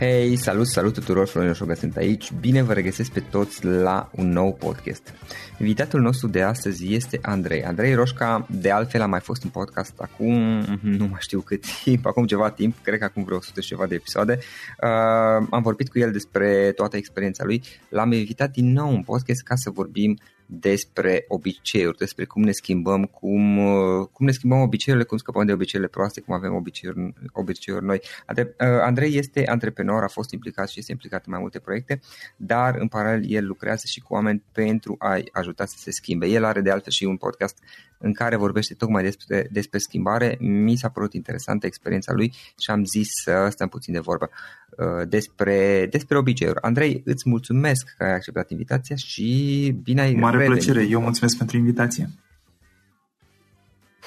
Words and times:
Hei, 0.00 0.36
salut, 0.36 0.66
salut 0.66 0.94
tuturor, 0.94 1.26
Florin 1.26 1.50
Oșoga 1.50 1.74
sunt 1.74 1.96
aici. 1.96 2.32
Bine 2.32 2.62
vă 2.62 2.72
regăsesc 2.72 3.10
pe 3.10 3.20
toți 3.20 3.64
la 3.64 4.10
un 4.14 4.28
nou 4.28 4.54
podcast. 4.54 5.14
Invitatul 5.58 6.00
nostru 6.00 6.28
de 6.28 6.42
astăzi 6.42 6.94
este 6.94 7.18
Andrei. 7.22 7.64
Andrei 7.64 7.94
Roșca, 7.94 8.46
de 8.50 8.70
altfel, 8.70 9.00
a 9.00 9.06
mai 9.06 9.20
fost 9.20 9.42
în 9.42 9.50
podcast 9.50 10.00
acum, 10.00 10.34
nu 10.98 11.06
mai 11.06 11.18
știu 11.18 11.40
cât 11.40 11.64
timp, 11.82 12.06
acum 12.06 12.26
ceva 12.26 12.50
timp, 12.50 12.74
cred 12.82 12.98
că 12.98 13.04
acum 13.04 13.24
vreo 13.24 13.36
100 13.36 13.60
și 13.60 13.68
ceva 13.68 13.86
de 13.86 13.94
episoade. 13.94 14.38
Uh, 14.82 15.46
am 15.50 15.62
vorbit 15.62 15.88
cu 15.88 15.98
el 15.98 16.12
despre 16.12 16.72
toată 16.72 16.96
experiența 16.96 17.44
lui. 17.44 17.62
L-am 17.88 18.12
invitat 18.12 18.50
din 18.50 18.72
nou 18.72 18.90
în 18.94 19.02
podcast 19.02 19.42
ca 19.42 19.54
să 19.54 19.70
vorbim 19.70 20.18
despre 20.52 21.24
obiceiuri, 21.28 21.96
despre 21.96 22.24
cum 22.24 22.42
ne 22.42 22.52
schimbăm, 22.52 23.04
cum, 23.04 23.58
uh, 23.58 24.08
cum 24.12 24.26
ne 24.26 24.32
schimbăm 24.32 24.60
obiceiurile, 24.60 25.08
cum 25.08 25.18
scăpăm 25.18 25.46
de 25.46 25.52
obiceiurile 25.52 25.96
proaste, 25.96 26.20
cum 26.20 26.34
avem 26.34 26.54
obiceiuri, 26.54 27.12
obiceiuri 27.32 27.84
noi. 27.84 28.00
Uh, 28.36 28.44
Andrei 28.58 29.16
este 29.16 29.46
antreprenor, 29.46 30.02
a 30.02 30.08
fost 30.08 30.30
implicat 30.30 30.68
și 30.68 30.78
este 30.78 30.92
implicat 30.92 31.26
în 31.26 31.32
mai 31.32 31.40
multe 31.40 31.58
proiecte, 31.58 32.00
dar 32.36 32.74
în 32.74 32.88
paralel 32.88 33.24
el 33.30 33.46
lucrează 33.46 33.82
și 33.86 34.00
cu 34.00 34.14
oameni 34.14 34.42
pentru 34.52 34.96
a-i 34.98 35.28
ajuta 35.32 35.64
să 35.64 35.76
se 35.78 35.90
schimbe. 35.90 36.26
El 36.26 36.44
are 36.44 36.60
de 36.60 36.70
altfel 36.70 36.92
și 36.92 37.04
un 37.04 37.16
podcast 37.16 37.58
în 38.02 38.12
care 38.12 38.36
vorbește 38.36 38.74
tocmai 38.74 39.02
despre, 39.02 39.48
despre 39.50 39.78
schimbare. 39.78 40.36
Mi 40.40 40.76
s-a 40.76 40.88
părut 40.88 41.12
interesantă 41.12 41.66
experiența 41.66 42.12
lui 42.12 42.32
și 42.58 42.70
am 42.70 42.84
zis 42.84 43.08
să 43.24 43.48
stăm 43.50 43.68
puțin 43.68 43.92
de 43.92 43.98
vorbă 43.98 44.30
uh, 44.70 45.08
despre, 45.08 45.86
despre 45.90 46.18
obiceiuri. 46.18 46.62
Andrei, 46.62 47.02
îți 47.04 47.28
mulțumesc 47.28 47.94
că 47.96 48.04
ai 48.04 48.14
acceptat 48.14 48.50
invitația 48.50 48.96
și 48.96 49.70
bine 49.82 50.00
ai 50.00 50.14
Mare 50.14 50.36
revenit. 50.36 50.64
plăcere, 50.64 50.86
eu 50.86 51.00
mulțumesc 51.00 51.36
pentru 51.36 51.56
invitație. 51.56 52.08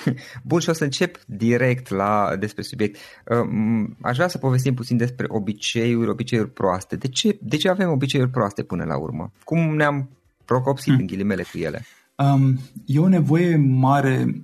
Bun, 0.49 0.59
și 0.59 0.69
o 0.69 0.73
să 0.73 0.83
încep 0.83 1.19
direct 1.25 1.89
la 1.89 2.35
despre 2.39 2.61
subiect. 2.61 2.97
Uh, 3.25 3.89
aș 4.01 4.15
vrea 4.15 4.27
să 4.27 4.37
povestim 4.37 4.73
puțin 4.73 4.97
despre 4.97 5.25
obiceiuri, 5.29 6.09
obiceiuri 6.09 6.51
proaste. 6.51 6.95
De 6.95 7.07
ce, 7.07 7.37
de 7.41 7.57
ce 7.57 7.69
avem 7.69 7.89
obiceiuri 7.89 8.31
proaste 8.31 8.63
până 8.63 8.83
la 8.83 8.97
urmă? 8.97 9.31
Cum 9.43 9.75
ne-am 9.75 10.09
procopsit 10.45 10.91
hmm. 10.91 10.99
în 10.99 11.07
ghilimele 11.07 11.43
cu 11.51 11.57
ele? 11.57 11.85
Um, 12.15 12.59
e 12.85 12.99
o 12.99 13.07
nevoie 13.07 13.55
mare 13.55 14.43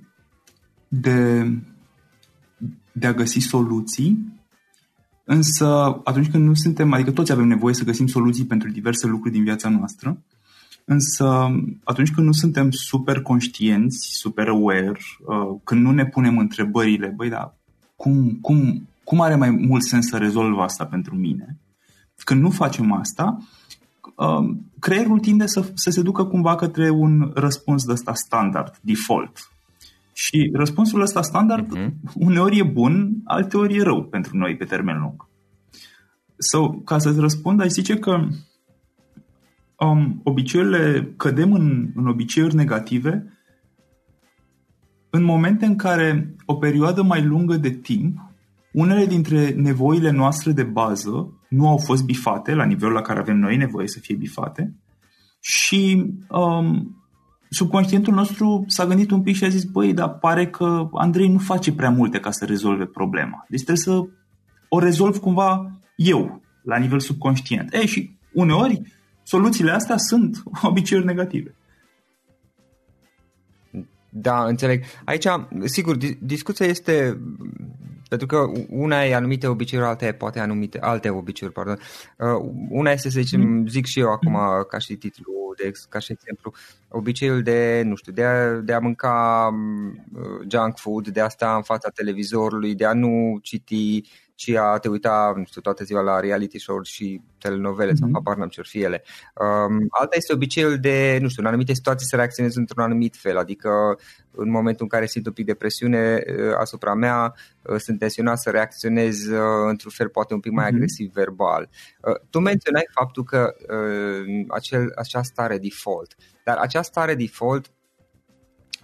de, 0.88 1.48
de 2.92 3.06
a 3.06 3.12
găsi 3.12 3.38
soluții, 3.38 4.38
însă 5.24 6.00
atunci 6.04 6.30
când 6.30 6.44
nu 6.44 6.54
suntem, 6.54 6.92
adică 6.92 7.10
toți 7.10 7.32
avem 7.32 7.46
nevoie 7.46 7.74
să 7.74 7.84
găsim 7.84 8.06
soluții 8.06 8.46
pentru 8.46 8.70
diverse 8.70 9.06
lucruri 9.06 9.34
din 9.34 9.44
viața 9.44 9.68
noastră, 9.68 10.22
însă 10.84 11.26
atunci 11.84 12.12
când 12.12 12.26
nu 12.26 12.32
suntem 12.32 12.70
super 12.70 13.22
conștienți, 13.22 14.08
super 14.12 14.48
aware, 14.48 14.90
uh, 14.90 15.60
când 15.64 15.82
nu 15.82 15.90
ne 15.90 16.06
punem 16.06 16.38
întrebările, 16.38 17.12
băi, 17.16 17.28
dar 17.28 17.58
cum, 17.96 18.38
cum, 18.40 18.88
cum 19.04 19.20
are 19.20 19.34
mai 19.34 19.50
mult 19.50 19.82
sens 19.82 20.06
să 20.06 20.16
rezolv 20.16 20.58
asta 20.58 20.86
pentru 20.86 21.14
mine? 21.14 21.58
Când 22.24 22.40
nu 22.40 22.50
facem 22.50 22.92
asta, 22.92 23.36
um, 23.36 23.46
creierul 24.78 25.18
tinde 25.18 25.46
să, 25.46 25.70
să 25.74 25.90
se 25.90 26.02
ducă 26.02 26.24
cumva 26.24 26.54
către 26.54 26.90
un 26.90 27.30
răspuns 27.34 27.84
de 27.84 27.92
ăsta 27.92 28.14
standard, 28.14 28.78
default. 28.80 29.50
Și 30.12 30.50
răspunsul 30.52 31.00
ăsta 31.00 31.22
standard 31.22 31.76
uh-huh. 31.76 31.90
uneori 32.14 32.58
e 32.58 32.62
bun, 32.62 33.14
alteori 33.24 33.76
e 33.76 33.82
rău 33.82 34.04
pentru 34.04 34.36
noi 34.36 34.56
pe 34.56 34.64
termen 34.64 35.00
lung. 35.00 35.28
So, 36.36 36.70
ca 36.70 36.98
să-ți 36.98 37.20
răspund, 37.20 37.60
aș 37.60 37.68
zice 37.68 37.98
că 37.98 38.26
um, 39.76 40.20
obiceiurile, 40.24 41.12
cădem 41.16 41.52
în, 41.52 41.90
în 41.94 42.06
obiceiuri 42.06 42.54
negative 42.54 43.40
în 45.10 45.22
momente 45.22 45.66
în 45.66 45.76
care 45.76 46.34
o 46.46 46.54
perioadă 46.54 47.02
mai 47.02 47.24
lungă 47.24 47.56
de 47.56 47.70
timp 47.70 48.29
unele 48.72 49.06
dintre 49.06 49.50
nevoile 49.50 50.10
noastre 50.10 50.52
de 50.52 50.62
bază 50.62 51.40
nu 51.48 51.68
au 51.68 51.76
fost 51.76 52.04
bifate 52.04 52.54
la 52.54 52.64
nivelul 52.64 52.94
la 52.94 53.02
care 53.02 53.18
avem 53.18 53.36
noi 53.36 53.56
nevoie 53.56 53.88
să 53.88 53.98
fie 53.98 54.16
bifate 54.16 54.74
și 55.40 56.12
um, 56.28 56.96
subconștientul 57.48 58.14
nostru 58.14 58.64
s-a 58.66 58.86
gândit 58.86 59.10
un 59.10 59.22
pic 59.22 59.36
și 59.36 59.44
a 59.44 59.48
zis, 59.48 59.64
băi, 59.64 59.94
dar 59.94 60.18
pare 60.18 60.46
că 60.46 60.88
Andrei 60.92 61.28
nu 61.28 61.38
face 61.38 61.72
prea 61.72 61.90
multe 61.90 62.20
ca 62.20 62.30
să 62.30 62.44
rezolve 62.44 62.86
problema. 62.86 63.44
Deci 63.48 63.62
trebuie 63.62 63.84
să 63.84 64.02
o 64.68 64.78
rezolv 64.78 65.16
cumva 65.18 65.80
eu, 65.96 66.42
la 66.62 66.76
nivel 66.76 67.00
subconștient. 67.00 67.72
E, 67.72 67.86
și 67.86 68.18
uneori 68.32 68.80
soluțiile 69.22 69.70
astea 69.70 69.96
sunt 69.96 70.42
obiceiuri 70.62 71.06
negative. 71.06 71.54
Da, 74.10 74.44
înțeleg. 74.44 74.84
Aici, 75.04 75.26
sigur, 75.64 75.96
discuția 76.20 76.66
este 76.66 77.20
pentru 78.10 78.26
că 78.26 78.50
una 78.68 79.04
e 79.04 79.14
anumite 79.14 79.46
obiceiuri, 79.46 79.88
alta 79.88 80.06
e 80.06 80.12
poate 80.12 80.40
anumite 80.40 80.78
alte 80.78 81.10
obiceiuri, 81.10 81.56
pardon. 81.56 81.78
Uh, 82.18 82.50
una 82.68 82.90
este, 82.90 83.10
să 83.10 83.20
zicem, 83.20 83.40
mm. 83.40 83.66
zic 83.66 83.86
și 83.86 84.00
eu 84.00 84.10
acum 84.10 84.38
ca 84.68 84.78
și 84.78 84.94
titlu, 84.94 85.32
de, 85.56 85.72
ca 85.88 85.98
și 85.98 86.12
exemplu, 86.12 86.52
obiceiul 86.88 87.42
de, 87.42 87.82
nu 87.84 87.94
știu, 87.94 88.12
de 88.12 88.24
a, 88.24 88.54
de 88.54 88.72
a 88.72 88.78
mânca 88.78 89.48
uh, 90.14 90.46
junk 90.48 90.76
food, 90.76 91.08
de 91.08 91.20
a 91.20 91.28
sta 91.28 91.54
în 91.54 91.62
fața 91.62 91.88
televizorului, 91.88 92.74
de 92.74 92.84
a 92.84 92.92
nu 92.92 93.38
citi 93.42 94.02
ci 94.40 94.54
a 94.56 94.78
te 94.78 94.88
uita, 94.88 95.32
nu 95.36 95.44
știu, 95.44 95.60
toată 95.60 95.84
ziua 95.84 96.00
la 96.00 96.20
reality 96.20 96.58
show 96.58 96.82
și 96.82 97.20
telenovele 97.38 97.90
mm-hmm. 97.90 97.94
sau 97.94 98.06
mhm. 98.08 98.16
habar 98.16 98.36
n-am 98.36 98.48
ce 98.48 98.62
fie 98.62 98.88
Um, 98.88 99.86
alta 99.90 100.16
este 100.16 100.32
obiceiul 100.32 100.78
de, 100.78 101.18
nu 101.20 101.28
știu, 101.28 101.42
în 101.42 101.48
anumite 101.48 101.72
situații 101.72 102.06
să 102.06 102.16
reacționez 102.16 102.56
într-un 102.56 102.82
anumit 102.84 103.16
fel, 103.16 103.36
adică 103.36 103.70
în 104.30 104.50
momentul 104.50 104.82
în 104.82 104.88
care 104.88 105.06
simt 105.06 105.26
un 105.26 105.32
pic 105.32 105.46
de 105.46 105.54
presiune 105.54 106.22
uh, 106.26 106.54
asupra 106.58 106.94
mea, 106.94 107.34
uh, 107.62 107.76
sunt 107.76 107.98
tensionat 107.98 108.38
să 108.38 108.50
reacționez 108.50 109.26
uh, 109.26 109.68
într-un 109.68 109.90
fel 109.94 110.08
poate 110.08 110.34
un 110.34 110.40
pic 110.40 110.52
mai 110.52 110.64
mm-hmm. 110.64 110.74
agresiv 110.74 111.12
verbal. 111.12 111.68
Uh, 112.00 112.14
tu 112.30 112.38
menționai 112.38 112.84
faptul 112.90 113.24
că 113.24 113.54
uh, 113.68 114.44
acel, 114.48 114.92
acea 114.96 115.22
stare 115.22 115.58
default, 115.58 116.14
dar 116.44 116.56
acea 116.56 116.82
stare 116.82 117.14
default 117.14 117.70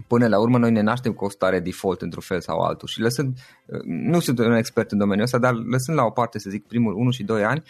până 0.06 0.28
la 0.28 0.38
urmă 0.38 0.58
noi 0.58 0.70
ne 0.70 0.80
naștem 0.80 1.12
cu 1.12 1.24
o 1.24 1.28
stare 1.28 1.60
default 1.60 2.02
într-un 2.02 2.22
fel 2.22 2.40
sau 2.40 2.58
altul 2.58 2.88
și 2.88 3.00
lăsând, 3.00 3.38
nu 3.84 4.20
sunt 4.20 4.38
un 4.38 4.52
expert 4.52 4.90
în 4.90 4.98
domeniul 4.98 5.24
ăsta, 5.24 5.38
dar 5.38 5.54
lăsând 5.54 5.96
la 5.96 6.04
o 6.04 6.10
parte 6.10 6.38
să 6.38 6.50
zic 6.50 6.66
primul 6.66 6.94
1 6.94 7.10
și 7.10 7.22
2 7.22 7.44
ani, 7.44 7.62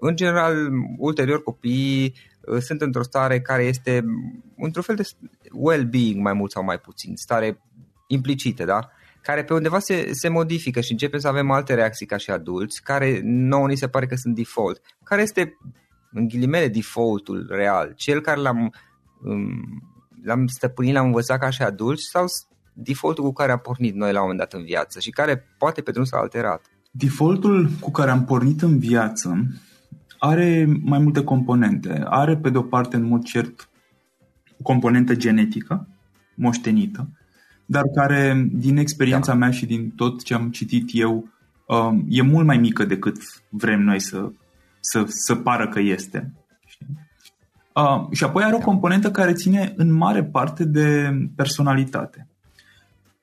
în 0.00 0.16
general 0.16 0.54
ulterior 0.98 1.42
copiii 1.42 2.14
uh, 2.40 2.58
sunt 2.58 2.80
într-o 2.80 3.02
stare 3.02 3.40
care 3.40 3.62
este 3.62 4.04
într-un 4.56 4.82
fel 4.82 4.96
de 4.96 5.08
well-being 5.52 6.22
mai 6.22 6.32
mult 6.32 6.50
sau 6.50 6.64
mai 6.64 6.78
puțin, 6.78 7.16
stare 7.16 7.60
implicită, 8.06 8.64
da? 8.64 8.90
care 9.22 9.44
pe 9.44 9.54
undeva 9.54 9.78
se, 9.78 10.08
se 10.12 10.28
modifică 10.28 10.80
și 10.80 10.92
începem 10.92 11.18
să 11.18 11.28
avem 11.28 11.50
alte 11.50 11.74
reacții 11.74 12.06
ca 12.06 12.16
și 12.16 12.30
adulți, 12.30 12.82
care 12.82 13.20
nouă 13.22 13.66
ni 13.68 13.76
se 13.76 13.88
pare 13.88 14.06
că 14.06 14.14
sunt 14.14 14.34
default. 14.34 14.80
Care 15.04 15.22
este, 15.22 15.58
în 16.12 16.28
ghilimele, 16.28 16.68
defaultul 16.68 17.46
real? 17.50 17.92
Cel 17.96 18.20
care 18.20 18.40
l-am 18.40 18.74
um, 19.22 19.91
l-am 20.22 20.46
stăpânit, 20.46 20.94
l-am 20.94 21.06
învățat 21.06 21.38
ca 21.38 21.50
și 21.50 21.62
adulți 21.62 22.08
sau 22.10 22.24
defaultul 22.72 23.24
cu 23.24 23.32
care 23.32 23.52
am 23.52 23.58
pornit 23.58 23.94
noi 23.94 24.12
la 24.12 24.20
un 24.22 24.26
moment 24.28 24.38
dat 24.38 24.52
în 24.52 24.64
viață 24.64 25.00
și 25.00 25.10
care 25.10 25.46
poate 25.58 25.80
pe 25.80 25.90
drum 25.90 26.04
s-a 26.04 26.16
alterat? 26.16 26.64
Defaultul 26.90 27.70
cu 27.80 27.90
care 27.90 28.10
am 28.10 28.24
pornit 28.24 28.62
în 28.62 28.78
viață 28.78 29.46
are 30.18 30.80
mai 30.82 30.98
multe 30.98 31.24
componente. 31.24 32.02
Are 32.04 32.36
pe 32.36 32.50
de 32.50 32.58
o 32.58 32.62
parte 32.62 32.96
în 32.96 33.04
mod 33.04 33.22
cert 33.22 33.68
o 34.58 34.62
componentă 34.62 35.14
genetică, 35.14 35.88
moștenită, 36.34 37.08
dar 37.66 37.82
care 37.94 38.48
din 38.52 38.76
experiența 38.76 39.32
da. 39.32 39.38
mea 39.38 39.50
și 39.50 39.66
din 39.66 39.90
tot 39.90 40.22
ce 40.22 40.34
am 40.34 40.50
citit 40.50 40.88
eu 40.92 41.28
um, 41.66 42.04
e 42.08 42.22
mult 42.22 42.46
mai 42.46 42.58
mică 42.58 42.84
decât 42.84 43.16
vrem 43.48 43.80
noi 43.80 44.00
să, 44.00 44.32
să, 44.80 45.04
să 45.06 45.34
pară 45.34 45.68
că 45.68 45.80
este. 45.80 46.32
Uh, 47.74 48.06
și 48.10 48.24
apoi 48.24 48.42
are 48.44 48.54
o 48.54 48.58
componentă 48.58 49.10
care 49.10 49.32
ține 49.32 49.72
în 49.76 49.92
mare 49.92 50.24
parte 50.24 50.64
de 50.64 51.10
personalitate, 51.36 52.26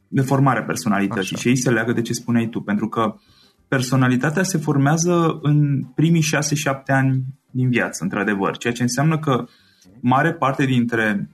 de 0.08 0.22
formarea 0.22 0.64
personalității. 0.64 1.36
Așa. 1.36 1.38
și 1.38 1.48
ei 1.48 1.56
se 1.56 1.70
leagă 1.70 1.92
de 1.92 2.02
ce 2.02 2.14
spuneai 2.14 2.48
tu, 2.48 2.62
pentru 2.62 2.88
că 2.88 3.16
personalitatea 3.68 4.44
se 4.44 4.58
formează 4.58 5.40
în 5.42 5.84
primii 5.96 6.24
6-7 6.24 6.84
ani 6.88 7.24
din 7.52 7.70
viață, 7.70 8.04
într-adevăr, 8.04 8.58
ceea 8.58 8.74
ce 8.74 8.82
înseamnă 8.82 9.20
că 9.20 9.46
mare 10.00 10.34
parte 10.34 10.66
dintre 10.66 11.30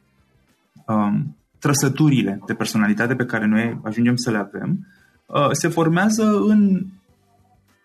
um, 0.87 1.37
trăsăturile 1.59 2.39
de 2.45 2.53
personalitate 2.53 3.15
pe 3.15 3.25
care 3.25 3.45
noi 3.45 3.79
ajungem 3.83 4.15
să 4.15 4.31
le 4.31 4.37
avem 4.37 4.87
uh, 5.25 5.49
se 5.51 5.67
formează 5.67 6.39
în 6.47 6.85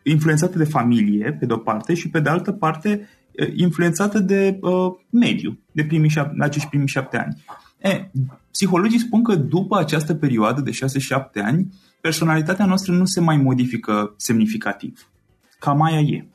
influențate 0.03 0.59
de 0.59 0.65
familie, 0.65 1.37
pe 1.39 1.47
de-o 1.47 1.57
parte, 1.57 1.95
și 1.95 2.09
pe 2.11 2.21
de 2.21 2.29
altă 2.29 2.53
parte 2.53 3.09
influențată 3.55 4.19
de 4.19 4.59
uh, 4.61 4.93
mediu, 5.11 5.59
de 5.73 5.85
primii 5.85 6.11
șapte, 6.11 6.37
acești 6.41 6.69
primii 6.69 6.89
șapte 6.89 7.19
ani. 7.19 7.45
E, 7.79 8.11
psihologii 8.51 8.99
spun 8.99 9.23
că 9.23 9.35
după 9.35 9.79
această 9.79 10.15
perioadă 10.15 10.61
de 10.61 10.71
6-7 10.71 11.45
ani, 11.45 11.75
personalitatea 12.01 12.67
noastră 12.67 12.93
nu 12.93 13.05
se 13.05 13.21
mai 13.21 13.37
modifică 13.37 14.15
semnificativ. 14.17 15.11
Cam 15.59 15.83
aia 15.83 16.01
e. 16.01 16.29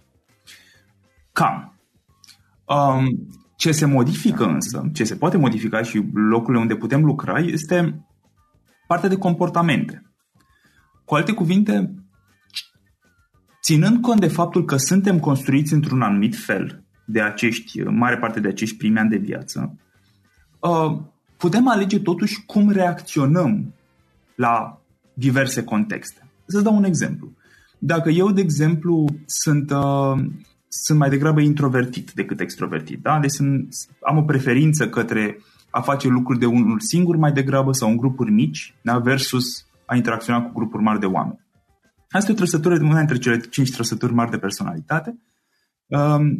Cam. 1.32 1.80
Um, 2.66 3.28
ce 3.56 3.72
se 3.72 3.86
modifică 3.86 4.46
însă, 4.46 4.90
ce 4.94 5.04
se 5.04 5.16
poate 5.16 5.38
modifica 5.38 5.82
și 5.82 6.06
locurile 6.14 6.62
unde 6.62 6.76
putem 6.76 7.04
lucra, 7.04 7.40
este 7.40 8.06
partea 8.88 9.10
de 9.10 9.18
comportamente. 9.18 10.02
Cu 11.06 11.16
alte 11.16 11.32
cuvinte, 11.32 11.94
ținând 13.62 14.02
cont 14.02 14.20
de 14.20 14.28
faptul 14.28 14.66
că 14.66 14.78
suntem 14.78 15.20
construiți 15.20 15.74
într-un 15.74 16.02
anumit 16.02 16.36
fel, 16.36 16.85
de 17.06 17.22
acești, 17.22 17.82
mare 17.82 18.18
parte 18.18 18.40
de 18.40 18.48
acești 18.48 18.78
primi 18.78 18.98
ani 18.98 19.10
de 19.10 19.18
viață, 19.18 19.76
uh, 20.60 20.98
putem 21.38 21.68
alege 21.68 22.00
totuși 22.00 22.46
cum 22.46 22.70
reacționăm 22.70 23.74
la 24.36 24.82
diverse 25.14 25.64
contexte. 25.64 26.28
Să 26.46 26.62
dau 26.62 26.76
un 26.76 26.84
exemplu. 26.84 27.32
Dacă 27.80 28.10
eu, 28.10 28.32
de 28.32 28.42
exemplu, 28.42 29.06
sunt, 29.26 29.72
uh, 29.72 30.26
sunt 30.68 31.00
mai 31.00 31.10
degrabă 31.10 31.40
introvertit 31.40 32.12
decât 32.12 32.40
extrovertit, 32.40 33.02
da? 33.02 33.20
deci 33.20 33.32
sunt, 33.32 33.76
am 34.02 34.18
o 34.18 34.24
preferință 34.24 34.90
către 34.90 35.38
a 35.70 35.82
face 35.82 36.08
lucruri 36.08 36.40
de 36.40 36.46
unul 36.46 36.80
singur 36.80 37.16
mai 37.16 37.32
degrabă 37.32 37.72
sau 37.72 37.90
în 37.90 37.98
grupuri 37.98 38.32
mici, 38.32 38.76
da? 38.82 38.98
versus 38.98 39.66
a 39.86 39.96
interacționa 39.96 40.42
cu 40.42 40.52
grupuri 40.54 40.84
mari 40.84 41.00
de 41.00 41.06
oameni. 41.06 41.44
Asta 42.10 42.30
e 42.32 42.34
o 42.34 42.38
trăsătură 42.38 42.78
de 42.78 42.84
una 42.84 42.98
dintre 42.98 43.18
cele 43.18 43.40
cinci 43.40 43.72
trăsături 43.72 44.14
mari 44.14 44.32
de 44.32 44.38
personalitate 44.38 45.18
Um, 45.18 45.35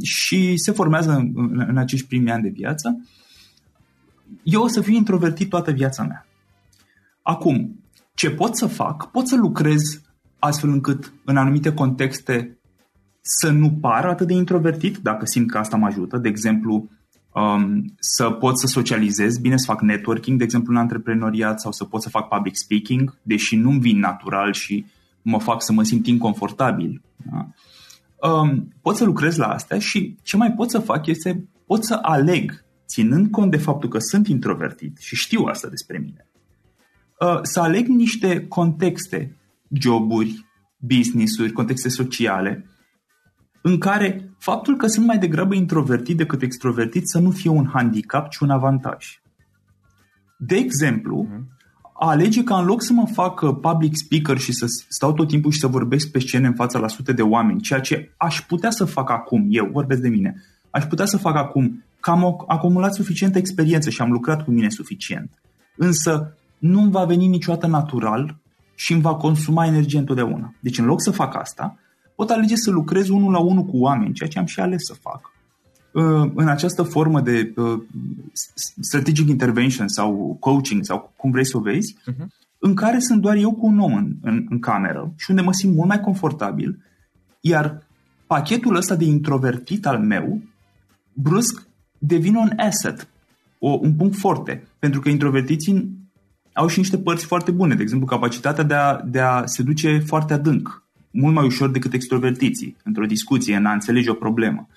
și 0.04 0.58
se 0.58 0.72
formează 0.72 1.12
în, 1.12 1.32
în, 1.36 1.66
în 1.68 1.78
acești 1.78 2.08
primi 2.08 2.32
ani 2.32 2.44
de 2.44 2.50
viață, 2.50 3.08
eu 4.44 4.62
o 4.62 4.68
să 4.68 4.82
fiu 4.82 4.94
introvertit 4.94 5.50
toată 5.50 5.72
viața 5.72 6.04
mea. 6.04 6.26
Acum, 7.22 7.80
ce 8.14 8.30
pot 8.30 8.56
să 8.56 8.68
fac? 8.68 9.12
Pot 9.12 9.28
să 9.28 9.36
lucrez 9.36 9.82
astfel 10.40 10.70
încât 10.70 11.14
în 11.26 11.38
anumite 11.38 11.74
contexte 11.74 12.58
să 13.22 13.52
nu 13.52 13.72
par 13.72 14.06
atât 14.06 14.28
de 14.28 14.34
introvertit, 14.34 14.98
dacă 14.98 15.26
simt 15.26 15.52
că 15.52 15.58
asta 15.58 15.78
mă 15.78 15.86
ajută. 15.86 16.18
De 16.18 16.28
exemplu, 16.28 16.90
um, 17.34 17.94
să 18.00 18.30
pot 18.30 18.60
să 18.60 18.68
socializez 18.68 19.38
bine, 19.38 19.58
să 19.58 19.66
fac 19.68 19.82
networking, 19.82 20.38
de 20.38 20.44
exemplu, 20.44 20.74
în 20.74 20.80
antreprenoriat 20.80 21.60
sau 21.60 21.72
să 21.72 21.84
pot 21.84 22.02
să 22.02 22.10
fac 22.10 22.28
public 22.28 22.56
speaking, 22.56 23.18
deși 23.22 23.56
nu-mi 23.56 23.80
vin 23.80 24.00
natural 24.00 24.54
și 24.54 24.86
mă 25.22 25.40
fac 25.40 25.64
să 25.64 25.72
mă 25.72 25.84
simt 25.84 26.08
inconfortabil. 26.08 27.02
Da? 27.32 27.48
Um, 28.22 28.74
pot 28.82 28.96
să 28.96 29.04
lucrez 29.04 29.36
la 29.36 29.48
astea 29.48 29.80
și 29.80 30.18
ce 30.22 30.38
mai 30.38 30.52
pot 30.52 30.70
să 30.70 30.80
fac 30.80 31.06
este 31.06 31.48
pot 31.66 31.84
să 31.84 32.00
aleg 32.02 32.66
ținând 32.88 33.32
cont 33.32 33.52
de 33.52 33.58
faptul 33.58 33.90
că 33.90 34.00
sunt 34.00 34.28
introvertit 34.28 34.98
și 34.98 35.16
știu 35.16 35.44
asta 35.44 35.68
despre 35.68 35.98
mine, 35.98 36.28
uh, 37.20 37.40
să 37.42 37.60
aleg 37.60 37.88
niște 37.88 38.48
contexte, 38.48 39.38
joburi, 39.72 40.46
business-uri, 40.78 41.52
contexte 41.52 41.90
sociale, 41.90 42.66
în 43.62 43.78
care 43.78 44.30
faptul 44.38 44.78
că 44.78 44.88
sunt 44.88 45.06
mai 45.06 45.18
degrabă 45.18 45.56
introvertit 45.56 46.18
decât 46.18 46.42
extrovertit 46.42 47.08
să 47.08 47.20
nu 47.20 47.32
fie 47.32 47.50
un 47.50 47.68
handicap, 47.74 48.30
ci 48.30 48.38
un 48.38 48.50
avantaj. 48.50 49.20
De 50.38 50.56
exemplu, 50.56 51.28
a 51.98 52.10
alege 52.10 52.44
ca 52.44 52.58
în 52.58 52.66
loc 52.66 52.82
să 52.82 52.94
mă 52.94 53.08
fac 53.14 53.42
uh, 53.42 53.56
public 53.62 53.96
speaker 53.96 54.38
și 54.38 54.54
să 54.54 54.66
stau 54.88 55.14
tot 55.14 55.28
timpul 55.28 55.52
și 55.52 55.60
să 55.60 55.68
vorbesc 55.68 56.12
pe 56.12 56.20
scenă 56.20 56.48
în 56.48 56.54
fața 56.54 56.80
la 56.80 56.88
sute 56.88 57.14
de 57.14 57.22
oameni, 57.22 57.62
ceea 57.62 57.80
ce 57.80 58.12
aș 58.18 58.42
putea 58.42 58.70
să 58.70 58.86
fac 58.86 59.10
acum, 59.10 59.46
eu 59.50 59.70
vorbesc 59.72 60.02
de 60.02 60.10
mine, 60.10 60.36
aș 60.70 60.86
putea 60.86 61.06
să 61.06 61.18
fac 61.18 61.36
acum 61.36 61.84
că 62.00 62.12
am 62.12 62.46
acumulat 62.48 62.94
suficientă 62.94 63.38
experiență 63.38 63.90
și 63.90 64.02
am 64.02 64.12
lucrat 64.12 64.44
cu 64.44 64.52
mine 64.52 64.70
suficient. 64.70 65.30
Însă 65.78 66.38
nu 66.58 66.82
îmi 66.82 66.92
va 66.92 67.06
veni 67.06 67.28
niciodată 67.28 67.68
natural 67.68 68.38
și 68.76 68.94
îmi 68.94 69.02
va 69.02 69.16
consuma 69.16 69.66
energie 69.66 70.00
întotdeauna. 70.00 70.54
Deci 70.60 70.78
în 70.78 70.86
loc 70.86 71.02
să 71.02 71.12
fac 71.12 71.36
asta, 71.36 71.78
pot 72.16 72.30
alege 72.30 72.56
să 72.56 72.72
lucrez 72.72 73.10
unul 73.10 73.32
la 73.32 73.40
unul 73.40 73.64
cu 73.64 73.78
oameni, 73.78 74.14
ceea 74.14 74.30
ce 74.30 74.40
am 74.40 74.46
și 74.46 74.60
ales 74.60 74.82
să 74.84 74.94
fac. 74.94 75.35
Uh, 75.96 76.32
în 76.34 76.48
această 76.48 76.84
formă 76.84 77.22
de 77.22 77.54
uh, 77.56 77.82
strategic 78.80 79.28
intervention 79.28 79.88
sau 79.88 80.38
coaching 80.40 80.84
sau 80.84 81.14
cum 81.16 81.32
vrei 81.32 81.46
să 81.46 81.58
o 81.58 81.60
vezi, 81.60 81.96
uh-huh. 81.96 82.26
în 82.60 82.76
care 82.76 83.00
sunt 83.00 83.22
doar 83.22 83.36
eu 83.36 83.52
cu 83.52 83.66
un 83.66 83.80
om 83.80 83.94
în, 83.94 84.16
în, 84.22 84.46
în 84.50 84.60
cameră 84.60 85.14
și 85.16 85.30
unde 85.30 85.42
mă 85.42 85.54
simt 85.54 85.76
mult 85.76 85.88
mai 85.88 86.00
confortabil, 86.00 86.80
iar 87.40 87.84
pachetul 88.28 88.76
ăsta 88.76 88.96
de 88.96 89.06
introvertit 89.06 89.86
al 89.86 90.00
meu, 90.00 90.42
brusc, 91.14 91.68
devine 91.98 92.38
un 92.38 92.52
asset, 92.58 93.08
o, 93.60 93.70
un 93.70 93.94
punct 93.94 94.18
forte, 94.18 94.68
pentru 94.80 95.00
că 95.00 95.10
introvertiții 95.10 95.90
au 96.54 96.68
și 96.68 96.80
niște 96.80 96.98
părți 96.98 97.26
foarte 97.26 97.52
bune, 97.52 97.76
de 97.76 97.82
exemplu 97.82 98.08
capacitatea 98.08 98.64
de 98.64 98.74
a, 98.74 99.02
de 99.06 99.20
a 99.20 99.46
se 99.46 99.64
duce 99.64 100.00
foarte 100.06 100.34
adânc, 100.34 100.84
mult 101.12 101.34
mai 101.34 101.46
ușor 101.46 101.70
decât 101.70 101.94
extrovertiții, 101.94 102.76
într-o 102.84 103.06
discuție, 103.06 103.56
în 103.56 103.66
a 103.66 103.74
înțelege 103.74 104.10
o 104.10 104.14
problemă 104.14 104.68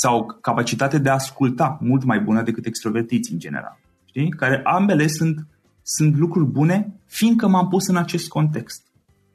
sau 0.00 0.38
capacitate 0.40 0.98
de 0.98 1.08
a 1.08 1.12
asculta 1.12 1.78
mult 1.80 2.04
mai 2.04 2.20
bună 2.20 2.42
decât 2.42 2.66
extrovertiți 2.66 3.32
în 3.32 3.38
general. 3.38 3.78
Știi? 4.04 4.28
Care 4.28 4.60
ambele 4.64 5.06
sunt, 5.06 5.46
sunt 5.82 6.16
lucruri 6.16 6.50
bune 6.50 7.00
fiindcă 7.06 7.48
m-am 7.48 7.68
pus 7.68 7.86
în 7.86 7.96
acest 7.96 8.28
context. 8.28 8.82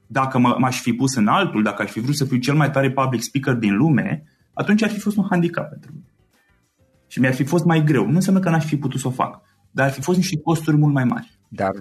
Dacă 0.08 0.40
m- 0.40 0.58
m-aș 0.58 0.82
fi 0.82 0.94
pus 0.94 1.16
în 1.16 1.28
altul, 1.28 1.64
dacă 1.64 1.82
aș 1.82 1.92
fi 1.92 2.00
vrut 2.00 2.16
să 2.16 2.26
fiu 2.26 2.38
cel 2.38 2.56
mai 2.56 2.72
tare 2.72 2.92
public 2.92 3.22
speaker 3.22 3.54
din 3.54 3.76
lume, 3.76 4.24
atunci 4.54 4.84
ar 4.84 4.90
fi 4.90 5.00
fost 5.00 5.18
un 5.18 5.26
handicap 5.30 5.70
pentru 5.70 5.92
mine. 5.94 6.06
Și 7.08 7.20
mi-ar 7.20 7.34
fi 7.34 7.44
fost 7.44 7.66
mai 7.66 7.84
greu. 7.84 8.06
Nu 8.06 8.16
înseamnă 8.16 8.42
că 8.42 8.50
n-aș 8.50 8.66
fi 8.66 8.78
putut 8.78 9.00
să 9.00 9.08
o 9.08 9.12
fac, 9.12 9.42
dar 9.72 9.86
ar 9.86 9.92
fi 9.92 10.02
fost 10.02 10.18
niște 10.18 10.40
costuri 10.40 10.78
mult 10.78 10.94
mai 10.94 11.04
mari. 11.04 11.40
Dar 11.48 11.72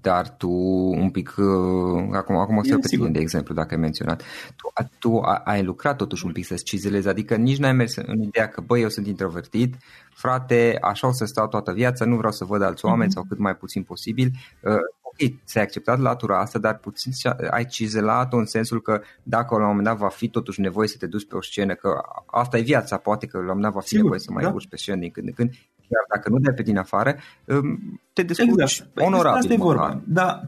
dar 0.00 0.36
tu 0.36 0.50
un 0.90 1.10
pic, 1.10 1.34
uh, 1.36 2.08
acum, 2.12 2.36
acum 2.36 2.56
o 2.56 2.62
să 2.62 2.78
pe 2.78 2.86
tine, 2.86 3.08
de 3.08 3.18
exemplu, 3.18 3.54
dacă 3.54 3.74
ai 3.74 3.80
menționat, 3.80 4.22
tu, 4.56 4.72
tu 4.98 5.20
ai 5.44 5.62
lucrat 5.62 5.96
totuși 5.96 6.26
un 6.26 6.32
pic 6.32 6.44
să 6.44 6.54
cizelezi, 6.54 7.08
adică 7.08 7.36
nici 7.36 7.58
n-ai 7.58 7.72
mers 7.72 7.96
în 7.96 8.22
ideea 8.22 8.48
că, 8.48 8.60
băi, 8.60 8.80
eu 8.80 8.88
sunt 8.88 9.06
introvertit, 9.06 9.74
frate, 10.10 10.78
așa 10.80 11.06
o 11.06 11.12
să 11.12 11.24
stau 11.24 11.48
toată 11.48 11.72
viața, 11.72 12.04
nu 12.04 12.16
vreau 12.16 12.32
să 12.32 12.44
văd 12.44 12.62
alți 12.62 12.84
oameni 12.84 13.10
mm-hmm. 13.10 13.14
sau 13.14 13.24
cât 13.28 13.38
mai 13.38 13.56
puțin 13.56 13.82
posibil. 13.82 14.30
Uh, 14.62 14.72
ok, 15.02 15.32
ți-ai 15.44 15.64
acceptat 15.64 15.98
latura 15.98 16.40
asta, 16.40 16.58
dar 16.58 16.78
puțin 16.78 17.12
ai 17.50 17.64
cizelat-o 17.64 18.36
în 18.36 18.46
sensul 18.46 18.82
că 18.82 19.00
dacă 19.22 19.54
la 19.54 19.60
un 19.60 19.66
moment 19.66 19.86
dat 19.86 19.96
va 19.96 20.08
fi 20.08 20.28
totuși 20.28 20.60
nevoie 20.60 20.88
să 20.88 20.96
te 20.98 21.06
duci 21.06 21.26
pe 21.26 21.36
o 21.36 21.42
scenă, 21.42 21.74
că 21.74 22.00
asta 22.26 22.58
e 22.58 22.62
viața, 22.62 22.96
poate 22.96 23.26
că 23.26 23.36
la 23.36 23.42
un 23.42 23.48
moment 23.48 23.64
dat 23.64 23.74
va 23.74 23.80
fi 23.80 23.88
Sigur, 23.88 24.02
nevoie 24.02 24.20
să 24.20 24.32
mai 24.32 24.42
da. 24.42 24.50
urci 24.50 24.68
pe 24.68 24.76
scenă 24.76 24.98
din 24.98 25.10
când 25.10 25.26
în 25.26 25.32
când, 25.32 25.50
chiar 25.88 26.04
dacă 26.14 26.28
nu 26.28 26.38
dai 26.38 26.54
pe 26.54 26.62
din 26.62 26.78
afară, 26.78 27.16
um, 27.44 28.00
te 28.12 28.22
descurci 28.22 28.60
exact. 28.60 28.90
Păi, 28.94 29.06
onorabil. 29.06 29.38
Asta 29.38 29.52
e 29.52 29.56
vorba. 29.56 30.02
Da. 30.06 30.40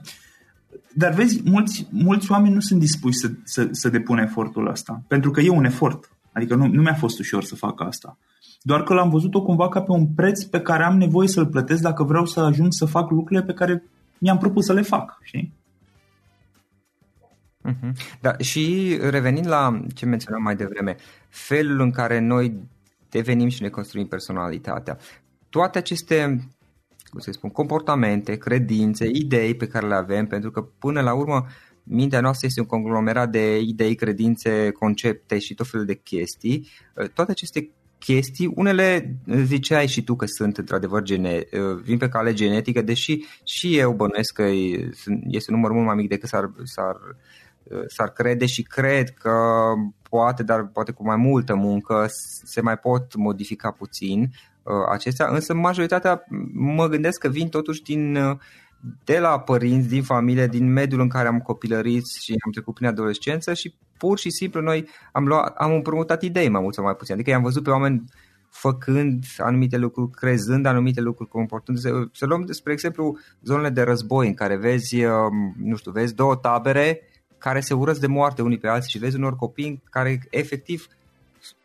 Dar 0.95 1.13
vezi, 1.13 1.41
mulți, 1.45 1.89
mulți 1.91 2.33
oameni 2.33 2.55
nu 2.55 2.61
sunt 2.61 2.81
dispuși 2.81 3.19
să, 3.19 3.31
să, 3.45 3.69
să 3.71 3.89
depună 3.89 4.23
efortul 4.23 4.69
ăsta, 4.69 5.03
pentru 5.09 5.31
că 5.31 5.41
e 5.41 5.51
un 5.51 5.65
efort. 5.65 6.11
Adică 6.33 6.55
nu, 6.55 6.67
nu 6.67 6.83
mi-a 6.83 6.95
fost 6.95 7.19
ușor 7.19 7.45
să 7.45 7.55
fac 7.55 7.83
asta. 7.83 8.19
Doar 8.63 8.83
că 8.83 8.95
l-am 8.95 9.11
văzut-o 9.11 9.43
cumva 9.43 9.69
ca 9.69 9.83
pe 9.83 9.93
un 9.93 10.07
preț 10.07 10.43
pe 10.43 10.61
care 10.61 10.83
am 10.83 10.97
nevoie 10.97 11.29
să-l 11.29 11.47
plătesc 11.47 11.83
dacă 11.83 12.03
vreau 12.03 12.27
să 12.27 12.41
ajung 12.41 12.69
să 12.73 12.85
fac 12.85 13.11
lucrurile 13.11 13.47
pe 13.47 13.53
care 13.53 13.85
mi-am 14.19 14.39
propus 14.39 14.65
să 14.65 14.73
le 14.73 14.83
fac, 14.83 15.19
știi? 15.23 15.59
Uh-huh. 17.69 17.91
Da, 18.21 18.37
și 18.39 18.97
revenind 19.01 19.47
la 19.47 19.81
ce 19.95 20.07
menționam 20.07 20.43
mai 20.43 20.57
devreme, 20.57 20.97
felul 21.29 21.81
în 21.81 21.91
care 21.91 22.19
noi 22.19 22.57
devenim 23.09 23.49
și 23.49 23.63
ne 23.63 23.69
construim 23.69 24.07
personalitatea 24.07 24.99
toate 25.51 25.79
aceste 25.79 26.49
cum 27.11 27.21
să 27.21 27.31
spun, 27.33 27.51
comportamente, 27.51 28.37
credințe, 28.37 29.09
idei 29.13 29.55
pe 29.55 29.67
care 29.67 29.87
le 29.87 29.95
avem, 29.95 30.27
pentru 30.27 30.51
că 30.51 30.61
până 30.61 31.01
la 31.01 31.15
urmă 31.15 31.47
mintea 31.83 32.21
noastră 32.21 32.47
este 32.47 32.61
un 32.61 32.67
conglomerat 32.67 33.31
de 33.31 33.59
idei, 33.59 33.95
credințe, 33.95 34.71
concepte 34.71 35.39
și 35.39 35.55
tot 35.55 35.69
felul 35.69 35.87
de 35.87 35.95
chestii. 35.95 36.69
Toate 37.15 37.31
aceste 37.31 37.71
chestii, 37.99 38.53
unele 38.55 39.17
ziceai 39.45 39.87
și 39.87 40.03
tu 40.05 40.17
că 40.17 40.27
sunt 40.27 40.57
într-adevăr 40.57 41.03
gene, 41.03 41.45
vin 41.83 41.99
pe 41.99 42.09
cale 42.09 42.33
genetică, 42.33 42.83
deși 42.83 43.25
și 43.45 43.79
eu 43.79 43.93
bănuiesc 43.93 44.33
că 44.33 44.43
este 45.27 45.51
un 45.51 45.57
număr 45.57 45.71
mult 45.71 45.87
mai 45.87 45.95
mic 45.95 46.09
decât 46.09 46.29
s-ar, 46.29 46.51
s-ar, 46.65 46.97
s-ar 47.87 48.09
crede 48.09 48.47
și 48.47 48.63
cred 48.63 49.11
că 49.11 49.35
poate, 50.09 50.43
dar 50.43 50.67
poate 50.67 50.93
cu 50.93 51.05
mai 51.05 51.17
multă 51.17 51.55
muncă, 51.55 52.07
se 52.45 52.61
mai 52.61 52.77
pot 52.77 53.17
modifica 53.17 53.71
puțin 53.71 54.21
Uh, 54.21 54.50
acestea, 54.91 55.29
însă 55.29 55.55
majoritatea 55.55 56.25
mă 56.53 56.89
gândesc 56.89 57.21
că 57.21 57.29
vin 57.29 57.49
totuși 57.49 57.83
din, 57.83 58.17
uh, 58.17 58.37
de 59.05 59.19
la 59.19 59.41
părinți, 59.41 59.89
din 59.89 60.03
familie, 60.03 60.47
din 60.47 60.73
mediul 60.73 61.01
în 61.01 61.09
care 61.09 61.29
am 61.29 61.39
copilărit 61.39 62.07
și 62.07 62.35
am 62.45 62.51
trecut 62.51 62.75
prin 62.75 62.87
adolescență 62.87 63.55
și 63.55 63.75
pur 63.99 64.19
și 64.19 64.31
simplu 64.31 64.61
noi 64.61 64.89
am, 65.13 65.27
luat, 65.27 65.55
am 65.57 65.73
împrumutat 65.73 66.23
idei 66.23 66.49
mai 66.49 66.61
mult 66.61 66.75
sau 66.75 66.85
mai 66.85 66.95
puțin. 66.95 67.15
Adică 67.15 67.31
i-am 67.31 67.43
văzut 67.43 67.63
pe 67.63 67.71
oameni 67.71 68.05
făcând 68.51 69.25
anumite 69.39 69.77
lucruri, 69.77 70.11
crezând 70.11 70.67
anumite 70.67 71.01
lucruri, 71.01 71.31
comportându-se. 71.31 71.91
Să 72.13 72.27
luăm, 72.27 72.47
spre 72.47 72.73
exemplu, 72.73 73.19
zonele 73.43 73.69
de 73.69 73.83
război 73.83 74.27
în 74.27 74.35
care 74.35 74.57
vezi, 74.57 75.05
uh, 75.05 75.13
nu 75.57 75.77
știu, 75.77 75.91
vezi 75.91 76.15
două 76.15 76.37
tabere 76.37 77.01
care 77.39 77.61
se 77.61 77.75
urăsc 77.75 78.01
de 78.01 78.07
moarte 78.07 78.43
unii 78.43 78.59
pe 78.59 78.69
alții 78.69 78.91
și 78.91 78.99
vezi 78.99 79.17
unor 79.17 79.37
copii 79.37 79.83
care 79.91 80.21
efectiv 80.31 80.87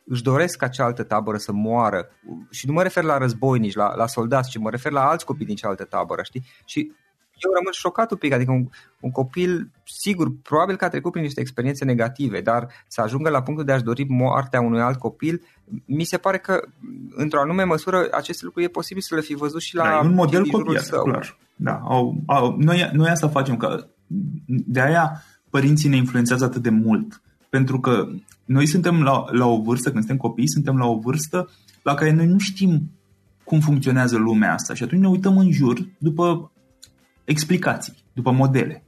își 0.06 0.24
doresc 0.24 0.58
ca 0.58 0.68
cealaltă 0.68 1.04
tabără 1.04 1.38
să 1.38 1.52
moară 1.52 2.10
și 2.50 2.68
nu 2.68 2.74
mă 2.74 2.84
refer 2.84 3.04
la 3.04 3.18
războinici, 3.18 3.76
la, 3.76 3.96
la 3.96 4.08
soldați, 4.08 4.50
ci 4.50 4.58
mă 4.58 4.70
refer 4.70 4.92
la 4.92 5.08
alți 5.10 5.26
copii 5.26 5.46
din 5.46 5.56
cealaltă 5.56 5.84
tabără, 5.84 6.22
știi? 6.24 6.44
Și 6.66 6.92
eu 7.38 7.52
rămân 7.54 7.72
șocat 7.72 8.12
un 8.12 8.18
pic, 8.18 8.34
adică 8.34 8.52
un, 8.52 8.68
un 9.00 9.12
copil, 9.12 9.72
sigur, 9.84 10.32
probabil 10.44 10.76
că 10.76 10.86
a 10.86 10.90
trecut 10.90 11.12
prin 11.12 11.24
niște 11.24 11.40
experiențe 11.42 11.86
negative, 11.86 12.42
dar 12.42 12.68
să 12.88 13.02
ajungă 13.02 13.30
la 13.30 13.42
punctul 13.42 13.66
de 13.66 13.72
a-și 13.72 13.84
dori 13.84 14.06
moartea 14.08 14.62
unui 14.62 14.82
alt 14.82 14.98
copil, 14.98 15.42
mi 15.86 16.04
se 16.04 16.18
pare 16.18 16.38
că, 16.38 16.62
într-o 17.16 17.40
anume 17.40 17.64
măsură, 17.64 18.08
acest 18.12 18.42
lucru 18.42 18.62
e 18.62 18.68
posibil 18.68 19.02
să 19.02 19.16
le 19.16 19.22
fi 19.22 19.36
văzut 19.36 19.62
și 19.62 19.76
la 19.76 19.84
da, 19.84 20.00
un 20.04 20.14
model 20.14 20.48
copiat, 20.48 20.84
său. 20.84 21.04
clar. 21.04 21.38
Da, 21.56 21.82
au, 21.84 22.16
au, 22.26 22.56
noi, 22.58 22.90
noi 22.94 23.10
asta 23.10 23.30
facem, 23.30 23.58
că 23.58 23.88
de 24.46 24.82
aia 24.82 25.24
părinții 25.50 25.90
ne 25.90 25.96
influențează 25.96 26.46
atât 26.46 26.62
de 26.62 26.70
mult 26.70 27.22
pentru 27.50 27.80
că 27.80 28.08
noi 28.46 28.66
suntem 28.66 29.02
la, 29.02 29.26
la 29.32 29.46
o 29.46 29.62
vârstă, 29.62 29.90
când 29.92 30.04
suntem 30.04 30.18
copii, 30.18 30.50
suntem 30.50 30.78
la 30.78 30.86
o 30.86 31.00
vârstă 31.00 31.50
la 31.84 31.94
care 31.94 32.12
noi 32.12 32.26
nu 32.26 32.40
știm 32.40 32.92
cum 33.44 33.60
funcționează 33.60 34.18
lumea 34.18 34.54
asta 34.54 34.74
și 34.74 34.84
atunci 34.84 35.02
ne 35.02 35.08
uităm 35.08 35.38
în 35.38 35.52
jur 35.52 35.88
după 35.98 36.52
explicații, 37.24 37.94
după 38.14 38.32
modele. 38.32 38.84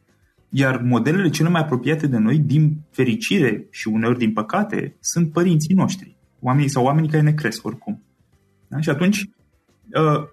Iar 0.50 0.82
modelele 0.82 1.30
cele 1.30 1.50
mai 1.50 1.62
apropiate 1.62 2.08
de 2.08 2.18
noi, 2.18 2.38
din 2.38 2.78
fericire 2.92 3.68
și 3.72 3.88
uneori 3.88 4.18
din 4.18 4.34
păcate, 4.34 4.98
sunt 5.00 5.32
părinții 5.32 5.76
noștri, 5.76 6.16
oamenii 6.40 6.70
sau 6.70 6.84
oamenii 6.84 7.10
care 7.10 7.24
ne 7.24 7.34
cresc 7.34 7.66
oricum. 7.66 8.02
Da? 8.68 8.80
Și 8.80 8.90
atunci 8.90 9.22
Uh, 9.22 9.47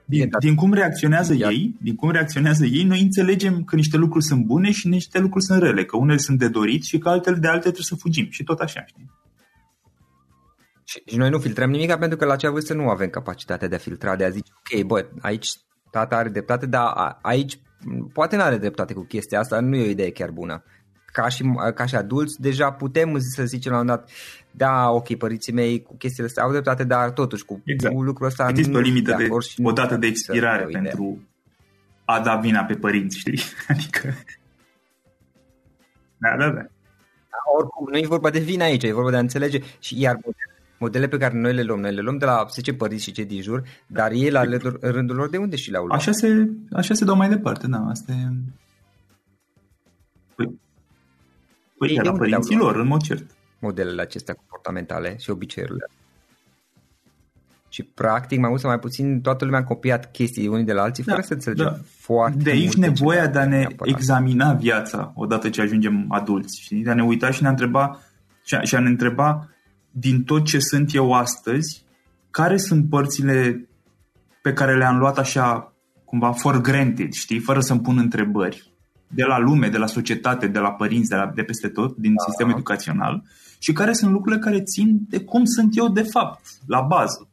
din, 0.04 0.30
din 0.38 0.54
cum 0.54 0.73
reacționează 0.73 1.34
Iar. 1.34 1.50
ei, 1.50 1.76
din 1.80 1.94
cum 1.94 2.11
reacționează 2.11 2.64
ei, 2.64 2.82
noi 2.82 3.00
înțelegem 3.00 3.64
că 3.64 3.76
niște 3.76 3.96
lucruri 3.96 4.25
sunt 4.25 4.44
bune 4.44 4.70
și 4.70 4.88
niște 4.88 5.18
lucruri 5.18 5.44
sunt 5.44 5.62
rele, 5.62 5.84
că 5.84 5.96
unele 5.96 6.18
sunt 6.18 6.38
de 6.38 6.49
dorit 6.49 6.84
și 6.84 6.99
că 6.99 7.08
altele 7.08 7.37
de 7.37 7.46
alte 7.46 7.61
trebuie 7.61 7.84
să 7.84 7.94
fugim 7.94 8.26
și 8.30 8.44
tot 8.44 8.58
așa, 8.61 8.84
știi? 8.87 9.11
Și, 10.84 11.02
și 11.06 11.16
noi 11.16 11.30
nu 11.30 11.38
filtrăm 11.38 11.70
nimic 11.70 11.94
pentru 11.94 12.18
că 12.18 12.25
la 12.25 12.32
acea 12.32 12.50
vârstă 12.50 12.75
nu 12.75 12.88
avem 12.88 13.08
capacitatea 13.08 13.68
de 13.68 13.75
a 13.75 13.78
filtra, 13.78 14.16
de 14.16 14.25
a 14.25 14.28
zice, 14.28 14.52
ok, 14.54 14.84
bă, 14.87 15.06
aici 15.20 15.49
tata 15.90 16.16
are 16.16 16.28
dreptate, 16.28 16.66
dar 16.66 17.18
aici 17.23 17.58
poate 18.12 18.37
nu 18.37 18.42
are 18.42 18.56
dreptate 18.56 18.94
cu 18.94 19.04
chestia 19.04 19.38
asta, 19.38 19.61
nu 19.61 19.76
e 19.76 19.87
o 19.87 19.90
idee 19.90 20.11
chiar 20.11 20.30
bună 20.30 20.64
ca 21.14 21.28
și, 21.28 21.44
ca 21.75 21.87
și 21.87 21.94
adulți, 21.94 22.40
deja 22.40 22.73
putem 22.73 23.18
să 23.18 23.44
zicem 23.44 23.73
la 23.73 23.78
un 23.78 23.87
dat, 23.87 24.11
da, 24.50 24.90
ok, 24.90 25.16
părinții 25.16 25.52
mei 25.52 25.83
cu 25.83 25.97
chestiile 25.97 26.28
astea 26.28 26.42
au 26.42 26.50
dreptate, 26.50 26.85
dar 26.85 27.11
totuși 27.11 27.44
cu, 27.44 27.62
exact. 27.64 27.94
cu 27.94 28.02
lucrul 28.02 28.26
ăsta 28.26 28.47
Există 28.49 28.71
nu 28.71 28.78
o 28.78 28.80
limită 28.80 29.14
de, 29.18 29.28
și 29.49 29.61
o 29.62 29.73
dată 29.73 29.97
de 29.97 30.06
expirare 30.06 30.64
pentru 30.64 31.18
a 32.04 32.21
da 32.21 32.37
vina 32.37 32.64
pe 32.64 32.75
părinți, 32.75 33.18
știi? 33.18 33.40
Adică... 33.68 34.14
Da, 36.16 36.37
da, 36.38 36.47
da. 36.47 36.61
da 36.61 37.38
oricum, 37.56 37.88
nu 37.90 37.99
e 37.99 38.06
vorba 38.06 38.30
de 38.30 38.38
vină 38.38 38.64
aici, 38.64 38.83
e 38.83 38.92
vorba 38.92 39.11
de 39.11 39.16
a 39.16 39.21
înțelege 39.21 39.59
și 39.78 40.00
iar 40.00 40.18
modele 40.78 41.09
pe 41.09 41.16
care 41.16 41.38
noi 41.38 41.54
le 41.54 41.62
luăm, 41.62 41.80
noi 41.80 41.94
le 41.94 42.00
luăm 42.00 42.18
de 42.18 42.25
la 42.25 42.47
10 42.50 42.75
părinți 42.75 43.04
și 43.04 43.12
cei 43.12 43.25
din 43.25 43.42
jur, 43.42 43.62
dar 43.87 44.12
ei 44.12 44.30
la 44.30 44.42
rândul 44.80 45.16
lor 45.16 45.28
de 45.30 45.37
unde 45.37 45.56
și 45.56 45.71
le-au 45.71 45.85
luat? 45.85 45.99
Așa 45.99 46.12
se, 46.12 46.49
așa 46.73 46.94
se 46.94 47.04
dau 47.04 47.16
mai 47.16 47.28
departe, 47.28 47.66
da, 47.66 47.78
asta 47.78 48.12
e... 48.12 48.28
Păi, 50.35 50.61
păi 51.78 51.95
de 51.95 52.02
la 52.02 52.12
părinții 52.12 52.57
lor, 52.57 52.76
în 52.76 52.87
mod 52.87 53.02
cert. 53.02 53.31
Modelele 53.59 54.02
acestea 54.02 54.35
comportamentale 54.35 55.16
și 55.19 55.31
obiceiurile. 55.31 55.87
Și 57.69 57.83
practic, 57.83 58.38
mai 58.38 58.49
mult 58.49 58.61
sau 58.61 58.71
mai 58.71 58.78
puțin, 58.78 59.21
toată 59.21 59.45
lumea 59.45 59.61
a 59.61 59.64
copiat 59.64 60.11
chestii 60.11 60.47
unii 60.47 60.64
de 60.64 60.73
la 60.73 60.83
alții, 60.83 61.04
da, 61.04 61.12
fără 61.12 61.25
să 61.26 61.33
înțelegem 61.33 61.66
da. 61.66 61.78
foarte 61.99 62.43
De 62.43 62.50
aici 62.50 62.75
nevoia 62.75 63.26
de 63.26 63.38
a 63.38 63.47
ne 63.47 63.59
neapărat. 63.59 63.95
examina 63.95 64.52
viața 64.52 65.12
odată 65.16 65.50
ce 65.50 65.61
ajungem 65.61 66.04
adulți, 66.09 66.61
știi? 66.61 66.83
de 66.83 66.90
a 66.90 66.95
ne 66.95 67.04
uita 67.04 67.31
și 67.31 67.43
ne 67.43 67.49
întreba 67.49 68.00
și 68.45 68.54
a, 68.54 68.61
și 68.61 68.75
a 68.75 68.78
ne 68.78 68.88
întreba 68.88 69.49
din 69.90 70.23
tot 70.25 70.45
ce 70.45 70.59
sunt 70.59 70.95
eu 70.95 71.12
astăzi, 71.12 71.85
care 72.31 72.57
sunt 72.57 72.88
părțile 72.88 73.69
pe 74.43 74.52
care 74.52 74.76
le-am 74.76 74.99
luat 74.99 75.19
așa 75.19 75.75
cumva 76.04 76.33
for 76.33 76.61
granted, 76.61 77.12
știi, 77.12 77.38
fără 77.38 77.61
să-mi 77.61 77.81
pun 77.81 77.99
întrebări 77.99 78.74
de 79.14 79.25
la 79.25 79.38
lume, 79.38 79.68
de 79.68 79.78
la 79.78 79.87
societate, 79.87 80.47
de 80.47 80.59
la 80.59 80.73
părinți, 80.73 81.09
de, 81.09 81.16
la, 81.16 81.33
de 81.35 81.42
peste 81.42 81.68
tot, 81.68 81.97
din 81.97 82.14
da. 82.14 82.25
sistemul 82.25 82.52
educațional 82.52 83.23
și 83.59 83.73
care 83.73 83.92
sunt 83.92 84.12
lucrurile 84.12 84.40
care 84.40 84.62
țin 84.62 84.99
de 85.09 85.21
cum 85.21 85.44
sunt 85.44 85.76
eu 85.76 85.88
de 85.88 86.02
fapt, 86.02 86.40
la 86.66 86.80
bază. 86.80 87.28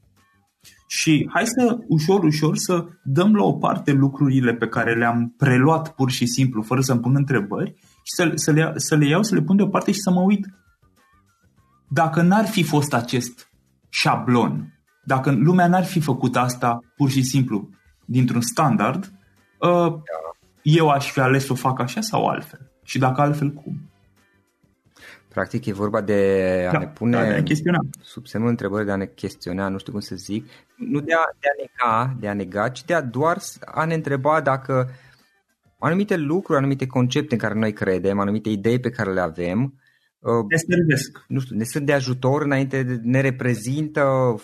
Și 0.87 1.29
hai 1.33 1.43
să 1.45 1.77
ușor, 1.87 2.23
ușor 2.23 2.57
să 2.57 2.85
dăm 3.03 3.35
la 3.35 3.43
o 3.43 3.53
parte 3.53 3.91
lucrurile 3.91 4.53
pe 4.53 4.67
care 4.67 4.97
le-am 4.97 5.33
preluat 5.37 5.95
pur 5.95 6.11
și 6.11 6.25
simplu, 6.25 6.61
fără 6.61 6.81
să-mi 6.81 6.99
pun 6.99 7.15
întrebări, 7.15 7.73
și 8.03 8.13
să, 8.15 8.31
să, 8.35 8.51
le, 8.51 8.71
să 8.75 8.95
le 8.95 9.07
iau, 9.07 9.23
să 9.23 9.35
le 9.35 9.41
pun 9.41 9.55
deoparte 9.55 9.91
și 9.91 9.99
să 9.99 10.11
mă 10.11 10.21
uit 10.21 10.45
dacă 11.87 12.21
n-ar 12.21 12.45
fi 12.45 12.63
fost 12.63 12.93
acest 12.93 13.51
șablon, 13.89 14.73
dacă 15.03 15.31
lumea 15.31 15.67
n-ar 15.67 15.85
fi 15.85 15.99
făcut 15.99 16.35
asta 16.35 16.79
pur 16.95 17.09
și 17.09 17.23
simplu 17.23 17.69
dintr-un 18.05 18.41
standard, 18.41 19.13
uh, 19.59 19.93
eu 20.61 20.89
aș 20.89 21.11
fi 21.11 21.19
ales 21.19 21.45
să 21.45 21.51
o 21.51 21.55
fac 21.55 21.79
așa 21.79 22.01
sau 22.01 22.27
altfel. 22.27 22.71
Și 22.83 22.99
dacă 22.99 23.21
altfel, 23.21 23.49
cum? 23.49 23.89
Practic 25.27 25.65
e 25.65 25.73
vorba 25.73 26.01
de 26.01 26.65
a 26.67 26.71
da, 26.71 26.77
ne 26.77 26.87
pune 26.87 27.11
da, 27.11 27.23
de 27.23 27.33
a 27.33 27.43
chestiona. 27.43 27.79
sub 28.01 28.27
semnul 28.27 28.49
întrebării, 28.49 28.85
de 28.85 28.91
a 28.91 28.95
ne 28.95 29.05
chestiona, 29.05 29.67
nu 29.67 29.77
știu 29.77 29.91
cum 29.91 30.01
să 30.01 30.15
zic, 30.15 30.49
nu 30.75 30.99
de 30.99 31.13
a, 31.13 31.23
de 31.39 31.47
a 31.47 31.61
nega, 31.61 32.15
de 32.19 32.27
a 32.27 32.33
nega, 32.33 32.69
ci 32.69 32.85
de 32.85 32.93
a 32.93 33.01
doar 33.01 33.37
a 33.65 33.85
ne 33.85 33.93
întreba 33.93 34.41
dacă 34.41 34.89
anumite 35.79 36.15
lucruri, 36.17 36.57
anumite 36.57 36.87
concepte 36.87 37.33
în 37.33 37.39
care 37.39 37.53
noi 37.53 37.73
credem, 37.73 38.19
anumite 38.19 38.49
idei 38.49 38.79
pe 38.79 38.89
care 38.89 39.13
le 39.13 39.21
avem, 39.21 39.73
Uh, 40.21 40.45
ne 40.49 40.57
servesc. 40.57 41.25
Nu 41.27 41.39
știu, 41.39 41.55
ne 41.55 41.63
sunt 41.63 41.85
de 41.85 41.93
ajutor 41.93 42.41
înainte, 42.41 42.83
de, 42.83 42.99
ne 43.03 43.21
reprezintă, 43.21 44.35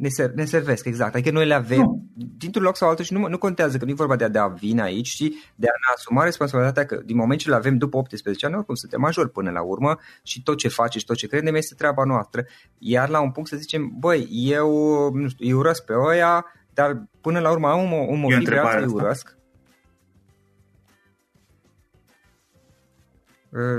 ne, 0.00 0.08
ser, 0.08 0.30
ne 0.34 0.44
servesc, 0.44 0.84
exact. 0.84 1.14
Adică 1.14 1.30
noi 1.30 1.46
le 1.46 1.54
avem 1.54 1.80
nu. 1.80 2.04
dintr-un 2.14 2.64
loc 2.64 2.76
sau 2.76 2.88
altul 2.88 3.04
și 3.04 3.12
nu, 3.12 3.28
nu 3.28 3.38
contează 3.38 3.78
că 3.78 3.84
nu 3.84 3.90
e 3.90 3.94
vorba 3.94 4.16
de 4.16 4.24
a 4.24 4.28
da 4.28 4.46
vina 4.46 4.82
aici, 4.82 5.08
ci 5.08 5.28
de 5.54 5.66
a 5.66 5.76
ne 5.86 5.94
asuma 5.94 6.24
responsabilitatea 6.24 6.84
că 6.86 7.02
din 7.04 7.16
moment 7.16 7.40
ce 7.40 7.48
le 7.48 7.54
avem 7.54 7.76
după 7.76 7.96
18 7.96 8.46
ani, 8.46 8.54
oricum 8.54 8.74
suntem 8.74 9.00
majori 9.00 9.30
până 9.30 9.50
la 9.50 9.62
urmă 9.62 9.98
și 10.22 10.42
tot 10.42 10.56
ce 10.56 10.68
face 10.68 10.98
și 10.98 11.04
tot 11.04 11.16
ce 11.16 11.26
credem 11.26 11.54
este 11.54 11.74
treaba 11.74 12.04
noastră. 12.04 12.44
Iar 12.78 13.08
la 13.08 13.20
un 13.20 13.30
punct 13.30 13.48
să 13.48 13.56
zicem, 13.56 13.92
băi, 13.98 14.28
eu, 14.30 14.70
nu 15.12 15.28
știu, 15.28 15.46
îi 15.46 15.52
urăsc 15.52 15.84
pe 15.84 15.92
oia, 15.92 16.44
dar 16.74 17.02
până 17.20 17.38
la 17.38 17.50
urmă 17.50 17.68
am 17.68 17.92
un, 17.92 18.06
un 18.08 18.18
motiv 18.18 18.48
real 18.48 18.70
să 18.70 18.78
îi 18.78 18.92
urăsc. 18.92 19.38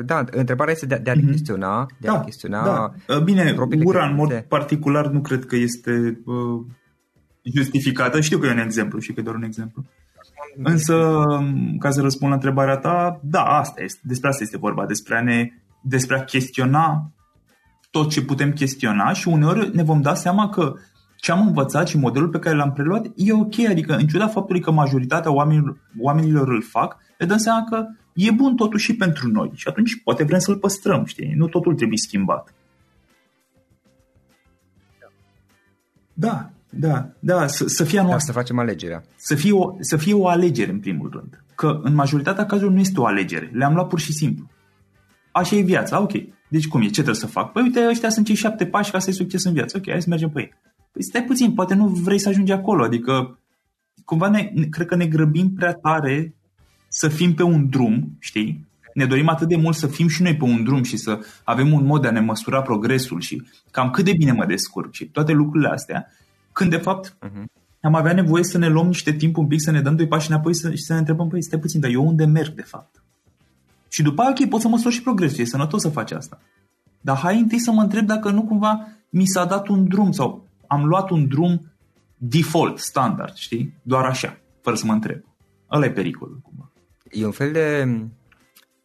Da, 0.06 0.24
întrebarea 0.32 0.74
este 0.74 0.86
de, 0.86 1.00
de 1.04 1.10
a 1.10 1.14
mm-hmm. 1.14 1.30
chestiona, 1.30 1.86
de 2.00 2.08
da, 2.08 2.14
a 2.14 2.20
chestiona 2.20 2.64
da. 2.64 3.16
Uh, 3.16 3.22
bine, 3.24 3.56
ura 3.84 4.08
în 4.08 4.16
mod 4.16 4.46
particular 4.48 5.08
nu 5.08 5.22
cred 5.22 5.46
că 5.46 5.56
este 5.56 6.22
uh, 6.26 6.66
justificată. 7.56 8.22
Știu 8.22 8.38
că 8.38 8.46
e 8.48 8.52
un 8.52 8.58
exemplu 8.58 9.00
și 9.00 9.14
că 9.14 9.20
e 9.20 9.24
doar 9.24 9.36
un 9.36 9.44
exemplu. 9.44 9.86
Însă, 10.64 10.96
um, 10.96 11.78
ca 11.78 11.90
să 11.90 12.02
răspund 12.02 12.30
la 12.30 12.36
întrebarea 12.36 12.78
ta, 12.78 13.20
da, 13.24 13.44
asta 13.44 13.82
este, 13.84 14.00
despre 14.04 14.30
asta 14.30 14.44
este 14.44 14.58
vorba, 14.58 14.86
despre 14.86 15.18
a, 15.18 15.22
ne, 15.22 15.50
despre 15.82 16.18
a 16.18 16.24
chestiona 16.24 17.12
tot 17.92 18.10
ce 18.10 18.22
putem 18.22 18.52
chestiona 18.52 19.14
și 19.14 19.28
uneori 19.28 19.76
ne 19.76 19.84
vom 19.84 20.02
da 20.02 20.14
seama 20.14 20.50
că 20.50 20.74
ce 21.16 21.32
am 21.32 21.48
învățat 21.48 21.88
și 21.88 21.98
modelul 21.98 22.30
pe 22.30 22.40
care 22.40 22.56
l-am 22.56 22.72
preluat 22.74 23.06
e 23.16 23.34
ok, 23.34 23.60
adică 23.70 23.96
în 23.96 24.08
ciuda 24.08 24.28
faptului 24.28 24.62
că 24.62 24.72
majoritatea 24.72 25.34
oamenilor, 25.34 25.78
oamenilor 26.00 26.48
îl 26.48 26.64
fac, 26.64 26.98
ne 27.20 27.26
dăm 27.26 27.38
seama 27.38 27.64
că 27.70 27.86
e 28.14 28.32
bun 28.32 28.56
totuși 28.56 28.86
și 28.86 28.96
pentru 28.96 29.28
noi 29.28 29.52
și 29.54 29.68
atunci 29.68 30.02
poate 30.04 30.24
vrem 30.24 30.40
să-l 30.40 30.58
păstrăm, 30.58 31.06
știi? 31.06 31.34
Nu 31.36 31.48
totul 31.48 31.76
trebuie 31.76 31.98
schimbat. 31.98 32.54
Da, 36.14 36.52
da, 36.70 37.10
da, 37.20 37.48
să, 37.48 37.68
să 37.68 37.84
fie 37.84 38.00
a 38.00 38.04
noastră. 38.04 38.26
Da, 38.26 38.32
să 38.34 38.40
facem 38.40 38.60
alegerea. 38.60 39.04
Să 39.16 39.36
fie, 39.36 39.52
o, 39.52 39.76
să 39.80 39.98
fie 39.98 40.14
o 40.14 40.28
alegere, 40.28 40.72
în 40.72 40.80
primul 40.80 41.10
rând. 41.14 41.44
Că 41.56 41.80
în 41.84 41.94
majoritatea 41.94 42.46
cazurilor 42.46 42.74
nu 42.74 42.80
este 42.80 43.00
o 43.00 43.06
alegere. 43.06 43.50
Le-am 43.54 43.74
luat 43.74 43.88
pur 43.88 44.00
și 44.00 44.14
simplu. 44.14 44.50
Așa 45.32 45.56
e 45.56 45.62
viața, 45.62 46.02
ok. 46.02 46.12
Deci 46.48 46.68
cum 46.68 46.82
e? 46.82 46.86
Ce 46.86 46.92
trebuie 46.92 47.16
să 47.16 47.28
fac? 47.28 47.52
Păi 47.52 47.62
uite, 47.62 47.88
ăștia 47.90 48.10
sunt 48.10 48.26
cei 48.26 48.36
șapte 48.36 48.66
pași 48.66 48.92
ca 48.92 49.00
să 49.00 49.06
ai 49.08 49.16
succes 49.16 49.44
în 49.44 49.54
viață. 49.54 49.78
Ok, 49.78 49.90
hai 49.90 50.02
să 50.02 50.10
mergem 50.10 50.30
pe 50.30 50.40
ei. 50.40 50.54
Păi 50.92 51.04
stai 51.04 51.24
puțin, 51.24 51.54
poate 51.54 51.74
nu 51.74 51.88
vrei 51.88 52.20
să 52.20 52.30
ajungi 52.30 52.52
acolo. 52.52 52.84
Adică 52.84 53.40
cumva 54.06 54.30
ne, 54.30 54.52
cred 54.70 54.88
că 54.88 54.96
ne 54.96 55.06
grăbim 55.06 55.54
prea 55.54 55.74
tare 55.74 56.36
să 56.94 57.08
fim 57.08 57.34
pe 57.34 57.44
un 57.44 57.70
drum, 57.70 58.16
știi? 58.20 58.68
Ne 58.94 59.06
dorim 59.06 59.30
atât 59.30 59.48
de 59.48 59.56
mult 59.56 59.76
să 59.76 59.88
fim 59.88 60.08
și 60.08 60.22
noi 60.22 60.36
pe 60.36 60.44
un 60.44 60.64
drum 60.64 60.84
și 60.84 60.98
să 60.98 61.20
avem 61.44 61.74
un 61.74 61.86
mod 61.86 62.02
de 62.02 62.08
a 62.08 62.12
ne 62.12 62.20
măsura 62.20 62.62
progresul 62.62 63.22
și 63.22 63.44
cam 63.72 63.90
cât 63.90 64.06
de 64.06 64.14
bine 64.18 64.32
mă 64.32 64.46
descurc 64.46 64.94
și 64.94 65.06
toate 65.06 65.32
lucrurile 65.32 65.70
astea, 65.70 66.08
când 66.52 66.70
de 66.70 66.78
fapt 66.78 67.18
uh-huh. 67.18 67.44
am 67.82 67.96
avea 67.96 68.14
nevoie 68.14 68.44
să 68.44 68.58
ne 68.58 68.68
luăm 68.68 68.88
niște 68.88 69.14
timp 69.14 69.38
un 69.38 69.48
pic, 69.48 69.62
să 69.62 69.72
ne 69.72 69.82
dăm 69.82 69.96
doi 69.96 70.08
pași 70.08 70.30
înapoi 70.32 70.56
să, 70.56 70.70
și 70.70 70.84
să 70.84 70.94
ne 70.94 71.00
întrebăm, 71.00 71.28
păi 71.28 71.44
stai 71.44 71.60
puțin, 71.60 71.80
dar 71.80 71.90
eu 71.90 72.08
unde 72.08 72.26
merg 72.26 72.54
de 72.54 72.62
fapt? 72.62 73.04
Și 73.88 74.02
după 74.02 74.22
aceea, 74.22 74.36
ok, 74.40 74.50
pot 74.50 74.62
să 74.62 74.68
măsor 74.68 74.92
și 74.92 75.02
progresul, 75.02 75.40
e 75.40 75.46
sănătos 75.46 75.82
să 75.82 75.90
faci 75.90 76.12
asta. 76.12 76.42
Dar 77.02 77.18
hai 77.18 77.40
întâi 77.40 77.60
să 77.60 77.72
mă 77.72 77.82
întreb 77.82 78.06
dacă 78.06 78.30
nu 78.30 78.44
cumva 78.44 78.88
mi 79.10 79.26
s-a 79.26 79.46
dat 79.46 79.68
un 79.68 79.88
drum 79.88 80.12
sau 80.12 80.48
am 80.68 80.86
luat 80.86 81.10
un 81.10 81.28
drum 81.28 81.62
default, 82.18 82.78
standard, 82.80 83.34
știi? 83.36 83.74
Doar 83.82 84.06
așa, 84.06 84.38
fără 84.62 84.76
să 84.76 84.86
mă 84.86 84.94
întreb. 84.94 85.24
Ăla 85.72 85.86
e 85.86 85.92
pericolul, 85.92 86.40
cumva 86.44 86.71
e 87.12 87.26
un 87.26 87.32
fel 87.32 87.52
de, 87.52 87.86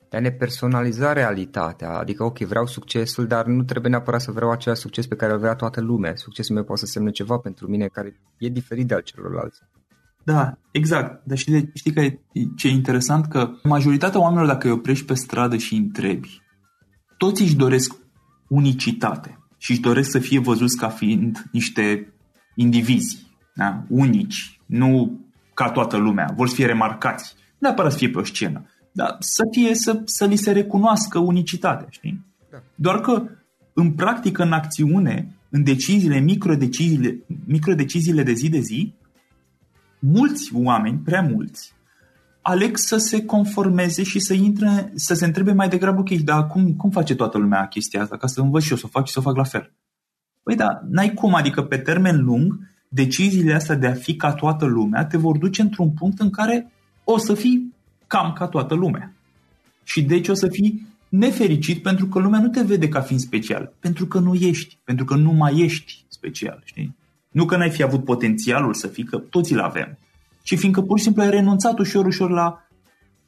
de 0.08 0.16
a 0.16 0.20
ne 0.20 0.30
personaliza 0.30 1.12
realitatea. 1.12 1.90
Adică, 1.90 2.24
ok, 2.24 2.38
vreau 2.38 2.66
succesul, 2.66 3.26
dar 3.26 3.46
nu 3.46 3.62
trebuie 3.62 3.90
neapărat 3.90 4.20
să 4.20 4.30
vreau 4.30 4.50
același 4.50 4.80
succes 4.80 5.06
pe 5.06 5.16
care 5.16 5.32
îl 5.32 5.38
vrea 5.38 5.54
toată 5.54 5.80
lumea. 5.80 6.14
Succesul 6.14 6.54
meu 6.54 6.64
poate 6.64 6.80
să 6.80 6.86
semne 6.86 7.10
ceva 7.10 7.38
pentru 7.38 7.68
mine 7.68 7.86
care 7.86 8.20
e 8.38 8.48
diferit 8.48 8.86
de 8.86 8.94
al 8.94 9.00
celorlalți. 9.00 9.60
Da, 10.24 10.58
exact. 10.70 11.26
Dar 11.26 11.38
știi, 11.38 11.70
știi 11.74 11.92
că 11.92 12.00
e, 12.00 12.18
ce 12.56 12.68
e 12.68 12.70
interesant? 12.70 13.26
Că 13.26 13.50
majoritatea 13.62 14.20
oamenilor, 14.20 14.46
dacă 14.46 14.66
îi 14.66 14.72
oprești 14.72 15.04
pe 15.04 15.14
stradă 15.14 15.56
și 15.56 15.72
îi 15.72 15.78
întrebi, 15.78 16.42
toți 17.16 17.42
își 17.42 17.56
doresc 17.56 17.94
unicitate 18.48 19.38
și 19.56 19.70
își 19.70 19.80
doresc 19.80 20.10
să 20.10 20.18
fie 20.18 20.38
văzuți 20.38 20.76
ca 20.76 20.88
fiind 20.88 21.44
niște 21.52 22.14
indivizi, 22.54 23.26
da? 23.54 23.84
unici, 23.88 24.60
nu 24.66 25.20
ca 25.54 25.70
toată 25.70 25.96
lumea, 25.96 26.32
vor 26.36 26.48
să 26.48 26.54
fie 26.54 26.66
remarcați 26.66 27.34
neapărat 27.66 27.92
să 27.92 27.98
fie 27.98 28.11
pe 28.11 28.18
o 28.18 28.24
scenă, 28.24 28.66
dar 28.92 29.16
să 29.18 29.42
fie, 29.50 29.74
să, 29.74 30.00
să 30.05 30.24
li 30.24 30.37
se 30.37 30.52
recunoască 30.52 31.18
unicitatea, 31.18 31.87
știi? 31.90 32.24
Da. 32.50 32.62
Doar 32.74 33.00
că 33.00 33.22
în 33.72 33.92
practică, 33.92 34.42
în 34.42 34.52
acțiune, 34.52 35.37
în 35.50 35.62
deciziile, 35.62 36.18
microdeciziile, 36.18 37.18
microdeciziile 37.44 38.22
de 38.22 38.33
zi 38.33 38.48
de 38.48 38.59
zi, 38.59 38.94
mulți 39.98 40.50
oameni, 40.55 40.98
prea 40.98 41.22
mulți, 41.22 41.74
aleg 42.42 42.76
să 42.76 42.96
se 42.96 43.24
conformeze 43.24 44.02
și 44.02 44.18
să 44.18 44.35
intre, 44.35 44.92
să 44.94 45.14
se 45.14 45.24
întrebe 45.24 45.52
mai 45.52 45.68
degrabă, 45.68 46.00
ok, 46.00 46.11
dar 46.11 46.46
cum, 46.46 46.74
cum 46.74 46.90
face 46.90 47.14
toată 47.14 47.38
lumea 47.38 47.66
chestia 47.66 48.02
asta, 48.02 48.16
ca 48.16 48.26
să 48.26 48.40
învăț 48.40 48.62
și 48.62 48.70
eu 48.70 48.76
să 48.76 48.85
o 48.87 48.88
fac 48.88 49.07
și 49.07 49.12
să 49.12 49.18
o 49.18 49.22
fac 49.22 49.37
la 49.37 49.44
fel. 49.44 49.72
Păi 50.42 50.57
da, 50.57 50.81
n-ai 50.90 51.14
cum, 51.14 51.35
adică 51.35 51.62
pe 51.62 51.76
termen 51.76 52.24
lung, 52.24 52.59
deciziile 52.88 53.55
astea 53.55 53.74
de 53.74 53.87
a 53.87 53.92
fi 53.92 54.16
ca 54.16 54.33
toată 54.33 54.64
lumea 54.64 55.05
te 55.05 55.16
vor 55.16 55.38
duce 55.38 55.62
într-un 55.62 55.90
punct 55.90 56.20
în 56.20 56.31
care 56.31 56.72
o 57.08 57.18
să 57.18 57.34
fii 57.34 57.74
cam 58.06 58.32
ca 58.32 58.46
toată 58.46 58.74
lumea. 58.74 59.12
Și 59.84 60.02
deci 60.02 60.28
o 60.28 60.34
să 60.34 60.48
fii 60.48 60.86
nefericit 61.08 61.82
pentru 61.82 62.06
că 62.06 62.18
lumea 62.18 62.40
nu 62.40 62.48
te 62.48 62.62
vede 62.62 62.88
ca 62.88 63.00
fiind 63.00 63.20
special, 63.20 63.72
pentru 63.80 64.06
că 64.06 64.18
nu 64.18 64.34
ești, 64.34 64.78
pentru 64.84 65.04
că 65.04 65.14
nu 65.14 65.32
mai 65.32 65.58
ești 65.58 66.04
special, 66.08 66.62
știi? 66.64 66.96
Nu 67.30 67.44
că 67.44 67.56
n-ai 67.56 67.70
fi 67.70 67.82
avut 67.82 68.04
potențialul 68.04 68.74
să 68.74 68.86
fii, 68.86 69.04
că 69.04 69.18
toți 69.18 69.52
îl 69.52 69.60
avem, 69.60 69.98
ci 70.42 70.58
fiindcă 70.58 70.80
pur 70.82 70.98
și 70.98 71.04
simplu 71.04 71.22
ai 71.22 71.30
renunțat 71.30 71.78
ușor, 71.78 72.06
ușor 72.06 72.30
la, 72.30 72.65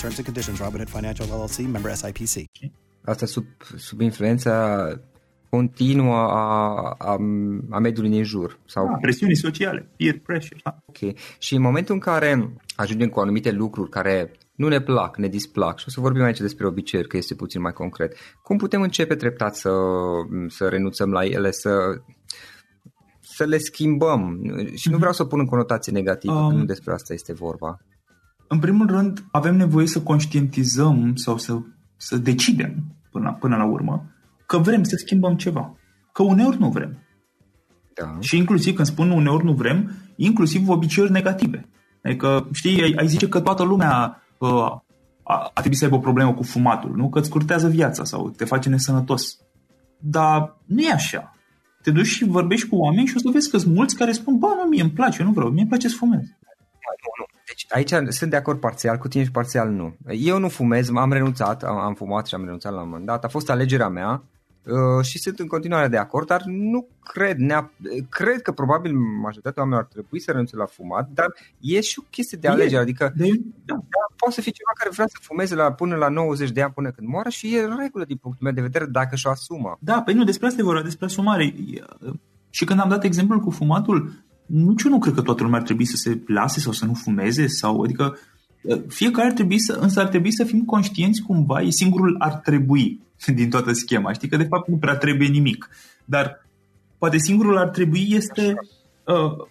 terms 0.00 0.16
and 0.18 0.24
conditions. 0.24 0.58
Robinhood 0.58 0.90
Financial 0.98 1.26
LLC 1.26 1.58
member 1.74 1.94
SIPC. 1.94 2.72
Asta 3.04 3.26
sub, 3.26 3.44
sub 3.76 4.00
influența 4.00 4.88
continuă 5.50 6.16
a, 6.16 6.94
a, 6.98 7.16
a 7.70 7.78
mediului 7.78 8.10
din 8.10 8.22
jur. 8.22 8.58
Sau... 8.66 8.86
Ah, 8.86 8.98
presiuni 9.00 9.34
sociale, 9.34 9.88
peer 9.96 10.18
pressure. 10.18 10.60
Da. 10.64 10.78
Ok. 10.86 11.16
Și 11.38 11.54
în 11.54 11.62
momentul 11.62 11.94
în 11.94 12.00
care 12.00 12.54
ajungem 12.76 13.08
cu 13.08 13.20
anumite 13.20 13.50
lucruri 13.50 13.90
care 13.90 14.32
nu 14.54 14.68
ne 14.68 14.80
plac, 14.80 15.16
ne 15.16 15.28
displac, 15.28 15.78
și 15.78 15.84
o 15.88 15.90
să 15.90 16.00
vorbim 16.00 16.22
aici 16.22 16.40
despre 16.40 16.66
obiceiuri, 16.66 17.08
că 17.08 17.16
este 17.16 17.34
puțin 17.34 17.60
mai 17.60 17.72
concret, 17.72 18.16
cum 18.42 18.56
putem 18.56 18.82
începe 18.82 19.14
treptat 19.14 19.56
să, 19.56 19.70
să 20.48 20.68
renunțăm 20.68 21.10
la 21.10 21.24
ele, 21.24 21.50
să, 21.50 21.70
să 23.20 23.44
le 23.44 23.58
schimbăm? 23.58 24.40
Și 24.74 24.90
nu 24.90 24.96
vreau 24.96 25.12
să 25.12 25.22
o 25.22 25.26
pun 25.26 25.38
în 25.38 25.46
conotație 25.46 25.92
negativă, 25.92 26.32
um, 26.32 26.48
că 26.48 26.54
nu 26.54 26.64
despre 26.64 26.92
asta 26.92 27.12
este 27.12 27.32
vorba. 27.32 27.78
În 28.52 28.58
primul 28.58 28.86
rând, 28.86 29.24
avem 29.30 29.56
nevoie 29.56 29.86
să 29.86 30.02
conștientizăm 30.02 31.12
sau 31.14 31.38
să, 31.38 31.58
să 31.96 32.16
decidem 32.16 32.74
până, 33.10 33.36
până 33.40 33.56
la 33.56 33.64
urmă 33.64 34.10
că 34.46 34.58
vrem 34.58 34.82
să 34.82 34.96
schimbăm 34.96 35.36
ceva. 35.36 35.74
Că 36.12 36.22
uneori 36.22 36.58
nu 36.58 36.68
vrem. 36.68 36.98
Da. 37.94 38.16
Și 38.20 38.36
inclusiv 38.36 38.74
când 38.74 38.86
spun 38.86 39.10
uneori 39.10 39.44
nu 39.44 39.52
vrem, 39.52 39.90
inclusiv 40.16 40.68
obiceiuri 40.68 41.12
negative. 41.12 41.68
Adică, 42.02 42.48
știi, 42.52 42.82
ai, 42.82 42.94
ai 42.96 43.06
zice 43.06 43.28
că 43.28 43.40
toată 43.40 43.62
lumea 43.62 44.22
uh, 44.38 44.76
a, 45.22 45.50
a 45.54 45.60
trebuit 45.60 45.78
să 45.78 45.84
aibă 45.84 45.96
o 45.96 46.00
problemă 46.00 46.34
cu 46.34 46.42
fumatul, 46.42 46.96
nu? 46.96 47.08
Că 47.08 47.18
îți 47.18 47.30
curtează 47.30 47.68
viața 47.68 48.04
sau 48.04 48.30
te 48.30 48.44
face 48.44 48.68
nesănătos. 48.68 49.38
Dar 49.98 50.56
nu 50.66 50.80
e 50.80 50.92
așa. 50.92 51.34
Te 51.82 51.90
duci 51.90 52.06
și 52.06 52.24
vorbești 52.24 52.68
cu 52.68 52.76
oameni 52.76 53.06
și 53.06 53.16
o 53.16 53.18
să 53.18 53.30
vezi 53.32 53.50
că 53.50 53.58
sunt 53.58 53.74
mulți 53.74 53.96
care 53.96 54.12
spun, 54.12 54.38
bă, 54.38 54.46
nu, 54.62 54.68
mie 54.68 54.82
îmi 54.82 54.90
place, 54.90 55.22
nu 55.22 55.30
vreau, 55.30 55.50
mie 55.50 55.60
îmi 55.60 55.68
place 55.68 55.88
să 55.88 55.96
fumez. 55.96 56.24
Nu, 57.68 57.76
nu. 57.76 57.84
Deci 57.86 57.96
aici 57.96 58.12
sunt 58.12 58.30
de 58.30 58.36
acord 58.36 58.60
parțial 58.60 58.96
cu 58.96 59.08
tine 59.08 59.24
și 59.24 59.30
parțial 59.30 59.68
nu. 59.68 59.96
Eu 60.08 60.38
nu 60.38 60.48
fumez, 60.48 60.90
am 60.94 61.12
renunțat, 61.12 61.62
am, 61.62 61.76
am 61.76 61.94
fumat 61.94 62.26
și 62.26 62.34
am 62.34 62.44
renunțat 62.44 62.72
la 62.72 62.80
un 62.80 62.88
moment 62.88 63.06
dat. 63.06 63.24
A 63.24 63.28
fost 63.28 63.50
alegerea 63.50 63.88
mea 63.88 64.22
uh, 64.64 65.04
și 65.04 65.18
sunt 65.18 65.38
în 65.38 65.46
continuare 65.46 65.88
de 65.88 65.96
acord, 65.96 66.26
dar 66.26 66.42
nu 66.44 66.88
cred, 67.02 67.36
nea, 67.36 67.72
cred 68.08 68.42
că 68.42 68.52
probabil 68.52 68.92
majoritatea 68.96 69.62
oamenilor 69.62 69.86
ar 69.86 69.92
trebui 69.92 70.20
să 70.20 70.30
renunțe 70.30 70.56
la 70.56 70.66
fumat, 70.66 71.08
dar 71.14 71.26
e 71.60 71.80
și 71.80 71.98
o 71.98 72.06
chestie 72.10 72.38
de 72.40 72.48
alegere, 72.48 72.80
adică 72.80 73.12
De, 73.16 73.28
da, 73.64 73.74
poate 74.16 74.34
să 74.34 74.40
fie 74.40 74.52
ceva 74.52 74.70
care 74.78 74.90
vrea 74.90 75.06
să 75.06 75.18
fumeze 75.20 75.54
la, 75.54 75.72
până 75.72 75.96
la 75.96 76.08
90 76.08 76.50
de 76.50 76.62
ani 76.62 76.72
până 76.72 76.90
când 76.90 77.08
moară 77.08 77.28
și 77.28 77.56
e 77.56 77.62
în 77.62 77.76
regulă 77.78 78.04
din 78.04 78.16
punctul 78.16 78.44
meu 78.44 78.54
de 78.54 78.60
vedere 78.60 78.86
dacă 78.86 79.16
și-o 79.16 79.30
asumă. 79.30 79.78
da, 79.80 80.02
păi 80.02 80.14
nu, 80.14 80.24
despre 80.24 80.46
asta 80.46 80.60
e 80.60 80.64
vorba, 80.64 80.82
despre 80.82 81.06
asumare. 81.06 81.54
Și 82.50 82.64
când 82.64 82.80
am 82.80 82.88
dat 82.88 83.04
exemplul 83.04 83.40
cu 83.40 83.50
fumatul, 83.50 84.12
nici 84.50 84.82
eu 84.82 84.90
nu 84.90 84.98
cred 84.98 85.14
că 85.14 85.22
toată 85.22 85.42
lumea 85.42 85.58
ar 85.58 85.64
trebui 85.64 85.84
să 85.84 85.96
se 85.96 86.20
lase 86.26 86.60
sau 86.60 86.72
să 86.72 86.84
nu 86.84 86.94
fumeze, 86.94 87.46
sau, 87.46 87.82
adică 87.82 88.18
fiecare 88.88 89.26
ar 89.26 89.32
trebui 89.32 89.60
să, 89.60 89.72
însă 89.72 90.00
ar 90.00 90.08
trebui 90.08 90.32
să 90.32 90.44
fim 90.44 90.64
conștienți 90.64 91.22
cumva, 91.22 91.60
e 91.60 91.70
singurul 91.70 92.16
ar 92.18 92.32
trebui 92.34 93.00
din 93.34 93.50
toată 93.50 93.72
schema, 93.72 94.12
știi 94.12 94.28
că 94.28 94.36
de 94.36 94.44
fapt 94.44 94.68
nu 94.68 94.76
prea 94.76 94.96
trebuie 94.96 95.28
nimic, 95.28 95.68
dar 96.04 96.46
poate 96.98 97.18
singurul 97.18 97.58
ar 97.58 97.68
trebui 97.68 98.06
este 98.08 98.54
uh, 99.06 99.46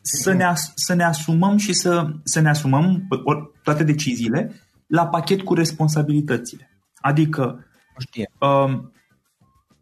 să, 0.00 0.32
ne 0.32 0.44
as, 0.44 0.72
să 0.74 0.94
ne 0.94 1.04
asumăm 1.04 1.56
și 1.56 1.72
să, 1.72 2.12
să 2.22 2.40
ne 2.40 2.48
asumăm 2.48 3.06
or, 3.24 3.52
toate 3.62 3.84
deciziile 3.84 4.54
la 4.86 5.06
pachet 5.06 5.42
cu 5.42 5.54
responsabilitățile. 5.54 6.70
Adică 7.00 7.42
Nu 7.42 8.00
știe. 8.00 8.30
uh, 8.38 8.80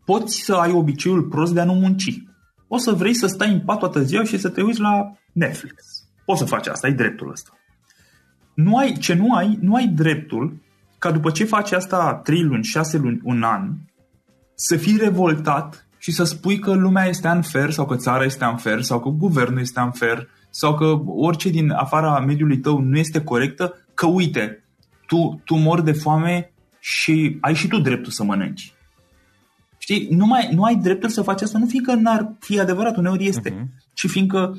poți 0.05 0.41
să 0.41 0.55
ai 0.55 0.73
obiceiul 0.73 1.23
prost 1.23 1.53
de 1.53 1.61
a 1.61 1.65
nu 1.65 1.73
munci. 1.73 2.23
O 2.69 2.77
să 2.77 2.93
vrei 2.93 3.15
să 3.15 3.27
stai 3.27 3.53
în 3.53 3.61
pat 3.61 3.79
toată 3.79 4.03
ziua 4.03 4.25
și 4.25 4.39
să 4.39 4.49
te 4.49 4.63
uiți 4.63 4.81
la 4.81 5.13
Netflix. 5.33 5.75
Poți 6.25 6.39
să 6.39 6.45
faci 6.45 6.67
asta, 6.67 6.87
ai 6.87 6.93
dreptul 6.93 7.31
ăsta. 7.31 7.51
Nu 8.55 8.77
ai, 8.77 8.93
ce 8.93 9.15
nu 9.15 9.35
ai, 9.35 9.59
nu 9.61 9.75
ai 9.75 9.87
dreptul 9.87 10.57
ca 10.99 11.11
după 11.11 11.31
ce 11.31 11.45
faci 11.45 11.73
asta 11.73 12.15
3 12.15 12.43
luni, 12.43 12.65
6 12.65 12.97
luni, 12.99 13.21
un 13.23 13.43
an, 13.43 13.71
să 14.55 14.77
fii 14.77 14.97
revoltat 14.97 15.87
și 15.99 16.13
să 16.13 16.25
spui 16.25 16.59
că 16.59 16.73
lumea 16.73 17.05
este 17.05 17.29
unfair 17.29 17.71
sau 17.71 17.87
că 17.87 17.97
țara 17.97 18.25
este 18.25 18.45
unfair 18.45 18.83
sau 18.83 19.01
că 19.01 19.09
guvernul 19.09 19.61
este 19.61 19.81
unfair 19.81 20.29
sau 20.51 20.75
că 20.75 21.01
orice 21.07 21.49
din 21.49 21.71
afara 21.71 22.21
mediului 22.21 22.59
tău 22.59 22.79
nu 22.79 22.99
este 22.99 23.23
corectă, 23.23 23.75
că 23.95 24.07
uite, 24.07 24.65
tu, 25.07 25.41
tu 25.45 25.55
mori 25.55 25.85
de 25.85 25.93
foame 25.93 26.53
și 26.81 27.39
ai 27.41 27.55
și 27.55 27.69
tu 27.69 27.81
dreptul 27.81 28.13
să 28.13 28.25
mănânci. 28.25 28.73
Știi, 29.91 30.09
nu, 30.11 30.27
mai, 30.27 30.49
nu 30.55 30.63
ai 30.63 30.77
dreptul 30.77 31.09
să 31.09 31.23
faci 31.23 31.43
asta, 31.43 31.59
nu 31.59 31.67
fiindcă 31.67 31.95
n-ar 31.95 32.33
fi 32.39 32.61
adevărat, 32.61 32.97
uneori 32.97 33.27
este, 33.27 33.51
Mhm. 33.51 33.65
uh-huh. 33.65 33.93
ci 33.95 34.07
fiindcă 34.07 34.59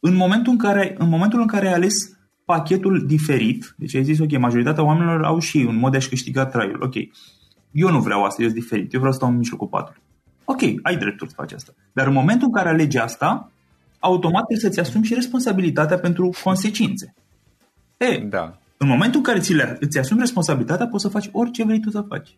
în 0.00 0.14
momentul 0.14 0.52
în 0.52 0.58
care, 0.58 0.94
în 0.98 1.08
momentul 1.08 1.40
în 1.40 1.46
care 1.46 1.66
ai 1.66 1.72
ales 1.72 1.94
pachetul 2.44 3.06
diferit, 3.06 3.74
deci 3.78 3.94
ai 3.94 4.04
zis, 4.04 4.18
ok, 4.18 4.38
majoritatea 4.38 4.84
oamenilor 4.84 5.24
au 5.24 5.38
și 5.38 5.56
un 5.56 5.76
mod 5.76 5.90
de 5.90 5.96
a-și 5.96 6.08
câștiga 6.08 6.46
traiul, 6.46 6.82
ok, 6.82 6.94
eu 7.70 7.90
nu 7.90 8.00
vreau 8.00 8.24
asta, 8.24 8.42
eu 8.42 8.48
sunt 8.48 8.60
diferit, 8.60 8.92
eu 8.92 8.98
vreau 8.98 9.12
să 9.12 9.18
stau 9.18 9.30
în 9.30 9.36
mijlocul 9.36 9.66
patului. 9.66 10.02
Ok, 10.44 10.60
ai 10.82 10.96
dreptul 10.96 11.26
să 11.26 11.34
faci 11.36 11.52
asta. 11.52 11.72
Dar 11.92 12.06
în 12.06 12.12
momentul 12.12 12.46
în 12.46 12.52
care 12.52 12.68
alegi 12.68 12.98
asta, 12.98 13.50
automat 13.98 14.44
trebuie 14.46 14.70
să-ți 14.70 14.80
asumi 14.88 15.04
și 15.04 15.14
responsabilitatea 15.14 15.98
pentru 15.98 16.30
consecințe. 16.42 17.14
E, 17.96 18.18
Da. 18.18 18.58
în 18.76 18.88
momentul 18.88 19.16
în 19.18 19.24
care 19.24 19.38
ți 19.38 19.52
le, 19.54 19.76
îți 19.80 19.98
asumi 19.98 20.20
responsabilitatea, 20.20 20.86
poți 20.86 21.02
să 21.02 21.08
faci 21.08 21.28
orice 21.32 21.64
vrei 21.64 21.80
tu 21.80 21.90
să 21.90 22.00
faci. 22.08 22.36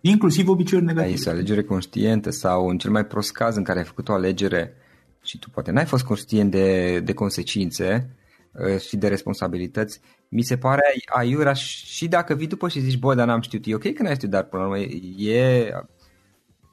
Inclusiv 0.00 0.48
obiceiuri 0.48 0.86
Da, 0.86 0.92
negative. 0.92 1.16
este 1.16 1.28
o 1.28 1.32
alegere 1.32 1.62
conștientă 1.62 2.30
sau 2.30 2.68
în 2.68 2.78
cel 2.78 2.90
mai 2.90 3.06
prost 3.06 3.32
caz 3.32 3.56
în 3.56 3.64
care 3.64 3.78
ai 3.78 3.84
făcut 3.84 4.08
o 4.08 4.12
alegere 4.12 4.74
și 5.22 5.38
tu 5.38 5.50
poate 5.50 5.70
n-ai 5.70 5.86
fost 5.86 6.04
conștient 6.04 6.50
de, 6.50 7.00
de 7.00 7.12
consecințe 7.12 8.16
uh, 8.52 8.80
și 8.80 8.96
de 8.96 9.08
responsabilități, 9.08 10.00
mi 10.28 10.42
se 10.42 10.56
pare 10.56 10.82
aiurea 11.06 11.52
și 11.52 12.08
dacă 12.08 12.34
vii 12.34 12.46
după 12.46 12.68
și 12.68 12.80
zici, 12.80 12.98
bă, 12.98 13.14
dar 13.14 13.26
n-am 13.26 13.40
știut, 13.40 13.66
e 13.66 13.74
ok 13.74 13.92
că 13.92 14.02
n-ai 14.02 14.14
știut, 14.14 14.30
dar 14.30 14.42
până 14.44 14.62
la 14.62 14.68
urmă 14.68 14.82
e... 15.16 15.72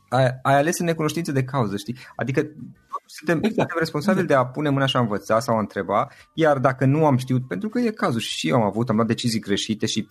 Ai, 0.10 0.28
ai 0.42 0.56
ales 0.58 0.80
în 0.80 0.86
necunoștință 0.86 1.32
de 1.32 1.44
cauză, 1.44 1.78
știi? 1.78 1.96
Adică 2.16 2.40
suntem, 3.06 3.38
Exact. 3.38 3.56
suntem 3.56 3.76
responsabili 3.80 4.28
de 4.28 4.34
a 4.34 4.46
pune 4.46 4.70
mâna 4.70 4.86
și 4.86 4.96
a 4.96 5.00
învăța 5.00 5.40
sau 5.40 5.56
a 5.56 5.60
întreba, 5.60 6.08
iar 6.34 6.58
dacă 6.58 6.86
nu 6.86 7.06
am 7.06 7.18
știut, 7.18 7.48
pentru 7.48 7.70
că 7.70 7.80
e 7.80 7.90
cazul 7.90 8.20
și 8.20 8.50
eu 8.50 8.56
am 8.56 8.62
avut, 8.64 8.90
am 8.90 8.96
luat 8.96 9.08
decizii 9.08 9.40
greșite 9.40 9.86
și 9.86 10.08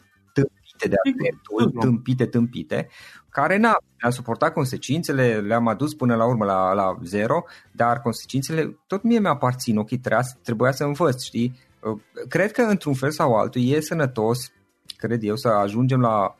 tâmpite 0.89 0.97
de 1.03 1.11
Sigur, 1.11 1.21
dreptul, 1.23 1.67
sigur. 1.67 1.83
tâmpite, 1.83 2.27
tâmpite, 2.27 2.89
care 3.29 3.57
n-a, 3.57 3.77
am 4.01 4.11
suportat 4.11 4.53
consecințele, 4.53 5.41
le-am 5.41 5.69
adus 5.69 5.95
până 5.95 6.15
la 6.15 6.25
urmă 6.27 6.45
la, 6.45 6.73
la 6.73 6.99
zero, 7.05 7.45
dar 7.73 8.01
consecințele 8.01 8.79
tot 8.87 9.03
mie 9.03 9.19
mi-aparțin, 9.19 9.77
ok, 9.79 9.89
trebuia, 9.89 10.23
să- 10.23 10.35
trebuia 10.43 10.73
să 10.73 10.85
învăț, 10.85 11.23
știi? 11.23 11.59
Uh, 11.81 12.01
Cred 12.29 12.53
că 12.53 12.63
într-un 12.63 12.95
fel 12.95 13.11
sau 13.11 13.35
altul 13.35 13.63
e 13.65 13.81
sănătos, 13.81 14.51
cred 14.97 15.23
eu, 15.23 15.37
să 15.37 15.49
ajungem 15.49 16.01
la, 16.01 16.37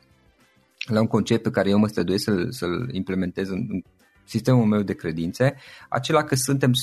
la 0.87 0.99
un 0.99 1.07
concept 1.07 1.43
pe 1.43 1.49
care 1.49 1.69
eu 1.69 1.77
mă 1.77 1.87
străduiesc 1.87 2.23
să-l, 2.23 2.51
să-l 2.51 2.89
implementez 2.91 3.49
în, 3.49 3.65
în 3.69 3.81
sistemul 4.27 4.65
meu 4.65 4.81
de 4.81 4.93
credințe, 4.93 5.55
acela 5.89 6.23
că 6.23 6.35
suntem 6.35 6.71
100% 6.71 6.73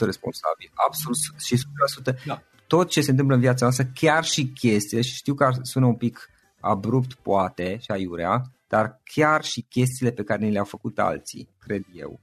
responsabili, 0.00 0.70
absolut 0.86 1.16
și 1.44 1.56
100% 1.56 2.14
Da. 2.26 2.42
tot 2.66 2.88
ce 2.88 3.00
se 3.00 3.10
întâmplă 3.10 3.34
în 3.34 3.40
viața 3.40 3.64
noastră, 3.64 3.86
chiar 3.94 4.24
și 4.24 4.46
chestii, 4.46 5.02
și 5.02 5.14
știu 5.14 5.34
că 5.34 5.44
ar- 5.44 5.58
sună 5.62 5.86
un 5.86 5.94
pic 5.94 6.30
abrupt 6.60 7.14
poate 7.14 7.78
și 7.80 7.90
aiurea, 7.90 8.42
dar 8.68 9.00
chiar 9.04 9.44
și 9.44 9.64
chestiile 9.68 10.12
pe 10.12 10.22
care 10.22 10.44
ni 10.44 10.52
le-au 10.52 10.64
făcut 10.64 10.98
alții, 10.98 11.48
cred 11.58 11.84
eu. 11.94 12.20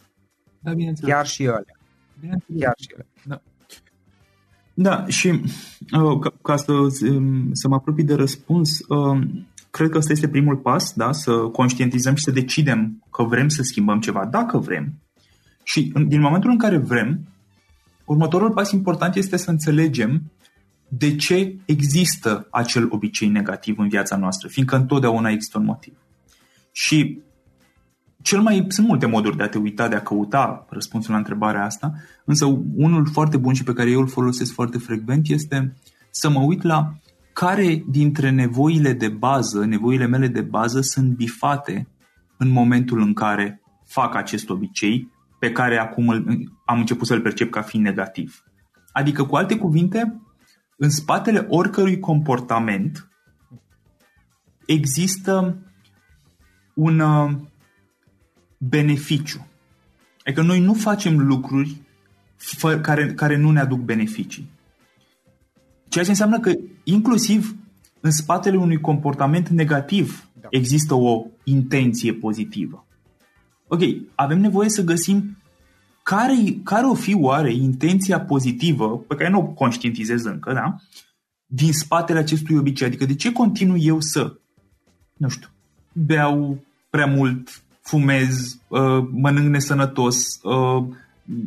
Da, 0.59 0.73
bineînțeles. 0.73 1.13
Chiar 1.13 1.25
și 1.25 1.43
ele. 1.43 1.77
bineînțeles. 2.19 2.61
Chiar 2.61 2.75
și 2.77 2.89
ele. 2.93 3.07
Da, 4.77 5.05
și 5.07 5.27
uh, 5.27 6.19
ca, 6.19 6.33
ca 6.41 6.55
să, 6.55 6.71
um, 6.71 7.53
să 7.53 7.67
mă 7.67 7.75
apropii 7.75 8.03
de 8.03 8.15
răspuns, 8.15 8.69
uh, 8.87 9.19
cred 9.69 9.89
că 9.89 9.97
ăsta 9.97 10.11
este 10.11 10.27
primul 10.27 10.57
pas, 10.57 10.93
da? 10.93 11.11
să 11.11 11.31
conștientizăm 11.31 12.15
și 12.15 12.23
să 12.23 12.31
decidem 12.31 13.03
că 13.11 13.23
vrem 13.23 13.47
să 13.47 13.61
schimbăm 13.61 13.99
ceva, 13.99 14.25
dacă 14.25 14.57
vrem. 14.57 14.93
Și 15.63 15.91
în, 15.93 16.07
din 16.07 16.21
momentul 16.21 16.49
în 16.49 16.57
care 16.57 16.77
vrem, 16.77 17.27
următorul 18.05 18.51
pas 18.51 18.71
important 18.71 19.15
este 19.15 19.37
să 19.37 19.49
înțelegem 19.49 20.21
de 20.87 21.15
ce 21.15 21.57
există 21.65 22.47
acel 22.51 22.87
obicei 22.89 23.27
negativ 23.27 23.79
în 23.79 23.87
viața 23.87 24.17
noastră, 24.17 24.47
fiindcă 24.47 24.75
întotdeauna 24.75 25.29
există 25.29 25.57
un 25.57 25.65
motiv. 25.65 25.93
Și 26.71 27.21
cel 28.21 28.41
mai 28.41 28.65
sunt 28.67 28.87
multe 28.87 29.05
moduri 29.05 29.37
de 29.37 29.43
a 29.43 29.47
te 29.47 29.57
uita, 29.57 29.87
de 29.87 29.95
a 29.95 30.01
căuta 30.01 30.65
răspunsul 30.69 31.11
la 31.11 31.17
întrebarea 31.17 31.65
asta, 31.65 31.93
însă 32.25 32.45
unul 32.75 33.07
foarte 33.11 33.37
bun 33.37 33.53
și 33.53 33.63
pe 33.63 33.73
care 33.73 33.89
eu 33.89 33.99
îl 33.99 34.07
folosesc 34.07 34.53
foarte 34.53 34.77
frecvent 34.77 35.29
este 35.29 35.75
să 36.09 36.29
mă 36.29 36.39
uit 36.39 36.61
la 36.61 36.95
care 37.33 37.83
dintre 37.87 38.29
nevoile 38.29 38.93
de 38.93 39.09
bază, 39.09 39.65
nevoile 39.65 40.05
mele 40.05 40.27
de 40.27 40.41
bază 40.41 40.81
sunt 40.81 41.15
bifate 41.15 41.87
în 42.37 42.49
momentul 42.49 43.01
în 43.01 43.13
care 43.13 43.61
fac 43.85 44.15
acest 44.15 44.49
obicei 44.49 45.11
pe 45.39 45.51
care 45.51 45.77
acum 45.77 46.09
am 46.65 46.79
început 46.79 47.07
să-l 47.07 47.21
percep 47.21 47.49
ca 47.49 47.61
fiind 47.61 47.85
negativ. 47.85 48.43
Adică, 48.91 49.23
cu 49.23 49.35
alte 49.35 49.57
cuvinte, 49.57 50.21
în 50.75 50.89
spatele 50.89 51.45
oricărui 51.49 51.99
comportament 51.99 53.09
există 54.65 55.57
un 56.73 56.99
uh, 56.99 57.31
beneficiu. 58.57 59.47
Adică 60.25 60.41
noi 60.41 60.59
nu 60.59 60.73
facem 60.73 61.19
lucruri 61.19 61.77
care, 62.81 63.13
care 63.13 63.37
nu 63.37 63.51
ne 63.51 63.59
aduc 63.59 63.79
beneficii. 63.79 64.49
Ceea 65.87 66.03
ce 66.03 66.09
înseamnă 66.09 66.39
că 66.39 66.51
inclusiv 66.83 67.55
în 67.99 68.11
spatele 68.11 68.57
unui 68.57 68.79
comportament 68.79 69.49
negativ 69.49 70.29
da. 70.41 70.47
există 70.51 70.93
o 70.93 71.25
intenție 71.43 72.13
pozitivă. 72.13 72.85
Ok, 73.67 73.81
avem 74.15 74.39
nevoie 74.39 74.69
să 74.69 74.83
găsim 74.83 75.37
care, 76.05 76.35
care 76.63 76.85
o 76.85 76.93
fi 76.93 77.15
oare 77.15 77.53
intenția 77.53 78.19
pozitivă, 78.19 78.97
pe 79.07 79.15
care 79.15 79.29
nu 79.29 79.39
o 79.39 79.43
conștientizez 79.43 80.23
încă, 80.23 80.53
da? 80.53 80.75
din 81.45 81.73
spatele 81.73 82.19
acestui 82.19 82.57
obicei. 82.57 82.87
Adică 82.87 83.05
de 83.05 83.15
ce 83.15 83.31
continui 83.31 83.85
eu 83.85 83.99
să, 83.99 84.33
nu 85.17 85.27
știu, 85.27 85.49
beau 85.91 86.63
prea 86.89 87.05
mult, 87.05 87.61
fumez, 87.81 88.59
uh, 88.67 89.07
mănânc 89.11 89.49
nesănătos, 89.49 90.15
uh, 90.43 90.83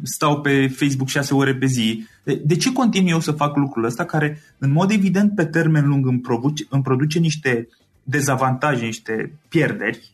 stau 0.03 0.40
pe 0.40 0.68
Facebook 0.68 1.09
6 1.09 1.35
ore 1.35 1.55
pe 1.55 1.66
zi. 1.66 2.07
De, 2.25 2.35
de 2.44 2.57
ce 2.57 2.73
continui 2.73 3.11
eu 3.11 3.21
să 3.21 3.33
fac 3.33 3.57
lucrul 3.57 3.85
ăsta 3.85 4.05
care, 4.05 4.40
în 4.59 4.73
mod 4.73 4.90
evident, 4.90 5.35
pe 5.35 5.44
termen 5.44 5.88
lung 5.88 6.07
îmi 6.07 6.21
produce, 6.21 6.66
îmi 6.68 6.83
produce 6.83 7.18
niște 7.18 7.68
dezavantaje, 8.03 8.85
niște 8.85 9.33
pierderi, 9.49 10.11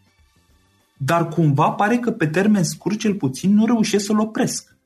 dar 0.96 1.28
cumva 1.28 1.70
pare 1.70 1.98
că 1.98 2.10
pe 2.10 2.26
termen 2.26 2.64
scurt, 2.64 2.98
cel 2.98 3.14
puțin, 3.14 3.54
nu 3.54 3.66
reușesc 3.66 4.04
să-l 4.04 4.18
opresc. 4.18 4.76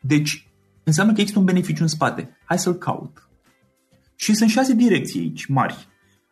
Deci, 0.00 0.48
înseamnă 0.84 1.12
că 1.12 1.20
există 1.20 1.40
un 1.40 1.46
beneficiu 1.46 1.82
în 1.82 1.88
spate. 1.88 2.36
Hai 2.44 2.58
să-l 2.58 2.74
caut. 2.74 3.28
Și 4.16 4.34
sunt 4.34 4.50
șase 4.50 4.74
direcții 4.74 5.20
aici, 5.20 5.46
mari. 5.46 5.88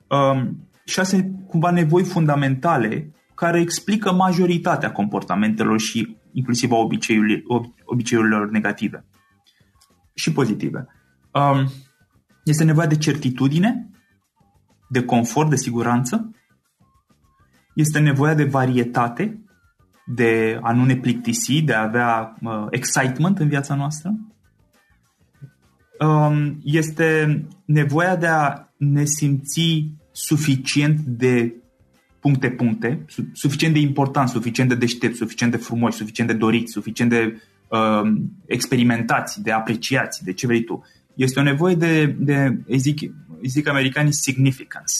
Um, 0.09 0.68
șase, 0.85 1.33
cumva, 1.46 1.70
nevoi 1.70 2.04
fundamentale 2.04 3.12
care 3.35 3.61
explică 3.61 4.12
majoritatea 4.12 4.92
comportamentelor 4.92 5.81
și 5.81 6.16
inclusiv 6.33 6.72
a 6.72 6.76
obiceiurilor, 6.76 7.74
obiceiurilor 7.85 8.50
negative 8.50 9.04
și 10.14 10.33
pozitive. 10.33 10.87
Um, 11.33 11.68
este 12.44 12.64
nevoia 12.64 12.87
de 12.87 12.96
certitudine, 12.96 13.90
de 14.88 15.04
confort, 15.04 15.50
de 15.50 15.57
siguranță, 15.57 16.31
este 17.78 17.98
nevoia 17.98 18.34
de 18.34 18.44
varietate, 18.44 19.38
de 20.06 20.58
a 20.62 20.72
nu 20.72 20.84
ne 20.84 20.96
plictisi, 20.96 21.62
de 21.62 21.74
a 21.74 21.82
avea 21.82 22.36
uh, 22.42 22.66
excitement 22.70 23.38
în 23.38 23.48
viața 23.48 23.74
noastră. 23.74 24.14
Um, 26.00 26.60
este 26.64 27.44
nevoia 27.64 28.16
de 28.16 28.26
a 28.26 28.68
ne 28.76 29.04
simți 29.04 29.92
suficient 30.12 31.00
de 31.00 31.54
puncte-puncte, 32.20 33.04
suficient 33.32 33.74
de 33.74 33.80
important, 33.80 34.28
suficient 34.28 34.68
de 34.68 34.74
deștept, 34.74 35.16
suficient 35.16 35.52
de 35.52 35.58
frumos, 35.58 35.96
suficient 35.96 36.30
de 36.30 36.36
dorit, 36.36 36.68
suficient 36.68 37.10
de 37.10 37.42
uh, 37.68 38.12
experimentați, 38.46 39.42
de 39.42 39.52
apreciați, 39.52 40.24
de 40.24 40.32
ce 40.32 40.46
vrei 40.46 40.64
tu. 40.64 40.84
Este 41.14 41.40
o 41.40 41.42
nevoie 41.42 41.74
de, 41.74 42.06
de 42.06 42.62
zic, 42.76 43.12
zic 43.46 43.68
americanii, 43.68 44.12
significance, 44.12 44.94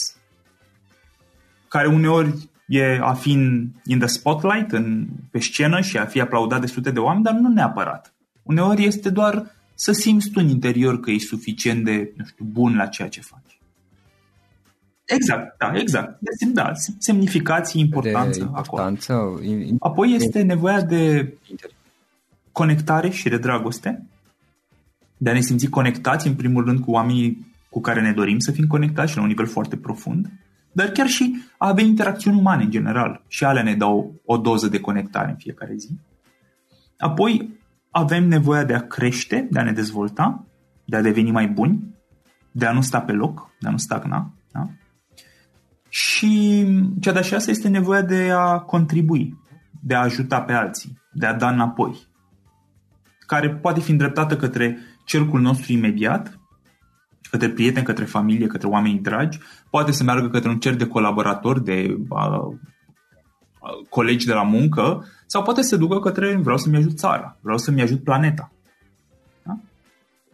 care 1.67 1.87
uneori 1.87 2.49
e 2.69 2.99
a 3.01 3.13
fi 3.13 3.31
în, 3.31 3.67
in 3.85 3.99
the 3.99 4.07
spotlight, 4.07 4.71
în, 4.71 5.07
pe 5.31 5.39
scenă 5.39 5.81
și 5.81 5.97
a 5.97 6.05
fi 6.05 6.21
aplaudat 6.21 6.59
de 6.59 6.67
sute 6.67 6.91
de 6.91 6.99
oameni, 6.99 7.23
dar 7.23 7.33
nu 7.33 7.49
neapărat. 7.49 8.13
Uneori 8.43 8.85
este 8.85 9.09
doar 9.09 9.55
să 9.75 9.91
simți 9.91 10.29
tu 10.29 10.39
în 10.43 10.47
interior 10.47 10.99
că 10.99 11.11
ești 11.11 11.27
suficient 11.27 11.85
de, 11.85 12.13
nu 12.15 12.25
știu, 12.25 12.45
bun 12.45 12.75
la 12.75 12.85
ceea 12.85 13.07
ce 13.07 13.21
faci. 13.21 13.59
Exact, 15.05 15.57
da, 15.57 15.71
exact. 15.75 16.19
Deci, 16.19 16.53
da, 16.53 16.71
semnificații, 16.97 17.81
importanță. 17.81 18.39
De 18.39 18.45
importanță 18.45 19.13
acolo. 19.13 19.41
Apoi 19.79 20.13
este 20.13 20.41
nevoia 20.41 20.81
de 20.81 21.33
conectare 22.51 23.09
și 23.09 23.29
de 23.29 23.37
dragoste, 23.37 24.03
de 25.17 25.29
a 25.29 25.33
ne 25.33 25.41
simți 25.41 25.67
conectați, 25.67 26.27
în 26.27 26.35
primul 26.35 26.65
rând, 26.65 26.79
cu 26.79 26.91
oamenii 26.91 27.47
cu 27.69 27.81
care 27.81 28.01
ne 28.01 28.11
dorim 28.11 28.39
să 28.39 28.51
fim 28.51 28.67
conectați 28.67 29.09
și 29.09 29.15
la 29.15 29.21
un 29.21 29.27
nivel 29.27 29.47
foarte 29.47 29.77
profund, 29.77 30.31
dar 30.71 30.87
chiar 30.87 31.07
și 31.07 31.41
a 31.57 31.67
avea 31.67 31.83
interacțiuni 31.83 32.37
umane 32.37 32.63
în 32.63 32.69
general. 32.69 33.23
Și 33.27 33.43
alea 33.45 33.63
ne 33.63 33.75
dau 33.75 34.21
o 34.25 34.37
doză 34.37 34.67
de 34.67 34.79
conectare 34.79 35.29
în 35.29 35.35
fiecare 35.35 35.75
zi. 35.75 35.89
Apoi 36.97 37.59
avem 37.89 38.27
nevoia 38.27 38.63
de 38.63 38.73
a 38.73 38.87
crește, 38.87 39.47
de 39.51 39.59
a 39.59 39.63
ne 39.63 39.71
dezvolta, 39.71 40.45
de 40.85 40.95
a 40.95 41.01
deveni 41.01 41.31
mai 41.31 41.47
buni, 41.47 41.95
de 42.51 42.65
a 42.65 42.71
nu 42.71 42.81
sta 42.81 43.01
pe 43.01 43.11
loc, 43.11 43.49
de 43.59 43.67
a 43.67 43.71
nu 43.71 43.77
stagna. 43.77 44.31
Da? 44.51 44.69
Și 45.89 46.65
cea 46.99 47.11
de-a 47.11 47.21
șasea 47.21 47.51
este 47.51 47.67
nevoia 47.67 48.01
de 48.01 48.31
a 48.31 48.59
contribui, 48.59 49.37
de 49.81 49.95
a 49.95 50.01
ajuta 50.01 50.41
pe 50.41 50.53
alții, 50.53 51.01
de 51.13 51.25
a 51.25 51.33
da 51.33 51.49
înapoi, 51.49 52.07
care 53.19 53.49
poate 53.49 53.79
fi 53.79 53.91
îndreptată 53.91 54.37
către 54.37 54.77
cercul 55.05 55.41
nostru 55.41 55.71
imediat, 55.71 56.38
către 57.29 57.49
prieteni, 57.49 57.85
către 57.85 58.05
familie, 58.05 58.47
către 58.47 58.67
oamenii 58.67 58.99
dragi, 58.99 59.39
poate 59.69 59.91
să 59.91 60.03
meargă 60.03 60.29
către 60.29 60.49
un 60.49 60.59
cerc 60.59 60.77
de 60.77 60.87
colaboratori, 60.87 61.63
de 61.63 61.97
uh, 62.09 62.57
colegi 63.89 64.25
de 64.25 64.33
la 64.33 64.43
muncă, 64.43 65.05
sau 65.25 65.43
poate 65.43 65.61
să 65.61 65.75
ducă 65.75 65.99
către 65.99 66.35
vreau 66.35 66.57
să-mi 66.57 66.77
ajut 66.77 66.97
țara, 66.97 67.37
vreau 67.41 67.57
să-mi 67.57 67.81
ajut 67.81 68.03
planeta. 68.03 68.51
Da? 69.43 69.59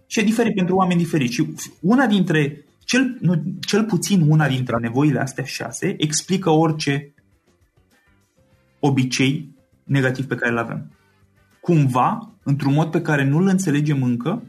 Și 0.08 0.20
e 0.20 0.24
diferit 0.24 0.56
pentru 0.56 0.76
oameni 0.76 1.00
diferiți. 1.00 1.34
Și 1.34 1.50
una 1.82 2.06
dintre 2.08 2.66
cel, 2.80 3.18
nu, 3.20 3.44
cel 3.60 3.84
puțin 3.84 4.30
una 4.30 4.48
dintre 4.48 4.78
nevoile 4.82 5.20
astea 5.20 5.44
șase 5.44 5.96
explică 5.98 6.50
orice 6.50 7.14
obicei 8.80 9.56
negativ 9.84 10.28
pe 10.28 10.36
care 10.36 10.52
îl 10.52 10.58
avem. 10.58 10.92
Cumva, 11.62 12.32
într-un 12.44 12.74
mod 12.74 12.92
pe 12.92 13.02
care 13.02 13.24
nu 13.24 13.38
îl 13.38 13.48
înțelegem 13.48 14.04
încă, 14.04 14.44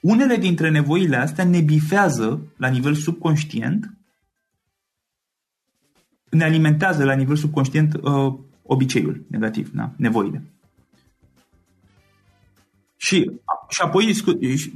unele 0.00 0.36
dintre 0.36 0.70
nevoile 0.70 1.16
astea 1.16 1.44
ne 1.44 1.60
bifează 1.60 2.40
la 2.56 2.68
nivel 2.68 2.94
subconștient, 2.94 3.94
ne 6.30 6.44
alimentează 6.44 7.04
la 7.04 7.14
nivel 7.14 7.36
subconștient 7.36 7.94
uh, 7.94 8.34
obiceiul 8.62 9.24
negativ, 9.26 9.70
da? 9.74 9.90
nevoile. 9.96 10.42
Și, 12.96 13.30
și, 13.68 13.80
apoi, 13.82 14.14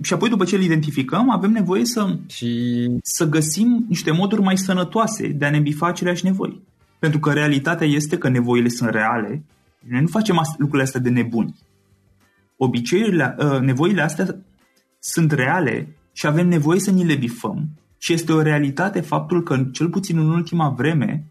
și 0.02 0.12
apoi, 0.12 0.28
după 0.28 0.44
ce 0.44 0.56
îl 0.56 0.62
identificăm, 0.62 1.30
avem 1.30 1.50
nevoie 1.50 1.84
să, 1.84 2.16
și... 2.26 2.90
să 3.02 3.28
găsim 3.28 3.84
niște 3.88 4.10
moduri 4.10 4.42
mai 4.42 4.58
sănătoase 4.58 5.28
de 5.28 5.44
a 5.44 5.50
ne 5.50 5.58
bifa 5.58 5.86
aceleași 5.86 6.24
nevoi. 6.24 6.60
Pentru 6.98 7.18
că 7.18 7.32
realitatea 7.32 7.86
este 7.86 8.18
că 8.18 8.28
nevoile 8.28 8.68
sunt 8.68 8.90
reale. 8.90 9.42
Noi 9.88 10.00
nu 10.00 10.06
facem 10.06 10.40
lucrurile 10.56 10.82
astea 10.82 11.00
de 11.00 11.08
nebuni. 11.08 11.54
Obiceiurile, 12.56 13.36
ă, 13.38 13.60
nevoile 13.60 14.02
astea 14.02 14.36
sunt 15.06 15.32
reale 15.32 15.96
și 16.12 16.26
avem 16.26 16.48
nevoie 16.48 16.80
să 16.80 16.90
ni 16.90 17.04
le 17.04 17.14
bifăm. 17.14 17.68
Și 17.98 18.12
este 18.12 18.32
o 18.32 18.42
realitate 18.42 19.00
faptul 19.00 19.42
că, 19.42 19.64
cel 19.72 19.88
puțin 19.88 20.18
în 20.18 20.30
ultima 20.30 20.68
vreme, 20.68 21.26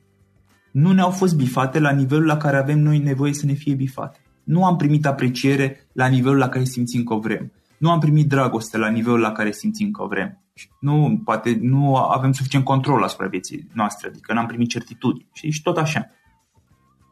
nu 0.71 0.91
ne-au 0.91 1.09
fost 1.09 1.35
bifate 1.35 1.79
la 1.79 1.91
nivelul 1.91 2.25
la 2.25 2.37
care 2.37 2.57
avem 2.57 2.79
noi 2.79 2.99
nevoie 2.99 3.33
să 3.33 3.45
ne 3.45 3.53
fie 3.53 3.73
bifate 3.73 4.23
nu 4.43 4.65
am 4.65 4.75
primit 4.75 5.05
apreciere 5.05 5.87
la 5.91 6.07
nivelul 6.07 6.37
la 6.37 6.49
care 6.49 6.63
simțim 6.63 7.03
că 7.03 7.15
vrem. 7.15 7.51
Nu 7.77 7.91
am 7.91 7.99
primit 7.99 8.27
dragoste 8.27 8.77
la 8.77 8.89
nivelul 8.89 9.19
la 9.19 9.31
care 9.31 9.51
simțim 9.51 9.91
că 9.91 10.05
vrem. 10.05 10.37
Nu, 10.79 11.21
poate 11.23 11.57
nu 11.61 11.95
avem 11.95 12.31
suficient 12.31 12.65
control 12.65 13.03
asupra 13.03 13.27
vieții 13.27 13.67
noastre, 13.73 14.07
adică 14.07 14.33
n-am 14.33 14.45
primit 14.45 14.69
certitudini. 14.69 15.29
Și 15.33 15.61
tot 15.63 15.77
așa. 15.77 16.09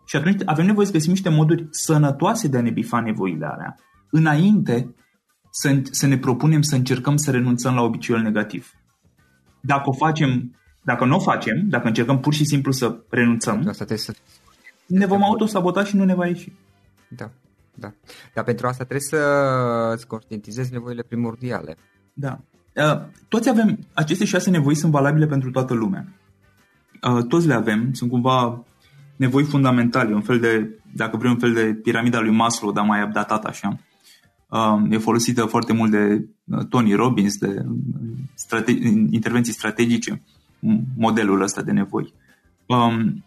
Și 0.06 0.16
atunci 0.16 0.42
avem 0.46 0.66
nevoie 0.66 0.86
să 0.86 0.92
găsim 0.92 1.12
niște 1.12 1.30
moduri 1.30 1.68
sănătoase 1.70 2.48
de 2.48 2.58
a 2.58 2.62
ne 2.62 2.70
bifa 2.70 3.00
nevoile 3.00 3.46
alea, 3.46 3.76
înainte 4.10 4.96
să, 5.52 5.82
să 5.92 6.08
ne 6.08 6.18
propunem 6.18 6.62
să 6.62 6.76
încercăm 6.76 7.18
să 7.18 7.32
renunțăm 7.32 7.76
la 7.76 7.82
obiceiul 7.82 8.22
negativ. 8.22 8.74
Dacă 9.60 9.90
o 9.90 9.94
facem, 9.94 10.56
dacă 10.82 11.06
nu 11.06 11.16
o 11.16 11.20
facem, 11.20 11.70
dacă 11.70 11.88
încercăm 11.88 12.20
pur 12.20 12.34
și 12.34 12.46
simplu 12.46 12.72
să 12.72 13.00
renunțăm, 13.10 13.68
Asta 13.68 13.96
să... 13.96 14.14
ne 14.86 15.06
vom 15.06 15.24
autosabotaș 15.24 15.88
și 15.88 15.96
nu 15.96 16.04
ne 16.04 16.16
va 16.16 16.28
ieși. 16.28 16.52
Da, 17.08 17.32
da. 17.74 17.92
Dar 18.34 18.44
pentru 18.44 18.68
asta 18.68 18.84
trebuie 18.84 19.08
să 19.10 19.18
îți 19.94 20.08
conștientizezi 20.08 20.72
nevoile 20.72 21.02
primordiale. 21.02 21.78
Da. 22.14 22.40
Uh, 22.76 23.02
toți 23.28 23.50
avem, 23.50 23.80
aceste 23.94 24.26
șase 24.26 24.50
nevoi 24.50 24.76
sunt 24.76 24.92
valabile 24.92 25.26
pentru 25.26 25.52
toată 25.52 25.74
lumea. 25.74 26.06
Uh, 27.10 27.24
toți 27.28 27.48
le 27.48 27.54
avem, 27.54 27.94
sunt 27.94 28.10
cumva 28.10 28.64
nevoi 29.16 29.44
fundamentale, 29.44 30.14
un 30.14 30.22
fel 30.22 30.40
de, 30.40 30.80
dacă 30.96 31.18
vrei, 31.18 31.32
un 31.32 31.40
fel 31.40 31.54
de 31.54 31.80
piramida 31.84 32.20
lui 32.20 32.32
Maslow, 32.32 32.72
dar 32.72 32.86
mai 32.86 33.04
updatat 33.04 33.46
așa. 33.46 33.80
Uh, 34.52 34.82
e 34.90 34.98
folosită 34.98 35.46
foarte 35.46 35.74
mult 35.74 35.92
de 35.92 36.26
Tony 36.70 36.94
Robbins, 36.94 37.38
de 37.38 37.66
strate- 38.34 38.80
intervenții 39.10 39.54
strategice, 39.54 40.22
modelul 40.98 41.42
ăsta 41.42 41.62
de 41.62 41.72
nevoi. 41.72 42.14
Um, 42.66 43.24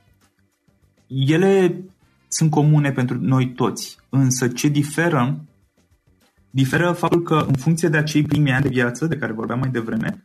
ele 1.06 1.84
sunt 2.28 2.50
comune 2.50 2.92
pentru 2.92 3.18
noi 3.20 3.52
toți, 3.52 3.98
însă 4.08 4.48
ce 4.48 4.68
diferă 4.68 5.44
diferă 6.54 6.92
faptul 6.92 7.22
că 7.22 7.44
în 7.48 7.54
funcție 7.54 7.88
de 7.88 7.96
acei 7.96 8.22
primi 8.22 8.52
ani 8.52 8.62
de 8.62 8.68
viață 8.68 9.06
de 9.06 9.16
care 9.16 9.32
vorbeam 9.32 9.58
mai 9.58 9.70
devreme, 9.70 10.24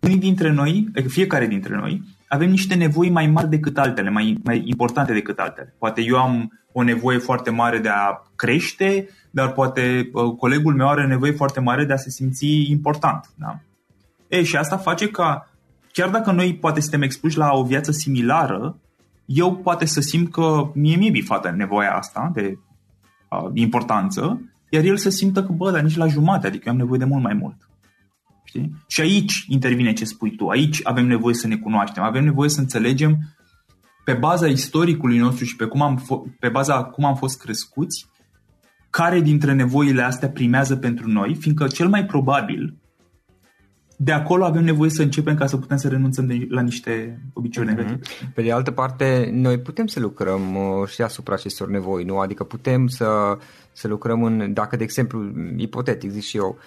unii 0.00 0.18
dintre 0.18 0.52
noi, 0.52 0.88
adică 0.94 1.08
fiecare 1.08 1.46
dintre 1.46 1.76
noi, 1.76 2.02
avem 2.28 2.50
niște 2.50 2.74
nevoi 2.74 3.10
mai 3.10 3.26
mari 3.26 3.48
decât 3.48 3.78
altele, 3.78 4.10
mai, 4.10 4.38
mai 4.44 4.62
importante 4.66 5.12
decât 5.12 5.38
altele. 5.38 5.74
Poate 5.78 6.02
eu 6.02 6.16
am 6.16 6.60
o 6.72 6.82
nevoie 6.82 7.18
foarte 7.18 7.50
mare 7.50 7.78
de 7.78 7.88
a 7.88 8.22
crește, 8.36 9.08
dar 9.36 9.52
poate 9.52 10.10
uh, 10.12 10.34
colegul 10.36 10.74
meu 10.74 10.88
are 10.88 11.06
nevoie 11.06 11.32
foarte 11.32 11.60
mare 11.60 11.84
de 11.84 11.92
a 11.92 11.96
se 11.96 12.10
simți 12.10 12.70
important. 12.70 13.30
Da? 13.34 13.58
E, 14.28 14.42
și 14.42 14.56
asta 14.56 14.76
face 14.76 15.10
ca, 15.10 15.50
chiar 15.92 16.10
dacă 16.10 16.32
noi 16.32 16.54
poate 16.54 16.80
suntem 16.80 17.02
expuși 17.02 17.36
la 17.36 17.50
o 17.52 17.64
viață 17.64 17.92
similară, 17.92 18.78
eu 19.24 19.56
poate 19.56 19.84
să 19.84 20.00
simt 20.00 20.32
că 20.32 20.70
mie 20.74 20.96
mi-e 20.96 21.10
bifată 21.10 21.50
nevoia 21.50 21.96
asta 21.96 22.30
de 22.34 22.58
uh, 23.30 23.50
importanță, 23.54 24.40
iar 24.70 24.84
el 24.84 24.96
să 24.96 25.10
simtă 25.10 25.44
că, 25.44 25.52
bă, 25.52 25.70
dar 25.70 25.82
nici 25.82 25.96
la 25.96 26.06
jumate, 26.06 26.46
adică 26.46 26.62
eu 26.66 26.72
am 26.72 26.78
nevoie 26.78 26.98
de 26.98 27.04
mult 27.04 27.22
mai 27.22 27.34
mult. 27.34 27.56
Știi? 28.44 28.72
Și 28.86 29.00
aici 29.00 29.44
intervine 29.48 29.92
ce 29.92 30.04
spui 30.04 30.36
tu, 30.36 30.48
aici 30.48 30.80
avem 30.82 31.06
nevoie 31.06 31.34
să 31.34 31.46
ne 31.46 31.56
cunoaștem, 31.56 32.02
avem 32.02 32.24
nevoie 32.24 32.48
să 32.48 32.60
înțelegem 32.60 33.18
pe 34.04 34.12
baza 34.12 34.46
istoricului 34.46 35.18
nostru 35.18 35.44
și 35.44 35.56
pe, 35.56 35.64
cum 35.64 35.82
am 35.82 36.00
f- 36.02 36.38
pe 36.38 36.48
baza 36.48 36.84
cum 36.84 37.04
am 37.04 37.14
fost 37.14 37.40
crescuți, 37.40 38.06
care 38.96 39.20
dintre 39.20 39.52
nevoile 39.52 40.02
astea 40.02 40.28
primează 40.28 40.76
pentru 40.76 41.08
noi, 41.08 41.34
fiindcă 41.34 41.66
cel 41.66 41.88
mai 41.88 42.04
probabil 42.04 42.76
de 43.96 44.12
acolo 44.12 44.44
avem 44.44 44.64
nevoie 44.64 44.90
să 44.90 45.02
începem 45.02 45.34
ca 45.34 45.46
să 45.46 45.56
putem 45.56 45.76
să 45.76 45.88
renunțăm 45.88 46.26
de, 46.26 46.46
la 46.50 46.60
niște 46.60 47.20
obiceiuri 47.32 47.72
mm-hmm. 47.72 47.76
negative. 47.76 48.30
Pe 48.34 48.42
de 48.42 48.52
altă 48.52 48.70
parte, 48.70 49.30
noi 49.32 49.58
putem 49.58 49.86
să 49.86 50.00
lucrăm 50.00 50.54
uh, 50.54 50.88
și 50.88 51.02
asupra 51.02 51.34
acestor 51.34 51.68
nevoi, 51.68 52.04
nu? 52.04 52.18
Adică 52.18 52.44
putem 52.44 52.86
să, 52.86 53.38
să 53.72 53.88
lucrăm 53.88 54.22
în, 54.22 54.52
dacă 54.52 54.76
de 54.76 54.82
exemplu, 54.82 55.32
ipotetic 55.56 56.10
zic 56.10 56.22
și 56.22 56.36
eu, 56.36 56.58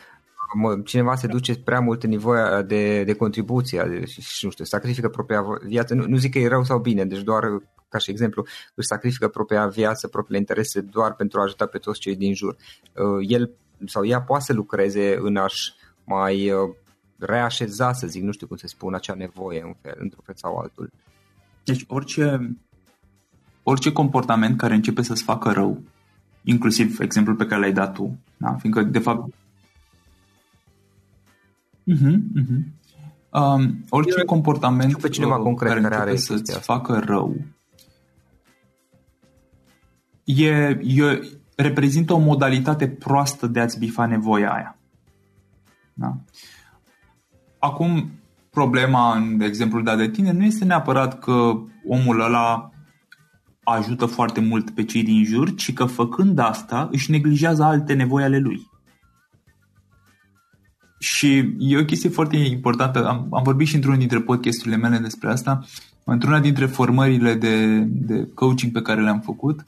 cineva 0.86 1.16
se 1.16 1.28
duce 1.28 1.60
prea 1.60 1.80
mult 1.80 2.04
în 2.04 2.10
nevoia 2.10 2.62
de, 2.62 3.04
de 3.04 3.14
contribuție 3.14 4.06
și, 4.06 4.22
și 4.22 4.46
nu 4.46 4.52
știu, 4.52 4.66
sacrifică 4.66 5.10
propria 5.10 5.44
viață, 5.66 5.94
nu, 5.94 6.06
nu 6.08 6.18
zic 6.18 6.32
că 6.32 6.40
e 6.40 6.48
rău 6.48 6.64
sau 6.64 6.80
bine, 6.80 7.06
deci 7.06 7.22
doar 7.22 7.44
ca 7.90 7.98
și 7.98 8.12
exemplu, 8.12 8.46
își 8.76 8.88
sacrifică 8.88 9.28
propria 9.28 9.68
viață, 9.68 10.08
propriile 10.08 10.40
interese 10.40 10.82
doar 10.82 11.14
pentru 11.14 11.40
a 11.40 11.44
ajuta 11.44 11.66
pe 11.66 11.78
toți 11.78 12.00
cei 12.00 12.16
din 12.16 12.34
jur. 12.34 12.56
Uh, 12.56 13.26
el 13.28 13.52
sau 13.86 14.06
ea 14.06 14.22
poate 14.22 14.44
să 14.44 14.54
lucreze 14.54 15.18
în 15.22 15.38
a-și 15.38 15.74
mai 16.04 16.52
uh, 16.52 16.76
reașeza, 17.18 17.94
să 17.94 18.08
zic, 18.08 18.24
nu 18.24 18.32
știu 18.32 18.48
cum 18.48 18.58
se 18.58 18.68
spune, 18.68 18.96
acea 18.96 19.14
nevoie 19.14 19.62
în 19.62 19.74
fel, 19.82 19.96
într-un 19.98 20.24
fel 20.26 20.36
sau 20.38 20.56
altul. 20.56 20.92
Deci 21.64 21.86
orice, 21.88 22.56
orice 23.64 23.92
comportament 23.92 24.58
care 24.58 24.74
începe 24.74 25.02
să-ți 25.02 25.24
facă 25.24 25.52
rău, 25.52 25.82
inclusiv 26.44 27.00
exemplul 27.00 27.36
pe 27.36 27.46
care 27.46 27.62
l-ai 27.62 27.74
dat 27.74 27.94
tu, 27.94 28.18
da? 28.38 28.56
fiindcă 28.56 28.84
de 28.84 29.00
fapt 29.00 29.34
Uh-huh, 31.94 32.16
uh-huh. 32.42 32.78
Um, 33.32 33.84
orice 33.90 34.20
Eu 34.20 34.26
comportament 34.26 34.98
pe 34.98 35.10
cineva 35.10 35.36
uh, 35.36 35.44
concret 35.44 35.70
care, 35.72 35.82
care 35.82 35.96
are 35.96 36.16
să-ți 36.16 36.52
asta. 36.52 36.74
facă 36.74 37.02
rău 37.06 37.36
e, 40.38 40.80
e, 40.84 41.20
reprezintă 41.56 42.14
o 42.14 42.18
modalitate 42.18 42.88
proastă 42.88 43.48
de 43.48 43.60
a-ți 43.60 43.80
bifa 43.80 44.06
nevoia 44.06 44.54
aia. 44.54 44.78
Da? 45.94 46.18
Acum, 47.60 48.12
problema, 48.50 49.16
în 49.16 49.38
de 49.38 49.46
exemplu, 49.46 49.82
dat 49.82 49.98
de 49.98 50.10
tine, 50.10 50.32
nu 50.32 50.44
este 50.44 50.66
neapărat 50.66 51.20
că 51.20 51.54
omul 51.88 52.22
ăla 52.22 52.72
ajută 53.64 54.06
foarte 54.06 54.42
mult 54.42 54.70
pe 54.70 54.84
cei 54.84 55.04
din 55.04 55.24
jur, 55.24 55.56
ci 55.56 55.74
că 55.74 55.86
făcând 55.86 56.40
asta 56.40 56.88
își 56.92 57.12
neglijează 57.12 57.64
alte 57.64 57.94
nevoi 57.94 58.24
ale 58.24 58.38
lui. 58.38 58.69
Și 61.00 61.56
e 61.60 61.78
o 61.78 61.86
chestie 61.86 62.10
foarte 62.10 62.38
importantă. 62.38 63.08
Am, 63.08 63.28
am 63.32 63.44
vorbit 63.44 63.68
și 63.68 63.76
într-unul 63.76 64.00
dintre 64.00 64.20
podcasturile 64.20 64.76
mele 64.76 64.98
despre 64.98 65.30
asta. 65.30 65.66
Într-una 66.04 66.40
dintre 66.40 66.66
formările 66.66 67.34
de, 67.34 67.80
de 67.80 68.28
coaching 68.34 68.72
pe 68.72 68.82
care 68.82 69.02
le-am 69.02 69.20
făcut, 69.20 69.66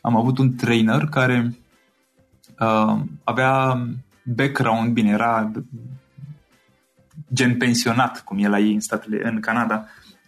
am 0.00 0.16
avut 0.16 0.38
un 0.38 0.54
trainer 0.54 1.04
care 1.04 1.54
uh, 2.60 3.00
avea 3.24 3.86
background, 4.22 4.92
bine, 4.92 5.10
era 5.10 5.50
gen 7.32 7.56
pensionat, 7.56 8.24
cum 8.24 8.38
e 8.38 8.48
la 8.48 8.58
ei 8.58 8.72
în, 8.72 8.80
statele, 8.80 9.28
în 9.28 9.40
Canada, 9.40 9.84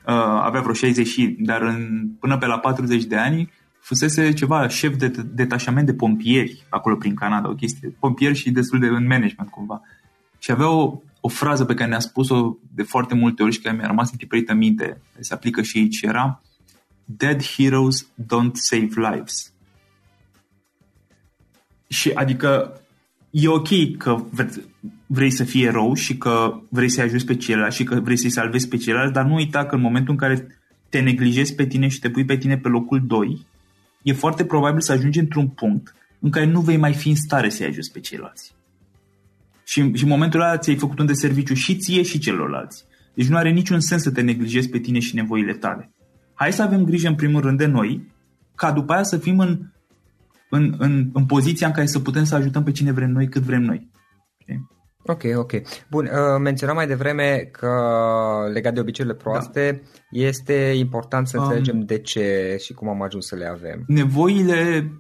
uh, 0.06 0.14
avea 0.42 0.60
vreo 0.60 0.72
60 0.72 1.06
și, 1.06 1.36
dar 1.38 1.62
în, 1.62 2.08
până 2.20 2.38
pe 2.38 2.46
la 2.46 2.58
40 2.58 3.04
de 3.04 3.16
ani 3.16 3.52
fusese 3.80 4.32
ceva 4.32 4.68
șef 4.68 4.96
de 4.96 5.08
detașament 5.34 5.86
de 5.86 5.94
pompieri 5.94 6.64
acolo 6.68 6.96
prin 6.96 7.14
Canada, 7.14 7.48
o 7.48 7.54
chestie, 7.54 7.96
pompieri 7.98 8.34
și 8.34 8.50
destul 8.50 8.78
de 8.78 8.86
în 8.86 9.06
management 9.06 9.50
cumva. 9.50 9.80
Și 10.46 10.52
avea 10.52 10.70
o, 10.70 11.00
o 11.20 11.28
frază 11.28 11.64
pe 11.64 11.74
care 11.74 11.88
ne-a 11.88 11.98
spus-o 11.98 12.56
de 12.74 12.82
foarte 12.82 13.14
multe 13.14 13.42
ori 13.42 13.52
și 13.52 13.60
care 13.60 13.76
mi-a 13.76 13.86
rămas 13.86 14.10
întipărită 14.10 14.52
în 14.52 14.58
minte, 14.58 15.00
se 15.20 15.34
aplică 15.34 15.62
și 15.62 15.78
aici, 15.78 16.02
era 16.02 16.42
Dead 17.04 17.42
heroes 17.42 18.06
don't 18.06 18.52
save 18.52 18.88
lives. 18.94 19.52
Și 21.88 22.10
adică 22.10 22.80
e 23.30 23.48
ok 23.48 23.96
că 23.98 24.24
vrei 25.06 25.30
să 25.30 25.44
fii 25.44 25.64
erou 25.64 25.94
și 25.94 26.16
că 26.16 26.60
vrei 26.68 26.88
să-i 26.88 27.04
ajuți 27.04 27.26
pe 27.26 27.36
ceilalți 27.36 27.76
și 27.76 27.84
că 27.84 28.00
vrei 28.00 28.18
să-i 28.18 28.30
salvezi 28.30 28.68
pe 28.68 28.76
ceilalți, 28.76 29.12
dar 29.12 29.24
nu 29.24 29.34
uita 29.34 29.66
că 29.66 29.74
în 29.74 29.80
momentul 29.80 30.12
în 30.12 30.18
care 30.18 30.46
te 30.88 31.00
neglijezi 31.00 31.54
pe 31.54 31.66
tine 31.66 31.88
și 31.88 32.00
te 32.00 32.10
pui 32.10 32.24
pe 32.24 32.36
tine 32.36 32.58
pe 32.58 32.68
locul 32.68 33.06
2, 33.06 33.46
e 34.02 34.12
foarte 34.12 34.44
probabil 34.44 34.80
să 34.80 34.92
ajungi 34.92 35.18
într-un 35.18 35.48
punct 35.48 35.94
în 36.18 36.30
care 36.30 36.46
nu 36.46 36.60
vei 36.60 36.76
mai 36.76 36.94
fi 36.94 37.08
în 37.08 37.16
stare 37.16 37.48
să-i 37.48 37.66
ajuți 37.66 37.92
pe 37.92 38.00
ceilalți. 38.00 38.55
Și, 39.68 39.92
și 39.94 40.02
în 40.02 40.08
momentul 40.08 40.40
ăla 40.40 40.58
ți-ai 40.58 40.76
făcut 40.76 40.98
un 40.98 41.06
de 41.06 41.12
serviciu 41.12 41.54
și 41.54 41.76
ție 41.76 42.02
și 42.02 42.18
celorlalți. 42.18 42.84
Deci 43.14 43.28
nu 43.28 43.36
are 43.36 43.50
niciun 43.50 43.80
sens 43.80 44.02
să 44.02 44.10
te 44.10 44.20
neglijezi 44.20 44.68
pe 44.68 44.78
tine 44.78 44.98
și 44.98 45.14
nevoile 45.14 45.52
tale. 45.52 45.92
Hai 46.34 46.52
să 46.52 46.62
avem 46.62 46.84
grijă 46.84 47.08
în 47.08 47.14
primul 47.14 47.40
rând 47.40 47.58
de 47.58 47.66
noi, 47.66 48.12
ca 48.54 48.72
după 48.72 48.92
aia 48.92 49.02
să 49.02 49.18
fim 49.18 49.38
în, 49.38 49.58
în, 50.50 50.74
în, 50.78 51.10
în 51.12 51.26
poziția 51.26 51.66
în 51.66 51.72
care 51.72 51.86
să 51.86 52.00
putem 52.00 52.24
să 52.24 52.34
ajutăm 52.34 52.62
pe 52.62 52.70
cine 52.70 52.92
vrem 52.92 53.10
noi, 53.10 53.28
cât 53.28 53.42
vrem 53.42 53.62
noi. 53.62 53.90
Știi? 54.38 54.70
Ok, 55.02 55.22
ok. 55.36 55.52
Bun, 55.90 56.04
uh, 56.04 56.40
menționam 56.40 56.76
mai 56.76 56.86
devreme 56.86 57.48
că 57.52 57.70
legat 58.52 58.74
de 58.74 58.80
obiceiurile 58.80 59.22
proaste 59.22 59.82
da. 59.82 60.20
este 60.20 60.72
important 60.76 61.28
să 61.28 61.36
înțelegem 61.36 61.78
um, 61.78 61.84
de 61.84 61.98
ce 61.98 62.56
și 62.60 62.72
cum 62.72 62.88
am 62.88 63.02
ajuns 63.02 63.26
să 63.26 63.36
le 63.36 63.46
avem. 63.46 63.84
Nevoile 63.86 64.90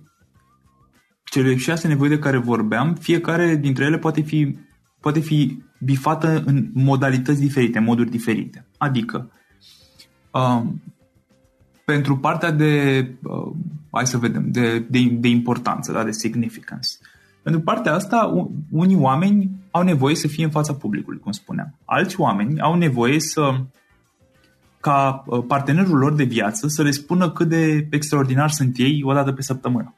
cele 1.42 1.56
șase 1.56 1.88
nevoi 1.88 2.08
de 2.08 2.18
care 2.18 2.38
vorbeam, 2.38 2.94
fiecare 2.94 3.56
dintre 3.56 3.84
ele 3.84 3.98
poate 3.98 4.20
fi, 4.20 4.56
poate 5.00 5.20
fi 5.20 5.62
bifată 5.80 6.42
în 6.46 6.70
modalități 6.74 7.40
diferite, 7.40 7.78
moduri 7.78 8.10
diferite. 8.10 8.66
Adică, 8.78 9.30
uh, 10.30 10.62
pentru 11.84 12.18
partea 12.18 12.50
de, 12.50 13.06
uh, 13.22 13.52
hai 13.90 14.06
să 14.06 14.18
vedem, 14.18 14.50
de, 14.50 14.78
de, 14.78 14.98
de 15.10 15.28
importanță, 15.28 15.92
da, 15.92 16.04
de 16.04 16.10
significance. 16.10 16.88
Pentru 17.42 17.60
partea 17.60 17.94
asta, 17.94 18.48
unii 18.70 18.96
oameni 18.96 19.50
au 19.70 19.82
nevoie 19.82 20.14
să 20.14 20.28
fie 20.28 20.44
în 20.44 20.50
fața 20.50 20.74
publicului, 20.74 21.18
cum 21.18 21.32
spuneam. 21.32 21.74
Alți 21.84 22.20
oameni 22.20 22.60
au 22.60 22.74
nevoie 22.74 23.20
să 23.20 23.60
ca 24.80 25.24
uh, 25.26 25.44
partenerul 25.46 25.98
lor 25.98 26.14
de 26.14 26.24
viață 26.24 26.68
să 26.68 26.82
le 26.82 26.90
spună 26.90 27.30
cât 27.30 27.48
de 27.48 27.86
extraordinar 27.90 28.50
sunt 28.50 28.78
ei 28.78 29.02
o 29.04 29.12
dată 29.12 29.32
pe 29.32 29.42
săptămână. 29.42 29.94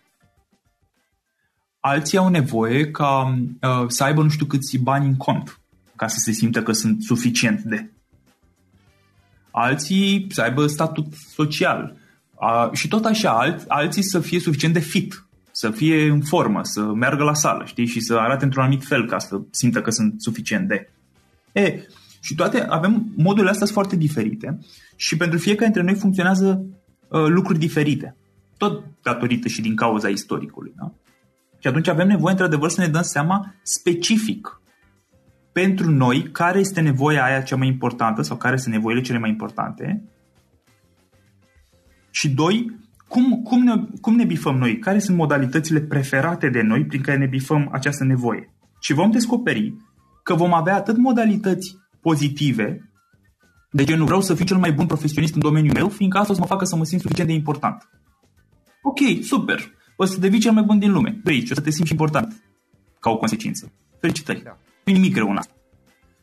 Alții 1.81 2.19
au 2.19 2.29
nevoie 2.29 2.91
ca 2.91 3.39
uh, 3.63 3.85
să 3.89 4.05
aibă 4.05 4.23
nu 4.23 4.29
știu 4.29 4.47
câți 4.47 4.79
bani 4.79 5.07
în 5.07 5.17
cont 5.17 5.61
ca 5.97 6.07
să 6.07 6.17
se 6.19 6.33
simtă 6.33 6.63
că 6.63 6.73
sunt 6.73 7.03
suficient 7.03 7.61
de. 7.61 7.91
Alții 9.51 10.27
să 10.31 10.43
aibă 10.43 10.67
statut 10.67 11.07
social. 11.35 11.97
Uh, 12.35 12.73
și 12.73 12.89
tot 12.89 13.05
așa, 13.05 13.39
alt, 13.39 13.65
alții 13.69 14.03
să 14.03 14.21
fie 14.21 14.41
suficient 14.41 14.75
de 14.75 14.81
fit, 14.81 15.27
să 15.51 15.71
fie 15.71 16.11
în 16.11 16.21
formă, 16.21 16.61
să 16.63 16.81
meargă 16.83 17.25
la 17.25 17.35
sală, 17.35 17.65
știi, 17.65 17.87
și 17.87 18.01
să 18.01 18.15
arate 18.15 18.45
într-un 18.45 18.63
anumit 18.63 18.85
fel 18.85 19.07
ca 19.07 19.19
să 19.19 19.41
simtă 19.51 19.81
că 19.81 19.91
sunt 19.91 20.23
suficient 20.23 20.69
de. 20.69 20.91
E, 21.53 21.83
și 22.21 22.35
toate 22.35 22.61
avem 22.61 23.13
modurile 23.17 23.51
astea 23.51 23.67
foarte 23.67 23.97
diferite 23.97 24.59
și 24.97 25.17
pentru 25.17 25.39
fiecare 25.39 25.65
dintre 25.65 25.83
noi 25.83 26.01
funcționează 26.01 26.65
uh, 27.09 27.27
lucruri 27.27 27.59
diferite. 27.59 28.17
Tot 28.57 28.85
datorită 29.03 29.49
și 29.49 29.61
din 29.61 29.77
cauza 29.77 30.09
istoricului. 30.09 30.73
Da? 30.77 30.93
Și 31.59 31.69
atunci 31.69 31.89
avem 31.89 32.07
nevoie, 32.07 32.33
într-adevăr, 32.33 32.71
să 32.71 32.81
ne 32.81 32.89
dăm 32.89 33.03
seama 33.03 33.55
specific 33.63 34.61
pentru 35.53 35.91
noi 35.91 36.23
care 36.23 36.59
este 36.59 36.81
nevoia 36.81 37.25
aia 37.25 37.41
cea 37.41 37.57
mai 37.57 37.67
importantă 37.67 38.23
sau 38.23 38.37
care 38.37 38.57
sunt 38.57 38.75
nevoile 38.75 39.01
cele 39.01 39.19
mai 39.19 39.31
importante. 39.31 40.03
Și 42.11 42.29
doi, 42.29 42.77
cum, 43.09 43.43
cum, 43.43 43.63
ne, 43.63 43.75
cum 44.01 44.15
ne 44.15 44.25
bifăm 44.25 44.57
noi? 44.57 44.79
Care 44.79 44.99
sunt 44.99 45.17
modalitățile 45.17 45.81
preferate 45.81 46.49
de 46.49 46.63
noi 46.63 46.85
prin 46.85 47.01
care 47.01 47.19
ne 47.19 47.27
bifăm 47.27 47.69
această 47.73 48.05
nevoie? 48.05 48.55
Și 48.81 48.93
vom 48.93 49.11
descoperi 49.11 49.75
că 50.23 50.35
vom 50.35 50.55
avea 50.55 50.75
atât 50.75 50.97
modalități 50.97 51.77
pozitive, 52.01 52.91
de 53.71 53.85
ce 53.85 53.97
nu 53.97 54.05
vreau 54.05 54.21
să 54.21 54.35
fiu 54.35 54.45
cel 54.45 54.57
mai 54.57 54.73
bun 54.73 54.87
profesionist 54.87 55.35
în 55.35 55.41
domeniul 55.41 55.75
meu, 55.75 55.89
fiindcă 55.89 56.19
asta 56.19 56.33
o 56.33 56.35
să 56.35 56.41
mă 56.41 56.47
facă 56.47 56.65
să 56.65 56.77
mă 56.77 56.85
simt 56.85 57.01
suficient 57.01 57.29
de 57.29 57.35
important. 57.35 57.89
Ok, 58.83 58.99
super. 59.23 59.78
O 60.01 60.05
să 60.05 60.21
devii 60.21 60.41
cel 60.41 60.53
mai 60.53 60.63
bun 60.63 60.79
din 60.79 60.93
lume. 60.93 61.21
De 61.25 61.31
aici, 61.31 61.51
o 61.51 61.55
să 61.55 61.61
te 61.61 61.71
simți 61.71 61.91
important 61.91 62.43
ca 63.01 63.11
o 63.11 63.17
consecință. 63.17 63.73
Felicitări. 64.01 64.43
Da. 64.43 64.59
Nu 64.85 64.93
nimic 64.93 65.17
rău 65.17 65.31
în 65.31 65.37
asta. 65.37 65.53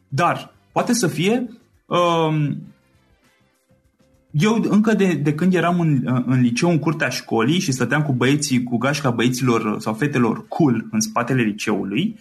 Dar 0.07 0.53
poate 0.71 0.93
să 0.93 1.07
fie 1.07 1.49
um, 1.85 2.57
eu 4.31 4.61
încă 4.69 4.93
de, 4.93 5.13
de 5.13 5.33
când 5.33 5.53
eram 5.53 5.79
în, 5.79 6.01
în 6.25 6.41
liceu, 6.41 6.69
în 6.69 6.79
curtea 6.79 7.09
școlii 7.09 7.59
și 7.59 7.71
stăteam 7.71 8.03
cu 8.03 8.13
băieții, 8.13 8.63
cu 8.63 8.77
gașca 8.77 9.09
băieților 9.09 9.79
sau 9.79 9.93
fetelor 9.93 10.47
cool 10.47 10.87
în 10.91 10.99
spatele 10.99 11.41
liceului, 11.41 12.19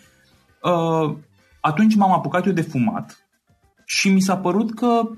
uh, 0.62 1.16
atunci 1.60 1.94
m-am 1.94 2.12
apucat 2.12 2.46
eu 2.46 2.52
de 2.52 2.60
fumat 2.60 3.26
și 3.84 4.08
mi 4.08 4.20
s-a 4.20 4.36
părut 4.36 4.74
că 4.74 5.10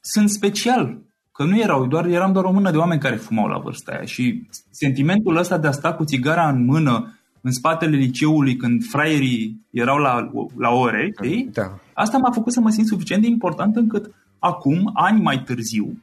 sunt 0.00 0.30
special, 0.30 0.98
că 1.40 1.46
nu 1.46 1.58
erau, 1.58 1.86
doar 1.86 2.06
eram 2.06 2.32
doar 2.32 2.44
o 2.44 2.52
mână 2.52 2.70
de 2.70 2.76
oameni 2.76 3.00
care 3.00 3.16
fumau 3.16 3.46
la 3.46 3.58
vârsta 3.58 3.92
aia 3.92 4.04
și 4.04 4.46
sentimentul 4.70 5.36
ăsta 5.36 5.58
de 5.58 5.66
a 5.66 5.70
sta 5.70 5.92
cu 5.92 6.04
țigara 6.04 6.48
în 6.48 6.64
mână 6.64 7.18
în 7.40 7.52
spatele 7.52 7.96
liceului 7.96 8.56
când 8.56 8.84
fraierii 8.84 9.66
erau 9.70 9.96
la, 9.98 10.30
la 10.56 10.70
ore, 10.70 11.12
da. 11.52 11.78
asta 11.92 12.18
m-a 12.18 12.30
făcut 12.30 12.52
să 12.52 12.60
mă 12.60 12.70
simt 12.70 12.86
suficient 12.86 13.22
de 13.22 13.28
important 13.28 13.76
încât 13.76 14.14
acum, 14.38 14.90
ani 14.94 15.22
mai 15.22 15.42
târziu, 15.42 16.02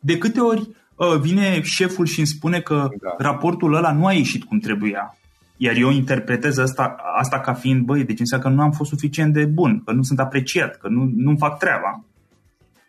de 0.00 0.18
câte 0.18 0.40
ori 0.40 0.60
uh, 0.96 1.20
vine 1.20 1.60
șeful 1.62 2.06
și 2.06 2.18
îmi 2.18 2.28
spune 2.28 2.60
că 2.60 2.88
da. 3.02 3.14
raportul 3.18 3.74
ăla 3.74 3.92
nu 3.92 4.06
a 4.06 4.12
ieșit 4.12 4.44
cum 4.44 4.58
trebuia, 4.58 5.16
iar 5.56 5.76
eu 5.76 5.90
interpretez 5.90 6.58
asta, 6.58 6.96
asta 7.18 7.40
ca 7.40 7.52
fiind, 7.52 7.84
băi, 7.84 8.04
deci 8.04 8.20
înseamnă 8.20 8.48
că 8.48 8.54
nu 8.54 8.62
am 8.62 8.72
fost 8.72 8.90
suficient 8.90 9.32
de 9.32 9.44
bun, 9.44 9.82
că 9.84 9.92
nu 9.92 10.02
sunt 10.02 10.20
apreciat, 10.20 10.76
că 10.76 10.88
nu, 10.88 11.10
nu 11.16 11.36
fac 11.36 11.58
treaba. 11.58 12.04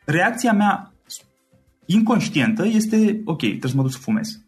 Reacția 0.05 0.53
mea 0.53 0.91
inconștientă 1.87 2.65
este, 2.65 3.21
ok, 3.25 3.39
trebuie 3.39 3.71
să 3.71 3.75
mă 3.75 3.81
duc 3.81 3.91
să 3.91 3.97
fumez. 3.97 4.41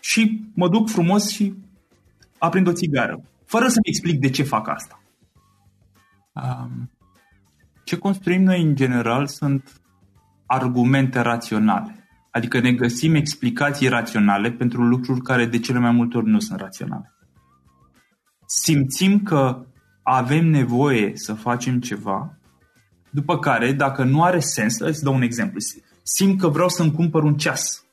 Și 0.00 0.50
mă 0.54 0.68
duc 0.68 0.90
frumos 0.90 1.28
și 1.28 1.54
aprind 2.38 2.66
o 2.66 2.72
țigară, 2.72 3.22
fără 3.44 3.68
să-mi 3.68 3.88
explic 3.88 4.20
de 4.20 4.30
ce 4.30 4.42
fac 4.42 4.68
asta. 4.68 5.00
Um, 6.32 6.90
ce 7.84 7.96
construim 7.96 8.42
noi 8.42 8.62
în 8.62 8.74
general 8.74 9.26
sunt 9.26 9.80
argumente 10.46 11.20
raționale. 11.20 12.08
Adică 12.30 12.60
ne 12.60 12.72
găsim 12.72 13.14
explicații 13.14 13.88
raționale 13.88 14.50
pentru 14.50 14.82
lucruri 14.82 15.20
care 15.20 15.46
de 15.46 15.58
cele 15.58 15.78
mai 15.78 15.90
multe 15.90 16.16
ori 16.16 16.28
nu 16.28 16.38
sunt 16.40 16.60
raționale. 16.60 17.14
Simțim 18.46 19.22
că 19.22 19.66
avem 20.02 20.46
nevoie 20.46 21.12
să 21.14 21.34
facem 21.34 21.80
ceva, 21.80 22.38
după 23.16 23.38
care, 23.38 23.72
dacă 23.72 24.04
nu 24.04 24.22
are 24.22 24.40
sens, 24.40 24.74
să 24.74 25.00
dau 25.02 25.14
un 25.14 25.22
exemplu. 25.22 25.58
Simt 26.02 26.40
că 26.40 26.48
vreau 26.48 26.68
să-mi 26.68 26.92
cumpăr 26.92 27.22
un 27.22 27.36
ceas. 27.36 27.84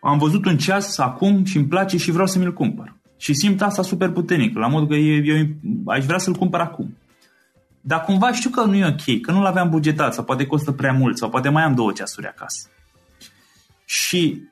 Am 0.00 0.18
văzut 0.18 0.44
un 0.44 0.58
ceas 0.58 0.98
acum 0.98 1.44
și 1.44 1.56
îmi 1.56 1.66
place 1.66 1.96
și 1.96 2.10
vreau 2.10 2.26
să 2.26 2.38
mi-l 2.38 2.52
cumpăr. 2.52 2.96
Și 3.16 3.34
simt 3.34 3.62
asta 3.62 3.82
super 3.82 4.10
puternic, 4.10 4.56
la 4.56 4.66
modul 4.66 4.88
că 4.88 4.94
eu, 4.94 5.36
eu 5.36 5.46
aș 5.86 6.04
vrea 6.04 6.18
să-l 6.18 6.34
cumpăr 6.34 6.60
acum. 6.60 6.96
Dar 7.80 8.00
cumva 8.00 8.32
știu 8.32 8.50
că 8.50 8.64
nu 8.64 8.74
e 8.74 8.86
ok, 8.86 9.20
că 9.20 9.32
nu 9.32 9.42
l-aveam 9.42 9.70
bugetat 9.70 10.14
sau 10.14 10.24
poate 10.24 10.46
costă 10.46 10.72
prea 10.72 10.92
mult 10.92 11.18
sau 11.18 11.30
poate 11.30 11.48
mai 11.48 11.62
am 11.62 11.74
două 11.74 11.92
ceasuri 11.92 12.26
acasă. 12.26 12.68
Și 13.84 14.42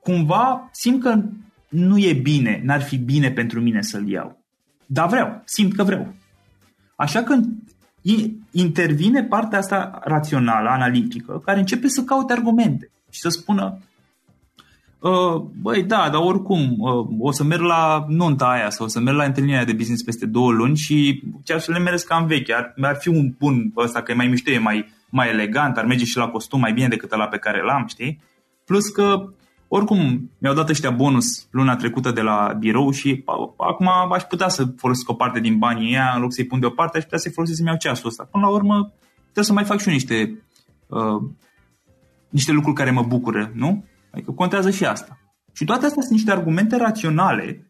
cumva 0.00 0.68
simt 0.72 1.02
că 1.02 1.22
nu 1.68 1.98
e 1.98 2.12
bine, 2.12 2.60
n-ar 2.64 2.82
fi 2.82 2.96
bine 2.96 3.30
pentru 3.30 3.60
mine 3.60 3.82
să-l 3.82 4.08
iau. 4.08 4.42
Dar 4.86 5.08
vreau, 5.08 5.42
simt 5.44 5.74
că 5.74 5.82
vreau. 5.82 6.14
Așa 6.96 7.22
că 7.22 7.36
intervine 8.50 9.24
partea 9.24 9.58
asta 9.58 10.00
rațională, 10.04 10.68
analitică, 10.68 11.42
care 11.44 11.58
începe 11.58 11.88
să 11.88 12.02
caute 12.02 12.32
argumente 12.32 12.90
și 13.10 13.20
să 13.20 13.28
spună 13.28 13.78
Uh, 15.02 15.42
băi, 15.60 15.82
da, 15.82 16.08
dar 16.12 16.20
oricum, 16.20 16.76
uh, 16.78 17.06
o 17.18 17.30
să 17.32 17.44
merg 17.44 17.62
la 17.62 18.04
nunta 18.08 18.50
aia 18.50 18.70
sau 18.70 18.86
o 18.86 18.88
să 18.88 19.00
merg 19.00 19.16
la 19.16 19.24
întâlnirea 19.24 19.64
de 19.64 19.72
business 19.72 20.02
peste 20.02 20.26
două 20.26 20.50
luni 20.50 20.76
și 20.76 21.22
chiar 21.44 21.58
să 21.58 21.72
le 21.72 21.78
merg 21.78 22.00
cam 22.00 22.26
vechi. 22.26 22.50
Ar, 22.50 22.74
ar 22.82 22.96
fi 22.96 23.08
un 23.08 23.34
bun 23.38 23.72
ăsta 23.76 24.02
că 24.02 24.12
e 24.12 24.14
mai 24.14 24.26
mișto, 24.26 24.50
e 24.50 24.58
mai, 24.58 24.92
mai 25.10 25.28
elegant, 25.28 25.76
ar 25.76 25.84
merge 25.84 26.04
și 26.04 26.16
la 26.16 26.28
costum 26.28 26.60
mai 26.60 26.72
bine 26.72 26.88
decât 26.88 27.16
la 27.16 27.26
pe 27.26 27.38
care 27.38 27.62
l-am, 27.62 27.86
știi? 27.86 28.20
Plus 28.64 28.88
că, 28.88 29.32
oricum, 29.74 30.30
mi-au 30.38 30.54
dat 30.54 30.68
ăștia 30.68 30.90
bonus 30.90 31.46
luna 31.50 31.76
trecută 31.76 32.10
de 32.10 32.20
la 32.20 32.56
birou 32.58 32.90
și 32.90 33.24
acum 33.56 33.88
aș 34.12 34.22
putea 34.22 34.48
să 34.48 34.64
folosesc 34.76 35.08
o 35.08 35.14
parte 35.14 35.40
din 35.40 35.58
banii 35.58 35.88
ăia, 35.88 36.12
în 36.14 36.20
loc 36.20 36.32
să-i 36.32 36.46
pun 36.46 36.60
deoparte, 36.60 36.96
aș 36.96 37.02
putea 37.02 37.18
să-i 37.18 37.32
folosesc 37.32 37.58
să-mi 37.58 37.68
iau 37.68 37.78
ceasul 37.78 38.08
ăsta. 38.08 38.28
Până 38.30 38.44
la 38.44 38.52
urmă, 38.52 38.92
trebuie 39.22 39.44
să 39.44 39.52
mai 39.52 39.64
fac 39.64 39.78
și 39.80 39.88
eu 39.88 39.94
niște, 39.94 40.42
uh, 40.86 41.30
niște 42.28 42.52
lucruri 42.52 42.76
care 42.76 42.90
mă 42.90 43.02
bucură, 43.02 43.50
nu? 43.54 43.84
Adică 44.12 44.30
contează 44.30 44.70
și 44.70 44.84
asta. 44.84 45.18
Și 45.52 45.64
toate 45.64 45.86
astea 45.86 46.02
sunt 46.02 46.14
niște 46.14 46.30
argumente 46.30 46.76
raționale 46.76 47.66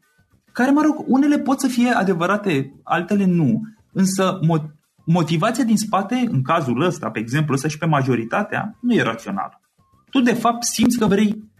care, 0.52 0.70
mă 0.70 0.82
rog, 0.82 1.04
unele 1.06 1.38
pot 1.38 1.60
să 1.60 1.66
fie 1.66 1.90
adevărate, 1.90 2.72
altele 2.82 3.24
nu, 3.24 3.60
însă 3.92 4.40
motivația 5.04 5.64
din 5.64 5.76
spate, 5.76 6.28
în 6.30 6.42
cazul 6.42 6.80
ăsta, 6.80 7.10
pe 7.10 7.18
exemplu, 7.18 7.54
ăsta 7.54 7.68
și 7.68 7.78
pe 7.78 7.86
majoritatea, 7.86 8.76
nu 8.80 8.94
e 8.94 9.02
rațională. 9.02 9.60
Tu, 10.10 10.20
de 10.20 10.34
fapt, 10.34 10.62
simți 10.62 10.98
că 10.98 11.06
vrei 11.06 11.50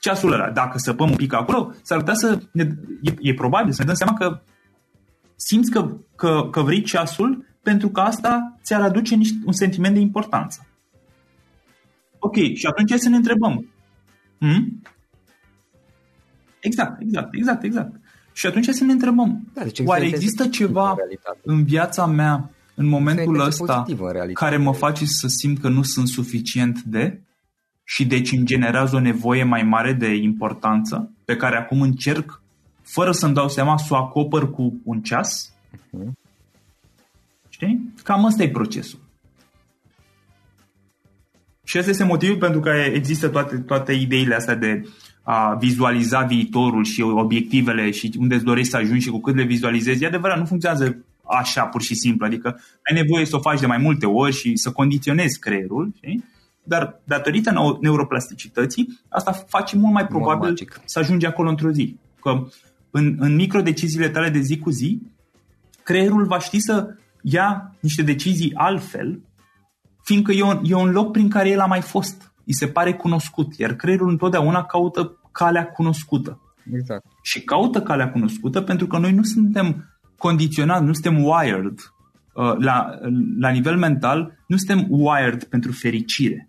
ceasul 0.00 0.32
ăla. 0.32 0.50
Dacă 0.50 0.78
săpăm 0.78 1.10
un 1.10 1.16
pic 1.16 1.32
acolo, 1.32 1.72
s-ar 1.82 1.98
putea 1.98 2.14
să 2.14 2.38
ne, 2.52 2.68
e, 3.02 3.14
e 3.20 3.34
probabil 3.34 3.72
să 3.72 3.80
ne 3.80 3.86
dăm 3.86 3.94
seama 3.94 4.14
că 4.14 4.40
simți 5.36 5.70
că, 5.70 5.96
că, 6.16 6.48
că 6.50 6.60
vrei 6.62 6.82
ceasul 6.82 7.46
pentru 7.62 7.88
că 7.88 8.00
asta 8.00 8.56
ți-ar 8.62 8.80
aduce 8.80 9.14
niște, 9.14 9.36
un 9.46 9.52
sentiment 9.52 9.94
de 9.94 10.00
importanță. 10.00 10.66
Ok, 12.18 12.34
și 12.34 12.66
atunci 12.66 12.92
să 12.92 13.08
ne 13.08 13.16
întrebăm, 13.16 13.68
Hmm? 14.38 14.82
Exact, 16.60 17.00
exact, 17.00 17.34
exact, 17.34 17.62
exact. 17.62 18.00
Și 18.32 18.46
atunci 18.46 18.68
să 18.68 18.84
ne 18.84 18.92
întrebăm, 18.92 19.50
da, 19.54 19.62
deci 19.62 19.80
oare 19.84 20.06
există 20.06 20.48
ceva 20.48 20.90
în, 21.42 21.54
în 21.54 21.64
viața 21.64 22.06
mea 22.06 22.50
în 22.74 22.86
momentul 22.86 23.40
ăsta 23.40 23.84
în 23.86 24.32
care 24.32 24.56
mă 24.56 24.72
face 24.72 25.04
să 25.04 25.26
simt 25.28 25.60
că 25.60 25.68
nu 25.68 25.82
sunt 25.82 26.08
suficient 26.08 26.82
de 26.82 27.22
și 27.90 28.06
deci 28.06 28.32
îmi 28.32 28.44
generează 28.44 28.96
o 28.96 29.00
nevoie 29.00 29.44
mai 29.44 29.62
mare 29.62 29.92
de 29.92 30.14
importanță 30.14 31.10
pe 31.24 31.36
care 31.36 31.56
acum 31.56 31.80
încerc 31.80 32.42
fără 32.82 33.12
să-mi 33.12 33.34
dau 33.34 33.48
seama 33.48 33.76
să 33.76 33.94
o 33.94 33.96
acopăr 33.96 34.50
cu 34.50 34.80
un 34.84 35.00
ceas? 35.00 35.54
Uh-huh. 35.74 36.10
Știi? 37.48 37.92
Cam 38.02 38.24
ăsta 38.24 38.42
e 38.42 38.48
procesul. 38.48 38.98
Și 41.64 41.78
ăsta 41.78 41.90
este 41.90 42.04
motivul 42.04 42.36
pentru 42.36 42.60
care 42.60 42.92
există 42.94 43.28
toate, 43.28 43.56
toate 43.58 43.92
ideile 43.92 44.34
astea 44.34 44.54
de 44.54 44.88
a 45.22 45.54
vizualiza 45.54 46.20
viitorul 46.20 46.84
și 46.84 47.00
obiectivele 47.00 47.90
și 47.90 48.12
unde 48.18 48.34
îți 48.34 48.44
dorești 48.44 48.70
să 48.70 48.76
ajungi 48.76 49.04
și 49.04 49.10
cu 49.10 49.20
cât 49.20 49.36
le 49.36 49.44
vizualizezi. 49.44 50.02
E 50.02 50.06
adevărat, 50.06 50.38
nu 50.38 50.46
funcționează 50.46 51.04
așa 51.22 51.64
pur 51.64 51.82
și 51.82 51.94
simplu, 51.94 52.26
adică 52.26 52.48
ai 52.90 53.02
nevoie 53.02 53.24
să 53.24 53.36
o 53.36 53.40
faci 53.40 53.60
de 53.60 53.66
mai 53.66 53.78
multe 53.78 54.06
ori 54.06 54.34
și 54.34 54.56
să 54.56 54.70
condiționezi 54.70 55.38
creierul, 55.38 55.92
știi? 55.96 56.24
Dar 56.68 57.00
datorită 57.04 57.78
neuroplasticității, 57.80 58.98
asta 59.08 59.32
face 59.32 59.76
mult 59.76 59.92
mai 59.92 60.06
probabil 60.06 60.48
Magic. 60.48 60.80
să 60.84 60.98
ajungi 60.98 61.26
acolo 61.26 61.48
într-o 61.48 61.70
zi. 61.70 61.96
Că 62.20 62.46
în, 62.90 63.16
în 63.18 63.34
microdeciziile 63.34 64.08
tale 64.08 64.28
de 64.28 64.40
zi 64.40 64.58
cu 64.58 64.70
zi, 64.70 65.02
creierul 65.82 66.26
va 66.26 66.38
ști 66.38 66.58
să 66.58 66.94
ia 67.22 67.74
niște 67.80 68.02
decizii 68.02 68.54
altfel 68.54 69.20
fiindcă 70.08 70.32
e 70.32 70.42
un, 70.42 70.60
e 70.62 70.74
un 70.74 70.90
loc 70.90 71.12
prin 71.12 71.28
care 71.28 71.48
el 71.48 71.60
a 71.60 71.66
mai 71.66 71.80
fost. 71.80 72.32
Îi 72.44 72.54
se 72.54 72.66
pare 72.66 72.94
cunoscut, 72.94 73.56
iar 73.56 73.72
creierul 73.72 74.08
întotdeauna 74.08 74.64
caută 74.64 75.18
calea 75.32 75.66
cunoscută. 75.66 76.40
Exact. 76.72 77.04
Și 77.22 77.42
caută 77.42 77.82
calea 77.82 78.10
cunoscută 78.10 78.60
pentru 78.60 78.86
că 78.86 78.98
noi 78.98 79.12
nu 79.12 79.22
suntem 79.22 79.98
condiționați, 80.16 80.84
nu 80.84 80.92
suntem 80.92 81.24
wired 81.24 81.78
uh, 82.34 82.54
la, 82.58 82.90
la 83.38 83.48
nivel 83.48 83.76
mental, 83.76 84.38
nu 84.46 84.56
suntem 84.56 84.86
wired 84.88 85.44
pentru 85.44 85.72
fericire. 85.72 86.48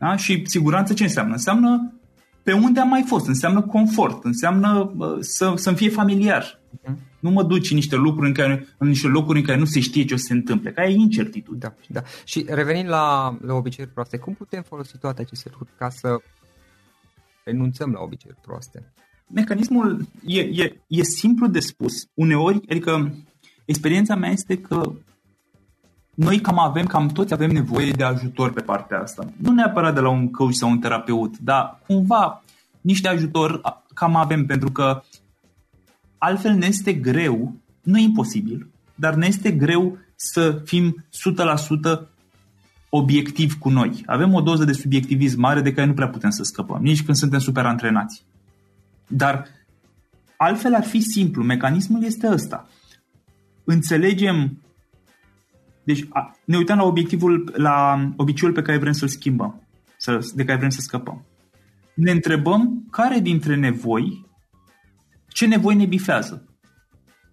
Da? 0.00 0.16
Și 0.16 0.42
siguranță 0.46 0.92
ce 0.92 1.02
înseamnă? 1.02 1.32
Înseamnă 1.32 1.92
pe 2.42 2.52
unde 2.52 2.80
am 2.80 2.88
mai 2.88 3.04
fost, 3.06 3.26
înseamnă 3.26 3.60
confort, 3.62 4.24
înseamnă 4.24 4.92
uh, 4.96 5.16
să, 5.20 5.52
să-mi 5.56 5.76
fie 5.76 5.88
familiar 5.88 6.60
Uh-huh. 6.78 6.96
Nu 7.20 7.30
mă 7.30 7.42
duci 7.42 7.70
în 7.70 7.76
niște 7.76 7.96
lucruri 7.96 8.26
în, 8.26 8.34
care, 8.34 8.66
în 8.78 8.88
niște 8.88 9.06
locuri 9.06 9.38
în 9.38 9.44
care 9.44 9.58
nu 9.58 9.64
se 9.64 9.80
știe 9.80 10.04
ce 10.04 10.14
o 10.14 10.16
să 10.16 10.24
se 10.26 10.32
întâmple, 10.32 10.72
că 10.72 10.80
ai 10.80 10.94
incertitudine. 10.94 11.74
Da, 11.88 12.00
da. 12.00 12.06
Și 12.24 12.44
revenind 12.48 12.88
la, 12.88 13.36
la 13.40 13.54
obiceiuri 13.54 13.92
proaste, 13.92 14.16
cum 14.16 14.34
putem 14.34 14.62
folosi 14.62 14.98
toate 14.98 15.20
aceste 15.20 15.48
lucruri 15.50 15.70
ca 15.78 15.88
să 15.88 16.16
renunțăm 17.44 17.90
la 17.90 18.00
obiceiuri 18.00 18.40
proaste? 18.40 18.92
Mecanismul 19.34 20.08
e, 20.26 20.40
e, 20.40 20.80
e 20.86 21.02
simplu 21.02 21.46
de 21.46 21.60
spus. 21.60 21.92
Uneori, 22.14 22.60
adică 22.68 23.14
experiența 23.64 24.14
mea 24.14 24.30
este 24.30 24.58
că 24.58 24.92
noi 26.14 26.40
cam 26.40 26.58
avem, 26.58 26.86
cam 26.86 27.08
toți 27.08 27.32
avem 27.32 27.50
nevoie 27.50 27.90
de 27.90 28.04
ajutor 28.04 28.52
pe 28.52 28.60
partea 28.60 29.00
asta. 29.00 29.32
Nu 29.36 29.52
neapărat 29.52 29.94
de 29.94 30.00
la 30.00 30.08
un 30.08 30.30
coach 30.30 30.54
sau 30.54 30.70
un 30.70 30.78
terapeut, 30.78 31.38
dar 31.38 31.80
cumva 31.86 32.42
niște 32.80 33.08
ajutor 33.08 33.60
cam 33.94 34.16
avem, 34.16 34.46
pentru 34.46 34.70
că 34.70 35.02
altfel 36.18 36.54
ne 36.54 36.66
este 36.66 36.92
greu, 36.92 37.54
nu 37.82 37.98
e 37.98 38.02
imposibil, 38.02 38.68
dar 38.94 39.14
ne 39.14 39.26
este 39.26 39.50
greu 39.50 39.98
să 40.16 40.60
fim 40.64 41.04
100% 41.96 42.00
obiectiv 42.88 43.58
cu 43.58 43.68
noi. 43.68 44.02
Avem 44.06 44.34
o 44.34 44.40
doză 44.40 44.64
de 44.64 44.72
subiectivism 44.72 45.40
mare 45.40 45.60
de 45.60 45.72
care 45.72 45.86
nu 45.86 45.94
prea 45.94 46.08
putem 46.08 46.30
să 46.30 46.42
scăpăm, 46.42 46.82
nici 46.82 47.02
când 47.02 47.16
suntem 47.16 47.38
super 47.38 47.66
antrenați. 47.66 48.24
Dar 49.06 49.46
altfel 50.36 50.74
ar 50.74 50.84
fi 50.84 51.00
simplu. 51.00 51.42
Mecanismul 51.42 52.04
este 52.04 52.28
ăsta. 52.32 52.68
Înțelegem 53.64 54.58
deci 55.84 56.08
ne 56.44 56.56
uităm 56.56 56.76
la 56.76 56.84
obiectivul, 56.84 57.52
la 57.56 58.08
obiceiul 58.16 58.54
pe 58.54 58.62
care 58.62 58.78
vrem 58.78 58.92
să-l 58.92 59.08
schimbăm, 59.08 59.68
de 60.34 60.44
care 60.44 60.58
vrem 60.58 60.70
să 60.70 60.80
scăpăm. 60.80 61.24
Ne 61.94 62.10
întrebăm 62.10 62.86
care 62.90 63.18
dintre 63.18 63.56
nevoi, 63.56 64.26
ce 65.28 65.46
nevoi 65.46 65.74
ne 65.74 65.86
bifează. 65.86 66.44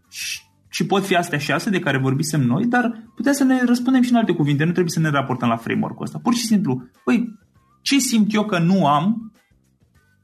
Și, 0.09 0.41
și 0.69 0.85
pot 0.85 1.05
fi 1.05 1.15
astea 1.15 1.37
șase 1.37 1.69
de 1.69 1.79
care 1.79 1.97
vorbisem 1.97 2.41
noi, 2.41 2.65
dar 2.65 3.03
putem 3.15 3.33
să 3.33 3.43
ne 3.43 3.63
răspundem 3.65 4.01
și 4.01 4.11
în 4.11 4.17
alte 4.17 4.33
cuvinte, 4.33 4.63
nu 4.63 4.71
trebuie 4.71 4.93
să 4.93 4.99
ne 4.99 5.09
raportăm 5.09 5.49
la 5.49 5.57
framework-ul 5.57 6.05
ăsta. 6.05 6.19
Pur 6.23 6.33
și 6.33 6.45
simplu, 6.45 6.89
păi, 7.03 7.39
ce 7.81 7.99
simt 7.99 8.33
eu 8.33 8.45
că 8.45 8.59
nu 8.59 8.87
am 8.87 9.31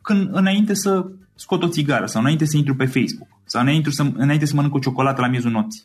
când 0.01 0.29
înainte 0.31 0.73
să 0.73 1.05
scot 1.35 1.63
o 1.63 1.67
țigară 1.67 2.05
sau 2.05 2.21
înainte 2.21 2.45
să 2.45 2.57
intru 2.57 2.75
pe 2.75 2.85
Facebook 2.85 3.27
sau 3.45 3.61
înainte 3.61 3.91
să, 3.91 4.11
înainte 4.15 4.45
să 4.45 4.55
mănânc 4.55 4.73
o 4.73 4.79
ciocolată 4.79 5.21
la 5.21 5.27
miezul 5.27 5.51
nopții. 5.51 5.83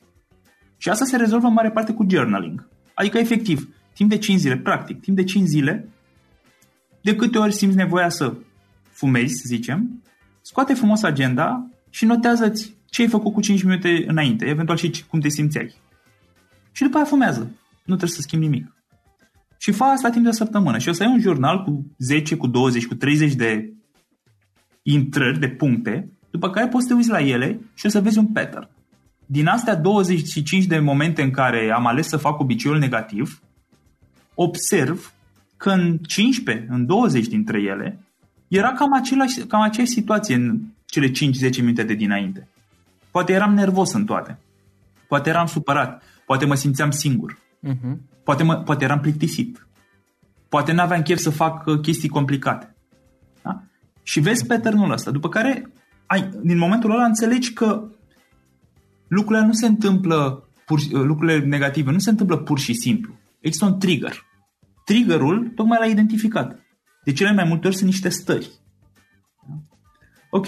Și 0.78 0.88
asta 0.88 1.04
se 1.04 1.16
rezolvă 1.16 1.46
în 1.46 1.52
mare 1.52 1.70
parte 1.70 1.92
cu 1.92 2.06
journaling. 2.10 2.68
Adică, 2.94 3.18
efectiv, 3.18 3.74
timp 3.94 4.10
de 4.10 4.18
5 4.18 4.38
zile, 4.38 4.56
practic, 4.56 5.00
timp 5.00 5.16
de 5.16 5.24
5 5.24 5.46
zile, 5.46 5.88
de 7.00 7.16
câte 7.16 7.38
ori 7.38 7.52
simți 7.52 7.76
nevoia 7.76 8.08
să 8.08 8.34
fumezi, 8.90 9.34
să 9.34 9.44
zicem, 9.46 10.02
scoate 10.40 10.74
frumos 10.74 11.02
agenda 11.02 11.70
și 11.90 12.04
notează-ți 12.04 12.76
ce 12.90 13.02
ai 13.02 13.08
făcut 13.08 13.32
cu 13.32 13.40
5 13.40 13.62
minute 13.62 14.04
înainte, 14.06 14.46
eventual 14.46 14.76
și 14.76 15.04
cum 15.08 15.20
te 15.20 15.28
simțeai. 15.28 15.74
Și 16.72 16.82
după 16.82 16.96
aia 16.96 17.06
fumează. 17.06 17.40
Nu 17.84 17.96
trebuie 17.96 18.16
să 18.16 18.20
schimbi 18.20 18.46
nimic. 18.46 18.72
Și 19.58 19.72
fa 19.72 19.84
asta 19.84 20.10
timp 20.10 20.24
de 20.24 20.30
o 20.30 20.32
săptămână. 20.32 20.78
Și 20.78 20.88
o 20.88 20.92
să 20.92 21.02
ai 21.02 21.10
un 21.12 21.20
jurnal 21.20 21.62
cu 21.62 21.94
10, 21.98 22.36
cu 22.36 22.46
20, 22.46 22.86
cu 22.86 22.94
30 22.94 23.34
de 23.34 23.72
intrări, 24.82 25.38
de 25.38 25.48
puncte, 25.48 26.12
după 26.30 26.50
care 26.50 26.68
poți 26.68 26.82
să 26.82 26.88
te 26.88 26.96
uiți 26.96 27.08
la 27.08 27.20
ele 27.20 27.60
și 27.74 27.86
o 27.86 27.88
să 27.88 28.00
vezi 28.00 28.18
un 28.18 28.26
pattern. 28.26 28.68
Din 29.30 29.46
astea 29.46 29.76
25 29.76 30.64
de 30.64 30.78
momente 30.78 31.22
în 31.22 31.30
care 31.30 31.70
am 31.74 31.86
ales 31.86 32.08
să 32.08 32.16
fac 32.16 32.40
obiceiul 32.40 32.78
negativ, 32.78 33.42
observ 34.34 35.12
că 35.56 35.70
în 35.70 35.98
15, 35.98 36.66
în 36.70 36.86
20 36.86 37.26
dintre 37.26 37.60
ele, 37.60 37.98
era 38.48 38.72
cam, 38.72 38.92
același, 38.92 39.40
cam 39.40 39.60
aceeași 39.60 39.92
situație 39.92 40.34
în 40.34 40.60
cele 40.84 41.10
5-10 41.10 41.12
minute 41.60 41.82
de 41.82 41.94
dinainte. 41.94 42.48
Poate 43.10 43.32
eram 43.32 43.54
nervos 43.54 43.92
în 43.92 44.04
toate. 44.04 44.38
Poate 45.08 45.28
eram 45.28 45.46
supărat. 45.46 46.02
Poate 46.26 46.44
mă 46.44 46.54
simțeam 46.54 46.90
singur. 46.90 47.38
Uh-huh. 47.68 47.96
Poate, 48.22 48.42
mă, 48.42 48.56
poate 48.56 48.84
eram 48.84 49.00
plictisit. 49.00 49.66
Poate 50.48 50.72
n-aveam 50.72 51.02
chef 51.02 51.18
să 51.18 51.30
fac 51.30 51.66
uh, 51.66 51.80
chestii 51.80 52.08
complicate. 52.08 52.74
Da? 53.42 53.62
Și 54.02 54.20
vezi 54.20 54.46
pattern 54.46 54.90
ăsta. 54.90 55.10
După 55.10 55.28
care, 55.28 55.70
ai, 56.06 56.28
din 56.42 56.58
momentul 56.58 56.90
ăla 56.90 57.04
înțelegi 57.04 57.52
că 57.52 57.88
lucrurile 59.08 59.46
nu 59.46 59.52
se 59.52 59.66
întâmplă, 59.66 60.48
pur, 60.66 60.80
lucrurile 60.90 61.38
negative 61.38 61.90
nu 61.90 61.98
se 61.98 62.10
întâmplă 62.10 62.36
pur 62.36 62.58
și 62.58 62.74
simplu. 62.74 63.14
Există 63.40 63.66
un 63.66 63.78
trigger. 63.78 64.26
Triggerul 64.84 65.52
tocmai 65.54 65.78
l-a 65.80 65.86
identificat. 65.86 66.60
De 67.04 67.12
cele 67.12 67.32
mai 67.32 67.44
multe 67.44 67.66
ori 67.66 67.76
sunt 67.76 67.88
niște 67.88 68.08
stări. 68.08 68.50
Ok. 70.30 70.46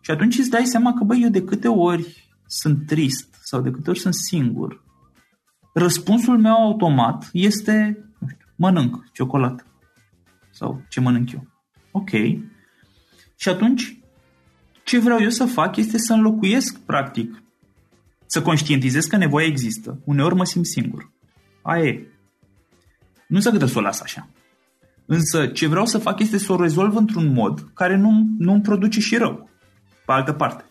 Și 0.00 0.10
atunci 0.10 0.38
îți 0.38 0.50
dai 0.50 0.64
seama 0.64 0.92
că, 0.92 1.04
băi, 1.04 1.20
eu 1.22 1.28
de 1.28 1.42
câte 1.42 1.68
ori 1.68 2.28
sunt 2.46 2.86
trist 2.86 3.34
sau 3.42 3.60
de 3.60 3.70
câte 3.70 3.90
ori 3.90 3.98
sunt 3.98 4.14
singur, 4.14 4.84
răspunsul 5.74 6.38
meu 6.38 6.52
automat 6.52 7.28
este, 7.32 8.04
nu 8.18 8.28
știu, 8.28 8.46
mănânc 8.56 9.04
ciocolată. 9.12 9.64
Sau 10.50 10.82
ce 10.88 11.00
mănânc 11.00 11.32
eu. 11.32 11.46
Ok. 11.90 12.10
Și 13.36 13.48
atunci, 13.48 14.00
ce 14.84 14.98
vreau 14.98 15.20
eu 15.20 15.30
să 15.30 15.44
fac 15.44 15.76
este 15.76 15.98
să 15.98 16.12
înlocuiesc, 16.12 16.78
practic, 16.78 17.42
să 18.28 18.42
conștientizez 18.42 19.04
că 19.04 19.16
nevoia 19.16 19.46
există. 19.46 19.98
Uneori 20.04 20.34
mă 20.34 20.44
simt 20.44 20.66
singur. 20.66 21.10
Aia 21.62 21.84
e. 21.84 22.06
Nu 23.26 23.40
să 23.40 23.66
să 23.66 23.78
o 23.78 23.80
las 23.80 24.00
așa. 24.00 24.28
Însă 25.06 25.46
ce 25.46 25.66
vreau 25.66 25.86
să 25.86 25.98
fac 25.98 26.20
este 26.20 26.38
să 26.38 26.52
o 26.52 26.60
rezolv 26.60 26.96
într-un 26.96 27.32
mod 27.32 27.70
care 27.74 27.96
nu, 27.96 28.26
nu 28.38 28.52
îmi 28.52 28.62
produce 28.62 29.00
și 29.00 29.16
rău. 29.16 29.50
Pe 30.06 30.12
altă 30.12 30.32
parte. 30.32 30.64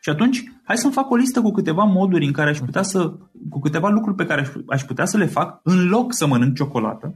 Și 0.00 0.10
atunci, 0.10 0.44
hai 0.64 0.76
să-mi 0.76 0.92
fac 0.92 1.10
o 1.10 1.16
listă 1.16 1.40
cu 1.40 1.50
câteva 1.50 1.84
moduri 1.84 2.26
în 2.26 2.32
care 2.32 2.50
aș 2.50 2.58
putea 2.58 2.82
să, 2.82 3.12
cu 3.50 3.60
câteva 3.60 3.88
lucruri 3.88 4.16
pe 4.16 4.26
care 4.26 4.40
aș, 4.40 4.48
aș 4.66 4.84
putea 4.84 5.04
să 5.04 5.16
le 5.16 5.26
fac 5.26 5.60
în 5.62 5.88
loc 5.88 6.14
să 6.14 6.26
mănânc 6.26 6.54
ciocolată, 6.54 7.14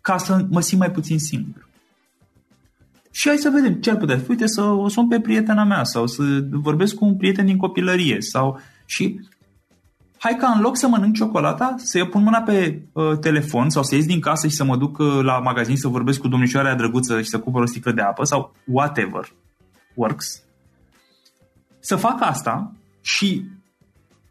ca 0.00 0.18
să 0.18 0.46
mă 0.50 0.60
simt 0.60 0.80
mai 0.80 0.90
puțin 0.90 1.18
singur. 1.18 1.65
Și 3.16 3.28
hai 3.28 3.36
să 3.36 3.50
vedem 3.50 3.74
ce 3.74 3.90
ar 3.90 3.96
putea 3.96 4.18
fi. 4.18 4.30
Uite, 4.30 4.46
să 4.46 4.62
o 4.62 4.88
sun 4.88 5.08
pe 5.08 5.20
prietena 5.20 5.64
mea 5.64 5.84
sau 5.84 6.06
să 6.06 6.22
vorbesc 6.50 6.94
cu 6.94 7.04
un 7.04 7.16
prieten 7.16 7.46
din 7.46 7.56
copilărie 7.56 8.20
sau 8.20 8.60
și 8.84 9.20
hai 10.18 10.36
ca 10.38 10.48
în 10.48 10.60
loc 10.60 10.76
să 10.76 10.88
mănânc 10.88 11.14
ciocolata, 11.14 11.74
să 11.78 11.98
eu 11.98 12.06
pun 12.06 12.22
mâna 12.22 12.40
pe 12.40 12.82
uh, 12.92 13.18
telefon 13.18 13.70
sau 13.70 13.82
să 13.82 13.94
ies 13.94 14.06
din 14.06 14.20
casă 14.20 14.46
și 14.48 14.54
să 14.54 14.64
mă 14.64 14.76
duc 14.76 14.98
uh, 14.98 15.20
la 15.22 15.38
magazin 15.38 15.76
să 15.76 15.88
vorbesc 15.88 16.20
cu 16.20 16.28
domnișoara 16.28 16.74
drăguță 16.74 17.22
și 17.22 17.28
să 17.28 17.38
cumpăr 17.38 17.62
o 17.62 17.66
sticlă 17.66 17.92
de 17.92 18.00
apă 18.00 18.24
sau 18.24 18.54
whatever 18.64 19.32
works. 19.94 20.42
Să 21.80 21.96
fac 21.96 22.16
asta 22.20 22.72
și 23.00 23.44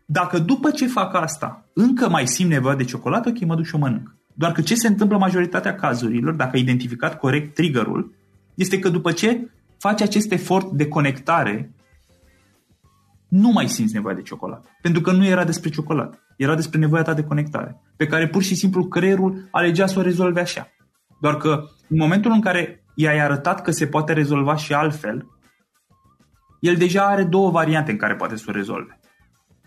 dacă 0.06 0.40
după 0.40 0.72
ce 0.72 0.88
fac 0.88 1.16
asta 1.16 1.66
încă 1.74 2.10
mai 2.10 2.28
simt 2.28 2.50
nevoia 2.50 2.76
de 2.76 2.84
ciocolată, 2.84 3.30
ok, 3.30 3.46
mă 3.46 3.56
duc 3.56 3.66
și 3.66 3.76
o 3.76 3.78
mănânc. 3.78 4.16
Doar 4.34 4.52
că 4.52 4.62
ce 4.62 4.76
se 4.76 4.88
întâmplă 4.88 5.18
majoritatea 5.18 5.76
cazurilor, 5.76 6.34
dacă 6.34 6.52
ai 6.54 6.62
identificat 6.62 7.20
corect 7.20 7.54
triggerul, 7.54 8.24
este 8.56 8.80
că 8.80 8.90
după 8.90 9.12
ce 9.12 9.50
faci 9.78 10.02
acest 10.02 10.32
efort 10.32 10.72
de 10.72 10.88
conectare, 10.88 11.74
nu 13.28 13.50
mai 13.50 13.68
simți 13.68 13.94
nevoia 13.94 14.16
de 14.16 14.22
ciocolată. 14.22 14.70
Pentru 14.82 15.02
că 15.02 15.12
nu 15.12 15.26
era 15.26 15.44
despre 15.44 15.70
ciocolată. 15.70 16.20
Era 16.38 16.56
despre 16.56 16.80
nevoia 16.80 17.02
ta 17.02 17.14
de 17.14 17.24
conectare. 17.24 17.82
Pe 17.98 18.06
care 18.06 18.28
pur 18.28 18.44
și 18.44 18.56
simplu 18.56 18.88
creierul 18.88 19.48
alegea 19.52 19.86
să 19.86 20.00
o 20.00 20.02
rezolve 20.02 20.42
așa. 20.42 20.68
Doar 21.22 21.38
că 21.38 21.64
în 21.90 21.98
momentul 21.98 22.32
în 22.32 22.42
care 22.42 22.84
i-ai 22.96 23.20
arătat 23.20 23.62
că 23.62 23.72
se 23.72 23.88
poate 23.88 24.14
rezolva 24.14 24.56
și 24.56 24.74
altfel, 24.74 25.28
el 26.60 26.76
deja 26.76 27.06
are 27.06 27.24
două 27.24 27.52
variante 27.52 27.92
în 27.92 27.98
care 27.98 28.16
poate 28.16 28.36
să 28.36 28.46
o 28.48 28.52
rezolve. 28.52 29.00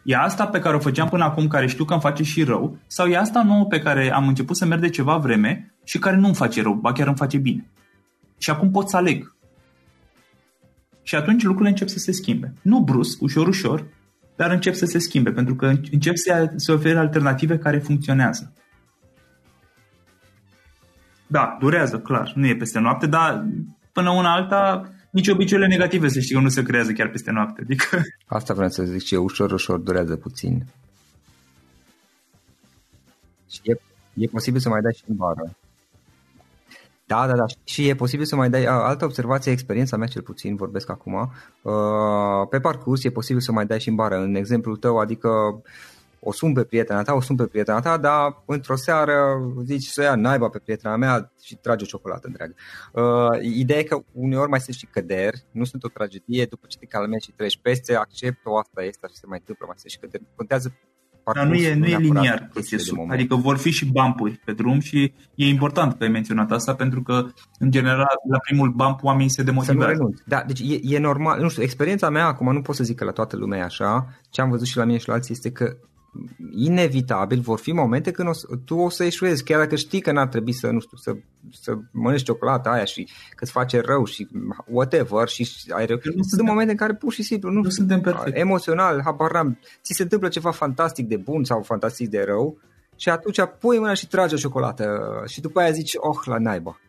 E 0.05 0.17
asta 0.17 0.47
pe 0.47 0.59
care 0.59 0.77
o 0.77 0.79
făceam 0.79 1.09
până 1.09 1.25
acum, 1.25 1.47
care 1.47 1.67
știu 1.67 1.85
că 1.85 1.93
îmi 1.93 2.03
face 2.03 2.23
și 2.23 2.45
rău, 2.45 2.79
sau 2.87 3.07
e 3.07 3.17
asta 3.17 3.43
nouă 3.43 3.65
pe 3.65 3.81
care 3.81 4.13
am 4.13 4.29
început 4.29 4.57
să 4.57 4.65
merg 4.65 4.81
de 4.81 4.89
ceva 4.89 5.17
vreme 5.17 5.75
și 5.85 5.99
care 5.99 6.17
nu 6.17 6.27
îmi 6.27 6.35
face 6.35 6.63
rău, 6.63 6.75
ba 6.75 6.93
chiar 6.93 7.07
îmi 7.07 7.17
face 7.17 7.39
bine. 7.39 7.71
Și 8.39 8.51
acum 8.51 8.71
pot 8.71 8.89
să 8.89 8.97
aleg. 8.97 9.37
Și 11.03 11.15
atunci 11.15 11.43
lucrurile 11.43 11.71
încep 11.71 11.89
să 11.89 11.99
se 11.99 12.13
schimbe. 12.13 12.53
Nu 12.63 12.81
brusc, 12.81 13.23
ușor, 13.23 13.47
ușor, 13.47 13.87
dar 14.37 14.51
încep 14.51 14.75
să 14.75 14.85
se 14.85 14.99
schimbe, 14.99 15.31
pentru 15.31 15.55
că 15.55 15.67
încep 15.67 16.17
să 16.17 16.53
se 16.57 16.73
ofere 16.73 16.99
alternative 16.99 17.59
care 17.59 17.79
funcționează. 17.79 18.53
Da, 21.27 21.57
durează, 21.61 21.99
clar, 21.99 22.33
nu 22.35 22.47
e 22.47 22.57
peste 22.57 22.79
noapte, 22.79 23.07
dar 23.07 23.47
până 23.93 24.11
una 24.11 24.33
alta, 24.33 24.93
nici 25.11 25.29
obiceiurile 25.29 25.77
negative, 25.77 26.09
să 26.09 26.21
știi 26.21 26.35
că 26.35 26.41
nu 26.41 26.49
se 26.49 26.63
creează 26.63 26.93
chiar 26.93 27.09
peste 27.09 27.31
noapte. 27.31 27.61
Adică... 27.61 28.03
Asta 28.27 28.55
vreau 28.55 28.69
să 28.69 28.83
zic 28.83 29.03
și 29.03 29.15
eu, 29.15 29.23
ușor, 29.23 29.53
ușor 29.53 29.79
durează 29.79 30.17
puțin. 30.17 30.67
Și 33.51 33.61
e, 33.63 33.77
e 34.15 34.27
posibil 34.27 34.61
să 34.61 34.69
mai 34.69 34.81
dai 34.81 34.95
și 34.97 35.05
în 35.07 35.17
bară. 35.17 35.57
Da, 37.09 37.27
da, 37.27 37.37
da. 37.37 37.45
Și 37.65 37.89
e 37.89 37.95
posibil 37.95 38.25
să 38.25 38.37
mai 38.37 38.51
dai 38.51 38.65
altă 38.65 39.05
observație, 39.05 39.53
experiența 39.53 39.97
mea 39.97 40.07
cel 40.07 40.23
puțin, 40.23 40.57
vorbesc 40.57 40.91
acum. 40.91 41.33
Uh, 41.63 42.49
pe 42.51 42.61
parcurs 42.61 43.05
e 43.05 43.11
posibil 43.11 43.41
să 43.41 43.53
mai 43.53 43.67
dai 43.67 43.81
și 43.81 43.89
în 43.89 43.95
bară, 43.95 44.17
în 44.17 44.35
exemplul 44.35 44.77
tău, 44.77 44.99
adică 44.99 45.29
o 46.21 46.33
sun 46.33 46.53
pe 46.53 46.65
prietena 46.65 47.03
ta, 47.03 47.13
o 47.15 47.21
sun 47.21 47.37
pe 47.37 47.47
prietena 47.47 47.81
ta, 47.81 47.97
dar 47.97 48.43
într-o 48.47 48.77
seară 48.77 49.41
zici 49.65 49.87
să 49.87 50.03
ia 50.03 50.15
naiba 50.15 50.49
pe 50.49 50.59
prietena 50.59 50.97
mea 50.97 51.33
și 51.43 51.57
trage 51.57 51.85
o 51.85 51.87
ciocolată 51.87 52.27
întreagă. 52.27 52.55
Uh, 52.93 53.43
ideea 53.43 53.79
e 53.79 53.83
că 53.83 54.01
uneori 54.13 54.51
mai 54.51 54.61
sunt 54.61 54.77
și 54.77 54.87
căderi, 54.87 55.45
nu 55.51 55.65
sunt 55.65 55.85
o 55.85 55.89
tragedie, 55.89 56.45
după 56.45 56.67
ce 56.69 56.79
te 56.79 56.87
calmezi 56.87 57.25
și 57.25 57.33
treci 57.33 57.59
peste, 57.63 57.95
accept-o, 57.95 58.59
asta 58.59 58.83
este, 58.83 59.07
așa 59.07 59.15
se 59.17 59.27
mai 59.27 59.39
întâmplă, 59.39 59.67
mai 59.69 59.77
sunt 59.79 59.91
și 59.91 59.99
căderi. 59.99 60.25
Contează 60.35 60.75
dar 61.35 61.47
nu 61.47 61.55
e, 61.55 61.75
nu 61.75 61.87
e 61.87 61.97
liniar 61.97 62.49
procesul. 62.53 63.07
Adică 63.11 63.35
vor 63.35 63.57
fi 63.57 63.71
și 63.71 63.87
bumpuri 63.87 64.41
pe 64.45 64.53
drum 64.53 64.81
și 64.81 65.13
e 65.35 65.49
important 65.49 65.99
că 65.99 66.05
ai 66.05 66.11
menționat 66.11 66.51
asta 66.51 66.75
pentru 66.75 67.03
că, 67.03 67.27
în 67.59 67.71
general, 67.71 68.07
la 68.31 68.39
primul 68.39 68.71
bump 68.71 69.03
oamenii 69.03 69.31
se 69.31 69.43
demotivează. 69.43 70.11
Da, 70.27 70.45
deci 70.47 70.61
e, 70.61 70.81
e 70.83 70.99
normal, 70.99 71.41
nu 71.41 71.49
știu, 71.49 71.63
experiența 71.63 72.11
mea, 72.11 72.27
acum 72.27 72.53
nu 72.53 72.63
pot 72.63 72.75
să 72.75 72.85
zic 72.85 72.97
că 72.97 73.05
la 73.05 73.11
toată 73.11 73.37
lumea 73.37 73.59
e 73.59 73.63
așa, 73.63 74.07
ce 74.31 74.41
am 74.41 74.51
văzut 74.51 74.67
și 74.67 74.77
la 74.77 74.85
mine 74.85 74.99
și 74.99 75.09
la 75.09 75.15
alții 75.15 75.35
este 75.35 75.51
că 75.51 75.77
inevitabil 76.51 77.41
vor 77.41 77.59
fi 77.59 77.73
momente 77.73 78.11
când 78.11 78.29
o 78.29 78.33
să, 78.33 78.47
tu 78.65 78.75
o 78.75 78.89
să 78.89 79.05
eșuezi, 79.05 79.45
chiar 79.45 79.59
dacă 79.59 79.77
știi 79.77 80.01
că 80.01 80.13
n-ar 80.13 80.27
trebui 80.27 80.53
să, 80.53 80.71
nu 80.71 80.81
știu, 80.81 80.97
să, 80.97 81.13
să 81.53 81.79
mănânci 81.93 82.23
ciocolata 82.23 82.71
aia 82.71 82.85
și 82.85 83.09
că 83.31 83.45
îți 83.45 83.53
face 83.53 83.81
rău 83.81 84.05
și 84.05 84.29
whatever 84.67 85.29
și 85.29 85.49
ai 85.71 85.87
rău. 85.87 85.99
Nu 86.15 86.23
sunt 86.23 86.49
momente 86.49 86.71
în 86.71 86.77
care 86.77 86.95
pur 86.95 87.13
și 87.13 87.23
simplu 87.23 87.51
nu, 87.51 87.61
nu 87.61 87.69
suntem 87.69 88.01
perfect. 88.01 88.37
emoțional, 88.37 89.01
habar 89.05 89.43
n 89.45 89.59
ți 89.83 89.95
se 89.95 90.03
întâmplă 90.03 90.29
ceva 90.29 90.51
fantastic 90.51 91.07
de 91.07 91.17
bun 91.17 91.45
sau 91.45 91.63
fantastic 91.63 92.09
de 92.09 92.23
rău 92.27 92.59
și 92.97 93.09
atunci 93.09 93.39
pui 93.59 93.79
mâna 93.79 93.95
și 93.95 94.09
tragi 94.09 94.35
o 94.35 94.37
ciocolată 94.37 94.99
și 95.27 95.41
după 95.41 95.61
aia 95.61 95.71
zici, 95.71 95.93
oh, 95.97 96.17
la 96.25 96.39
naiba. 96.39 96.81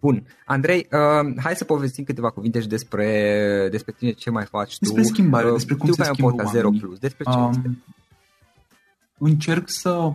Bun. 0.00 0.26
Andrei, 0.44 0.88
uh, 0.92 1.34
hai 1.42 1.56
să 1.56 1.64
povestim 1.64 2.04
câteva 2.04 2.30
cuvinte 2.30 2.60
și 2.60 2.68
despre, 2.68 3.68
despre 3.70 3.94
tine, 3.98 4.10
ce 4.10 4.30
mai 4.30 4.44
faci 4.44 4.78
tu. 4.78 4.84
Despre 4.84 5.02
schimbare, 5.02 5.46
uh, 5.46 5.52
despre 5.52 5.74
cum 5.74 5.88
tu 5.88 5.94
se 5.94 6.10
schimbă 6.12 6.44
Zero 6.50 6.70
Plus, 6.70 6.98
despre 6.98 7.24
ce 7.24 7.38
um, 7.38 7.50
este? 7.50 7.70
Încerc 9.24 9.68
să 9.68 10.12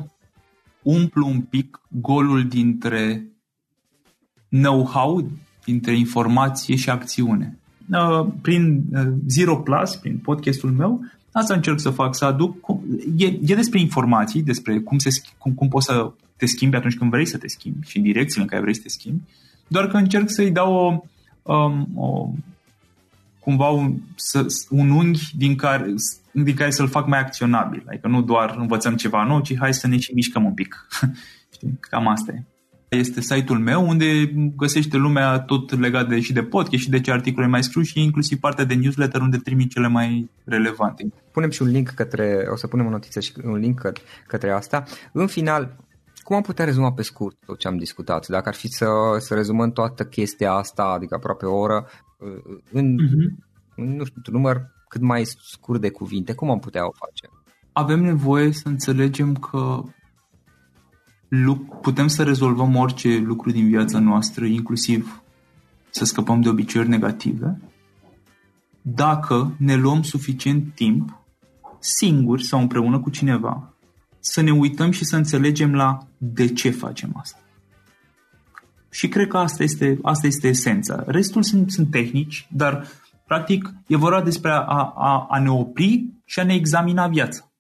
umplu 0.82 1.28
un 1.28 1.41
pic 1.41 1.82
golul 1.88 2.47
dintre 2.47 3.28
know-how, 4.49 5.30
dintre 5.66 5.97
informație 5.97 6.76
și 6.76 6.89
acțiune. 6.89 7.58
Uh, 7.91 8.28
prin 8.41 8.84
uh, 8.91 9.08
Zero 9.28 9.58
Plus, 9.58 9.95
prin 9.95 10.18
podcastul 10.18 10.72
meu, 10.72 11.01
asta 11.32 11.53
încerc 11.53 11.80
să 11.80 11.89
fac, 11.89 12.16
să 12.16 12.26
aduc. 12.26 12.55
E, 13.18 13.26
e 13.26 13.55
despre 13.55 13.80
informații, 13.80 14.41
despre 14.41 14.80
cum, 14.80 14.97
se, 14.97 15.10
cum, 15.38 15.53
cum 15.53 15.68
poți 15.68 15.86
să 15.86 16.12
te 16.38 16.45
schimbi 16.45 16.76
atunci 16.76 16.97
când 16.97 17.12
vrei 17.12 17.26
să 17.26 17.38
te 17.38 17.47
schimbi 17.47 17.88
și 17.88 17.97
în 17.97 18.03
direcțiile 18.03 18.41
în 18.41 18.47
care 18.47 18.62
vrei 18.62 18.76
să 18.76 18.82
te 18.82 18.89
schimbi, 18.89 19.22
doar 19.68 19.88
că 19.88 19.97
încerc 19.97 20.30
să-i 20.30 20.51
dau 20.51 20.74
o, 20.74 21.03
um, 21.53 21.88
o 21.95 22.30
cumva 23.47 23.69
un, 23.69 23.95
să, 24.15 24.45
un 24.69 24.89
unghi 24.89 25.31
din 25.37 25.55
care, 25.55 25.93
din 26.31 26.55
care 26.55 26.69
să-l 26.69 26.87
fac 26.87 27.07
mai 27.07 27.19
acționabil. 27.19 27.83
Adică 27.87 28.07
nu 28.07 28.21
doar 28.21 28.55
învățăm 28.59 28.95
ceva 28.95 29.23
nou, 29.23 29.41
ci 29.41 29.57
hai 29.57 29.73
să 29.73 29.87
ne 29.87 29.97
și 29.97 30.13
mișcăm 30.13 30.45
un 30.45 30.53
pic. 30.53 30.87
Știi? 31.53 31.77
Cam 31.79 32.07
asta 32.07 32.31
e. 32.31 32.43
Este 32.97 33.21
site-ul 33.21 33.59
meu 33.59 33.87
unde 33.87 34.25
găsește 34.55 34.97
lumea 34.97 35.39
tot 35.39 35.79
legat 35.79 36.07
de, 36.07 36.19
și 36.19 36.33
de 36.33 36.43
podcast 36.43 36.83
și 36.83 36.89
de 36.89 37.01
ce 37.01 37.11
articole 37.11 37.47
mai 37.47 37.63
scriu 37.63 37.81
și 37.81 38.03
inclusiv 38.03 38.39
partea 38.39 38.65
de 38.65 38.73
newsletter 38.73 39.21
unde 39.21 39.37
trimit 39.37 39.71
cele 39.71 39.87
mai 39.87 40.29
relevante. 40.45 41.07
Punem 41.31 41.49
și 41.49 41.61
un 41.61 41.67
link 41.67 41.89
către, 41.89 42.47
o 42.51 42.55
să 42.55 42.67
punem 42.67 42.85
o 42.85 42.89
notiță 42.89 43.19
și 43.19 43.33
un 43.43 43.57
link 43.57 43.79
către, 43.79 44.03
către 44.27 44.51
asta. 44.51 44.83
În 45.11 45.27
final, 45.27 45.75
cum 46.23 46.35
am 46.35 46.41
putea 46.41 46.65
rezuma 46.65 46.91
pe 46.91 47.01
scurt 47.01 47.37
tot 47.45 47.59
ce 47.59 47.67
am 47.67 47.77
discutat? 47.77 48.27
Dacă 48.27 48.49
ar 48.49 48.55
fi 48.55 48.67
să, 48.67 48.87
să 49.17 49.33
rezumăm 49.33 49.71
toată 49.71 50.03
chestia 50.03 50.51
asta, 50.51 50.83
adică 50.83 51.15
aproape 51.15 51.45
o 51.45 51.57
oră, 51.57 51.87
în, 52.72 52.95
uh-huh. 52.95 53.45
nu 53.76 54.05
știu, 54.05 54.22
un 54.28 54.34
număr 54.34 54.76
cât 54.88 55.01
mai 55.01 55.26
scurt 55.26 55.82
de 55.82 55.89
cuvinte, 55.89 56.34
cum 56.34 56.49
am 56.49 56.59
putea 56.59 56.88
o 56.88 56.91
face? 56.91 57.30
Avem 57.72 58.03
nevoie 58.03 58.51
să 58.51 58.68
înțelegem 58.68 59.36
că 59.36 59.84
putem 61.82 62.07
să 62.07 62.24
rezolvăm 62.24 62.76
orice 62.76 63.18
lucru 63.18 63.51
din 63.51 63.68
viața 63.68 63.99
noastră, 63.99 64.45
inclusiv 64.45 65.24
să 65.89 66.05
scăpăm 66.05 66.41
de 66.41 66.49
obiceiuri 66.49 66.89
negative, 66.89 67.61
dacă 68.82 69.55
ne 69.57 69.76
luăm 69.76 70.03
suficient 70.03 70.76
timp, 70.76 71.22
singuri 71.80 72.43
sau 72.43 72.59
împreună 72.59 72.99
cu 72.99 73.09
cineva, 73.09 73.74
să 74.20 74.41
ne 74.41 74.51
uităm 74.51 74.91
și 74.91 75.05
să 75.05 75.15
înțelegem 75.15 75.74
la 75.74 76.07
de 76.18 76.53
ce 76.53 76.70
facem 76.70 77.11
asta. 77.15 77.39
Și 78.97 79.07
cred 79.07 79.27
că 79.27 79.37
asta 79.37 79.63
este, 79.63 79.99
asta 80.01 80.27
este 80.27 80.47
esența. 80.47 81.03
Restul 81.07 81.43
sunt, 81.43 81.71
sunt 81.71 81.91
tehnici, 81.91 82.47
dar 82.51 82.87
practic 83.25 83.73
e 83.87 83.95
vorba 83.95 84.21
despre 84.21 84.51
a, 84.51 84.93
a, 84.95 85.27
a 85.29 85.39
ne 85.39 85.49
opri 85.49 86.05
și 86.25 86.39
a 86.39 86.43
ne 86.43 86.53
examina 86.53 87.07
viața. 87.07 87.51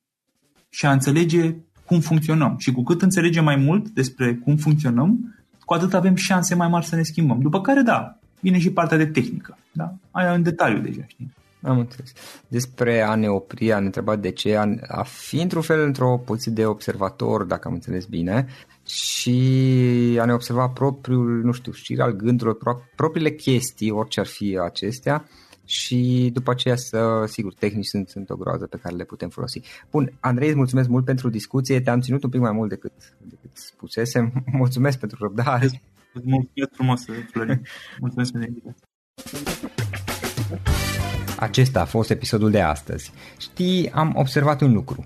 Și 0.69 0.85
a 0.85 0.91
înțelege 0.91 1.55
cum 1.85 1.99
funcționăm. 1.99 2.55
Și 2.57 2.71
cu 2.71 2.83
cât 2.83 3.01
înțelegem 3.01 3.43
mai 3.43 3.55
mult 3.55 3.89
despre 3.89 4.35
cum 4.35 4.55
funcționăm, 4.55 5.35
cu 5.65 5.73
atât 5.73 5.93
avem 5.93 6.15
șanse 6.15 6.55
mai 6.55 6.67
mari 6.67 6.85
să 6.85 6.95
ne 6.95 7.03
schimbăm. 7.03 7.39
După 7.41 7.61
care, 7.61 7.81
da, 7.81 8.17
vine 8.39 8.59
și 8.59 8.71
partea 8.71 8.97
de 8.97 9.05
tehnică. 9.05 9.57
Da? 9.71 9.93
Aia 10.11 10.33
în 10.33 10.43
detaliu 10.43 10.79
deja, 10.79 11.01
știi? 11.07 11.33
Am 11.61 11.79
înțeles. 11.79 12.11
Despre 12.47 13.01
a 13.01 13.15
ne 13.15 13.27
opri, 13.27 13.73
a 13.73 13.79
ne 13.79 13.85
întreba 13.85 14.15
de 14.15 14.31
ce, 14.31 14.55
a, 14.55 14.65
a 14.87 15.03
fi 15.03 15.41
într-un 15.41 15.61
fel 15.61 15.85
într-o 15.85 16.21
poziție 16.25 16.51
de 16.51 16.65
observator, 16.65 17.43
dacă 17.43 17.67
am 17.67 17.73
înțeles 17.73 18.05
bine, 18.05 18.47
și 18.87 20.17
a 20.19 20.25
ne 20.25 20.33
observa 20.33 20.69
propriul, 20.69 21.41
nu 21.43 21.51
știu, 21.51 21.71
șir 21.71 22.01
al 22.01 22.11
gândurilor, 22.11 22.57
pro- 22.57 22.81
propriile 22.95 23.31
chestii, 23.31 23.91
orice 23.91 24.19
ar 24.19 24.25
fi 24.25 24.57
acestea, 24.63 25.25
și 25.65 26.29
după 26.33 26.51
aceea 26.51 26.75
să, 26.75 27.23
sigur, 27.25 27.53
tehnici 27.53 27.85
sunt, 27.85 28.09
sunt 28.09 28.29
o 28.29 28.35
groază 28.35 28.65
pe 28.65 28.77
care 28.77 28.95
le 28.95 29.03
putem 29.03 29.29
folosi. 29.29 29.61
Bun, 29.91 30.17
Andrei, 30.19 30.47
îți 30.47 30.57
mulțumesc 30.57 30.89
mult 30.89 31.05
pentru 31.05 31.29
discuție, 31.29 31.81
te-am 31.81 32.01
ținut 32.01 32.23
un 32.23 32.29
pic 32.29 32.39
mai 32.39 32.51
mult 32.51 32.69
decât, 32.69 32.93
decât 33.21 33.49
spusesem, 33.53 34.43
mulțumesc 34.51 34.99
pentru 34.99 35.17
răbdare. 35.21 35.81
Mulțumesc 36.13 36.73
frumos, 36.73 37.05
Florin, 37.31 37.61
mulțumesc 37.99 38.31
pentru 38.31 38.49
invitație. 38.49 38.85
Acesta 41.39 41.81
a 41.81 41.85
fost 41.85 42.09
episodul 42.09 42.51
de 42.51 42.61
astăzi. 42.61 43.11
Știi, 43.37 43.91
am 43.91 44.13
observat 44.15 44.61
un 44.61 44.73
lucru. 44.73 45.05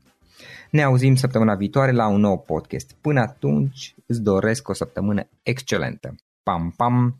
Ne 0.69 0.83
auzim 0.83 1.15
săptămâna 1.15 1.55
viitoare 1.55 1.91
la 1.91 2.07
un 2.07 2.19
nou 2.19 2.39
podcast. 2.39 2.91
Până 3.01 3.19
atunci, 3.19 3.95
îți 4.05 4.21
doresc 4.21 4.67
o 4.69 4.73
săptămână 4.73 5.27
excelentă. 5.43 6.15
Pam, 6.43 6.73
pam! 6.77 7.15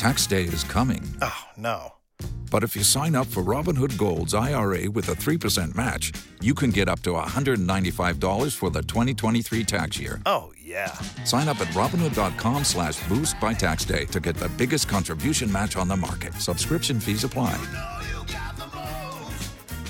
Tax 0.00 0.26
day 0.26 0.42
is 0.42 0.62
coming. 0.62 1.02
Oh, 1.20 1.52
no. 1.56 2.00
But 2.50 2.64
if 2.64 2.74
you 2.74 2.82
sign 2.82 3.14
up 3.14 3.26
for 3.26 3.42
Robinhood 3.42 3.96
Gold's 3.96 4.34
IRA 4.34 4.90
with 4.90 5.08
a 5.08 5.14
3% 5.14 5.74
match, 5.76 6.12
you 6.40 6.52
can 6.52 6.70
get 6.70 6.88
up 6.88 7.00
to 7.02 7.10
$195 7.10 8.56
for 8.56 8.70
the 8.70 8.82
2023 8.82 9.64
tax 9.64 10.00
year. 10.00 10.20
Oh, 10.26 10.52
yeah. 10.60 10.92
Sign 11.24 11.48
up 11.48 11.60
at 11.60 11.68
Robinhood.com 11.68 12.64
slash 12.64 12.98
boost 13.08 13.38
by 13.40 13.54
tax 13.54 13.84
day 13.84 14.04
to 14.06 14.20
get 14.20 14.36
the 14.36 14.48
biggest 14.56 14.88
contribution 14.88 15.50
match 15.52 15.76
on 15.76 15.86
the 15.86 15.96
market. 15.96 16.34
Subscription 16.34 16.98
fees 16.98 17.22
apply. 17.22 17.54
Oh, 17.56 17.99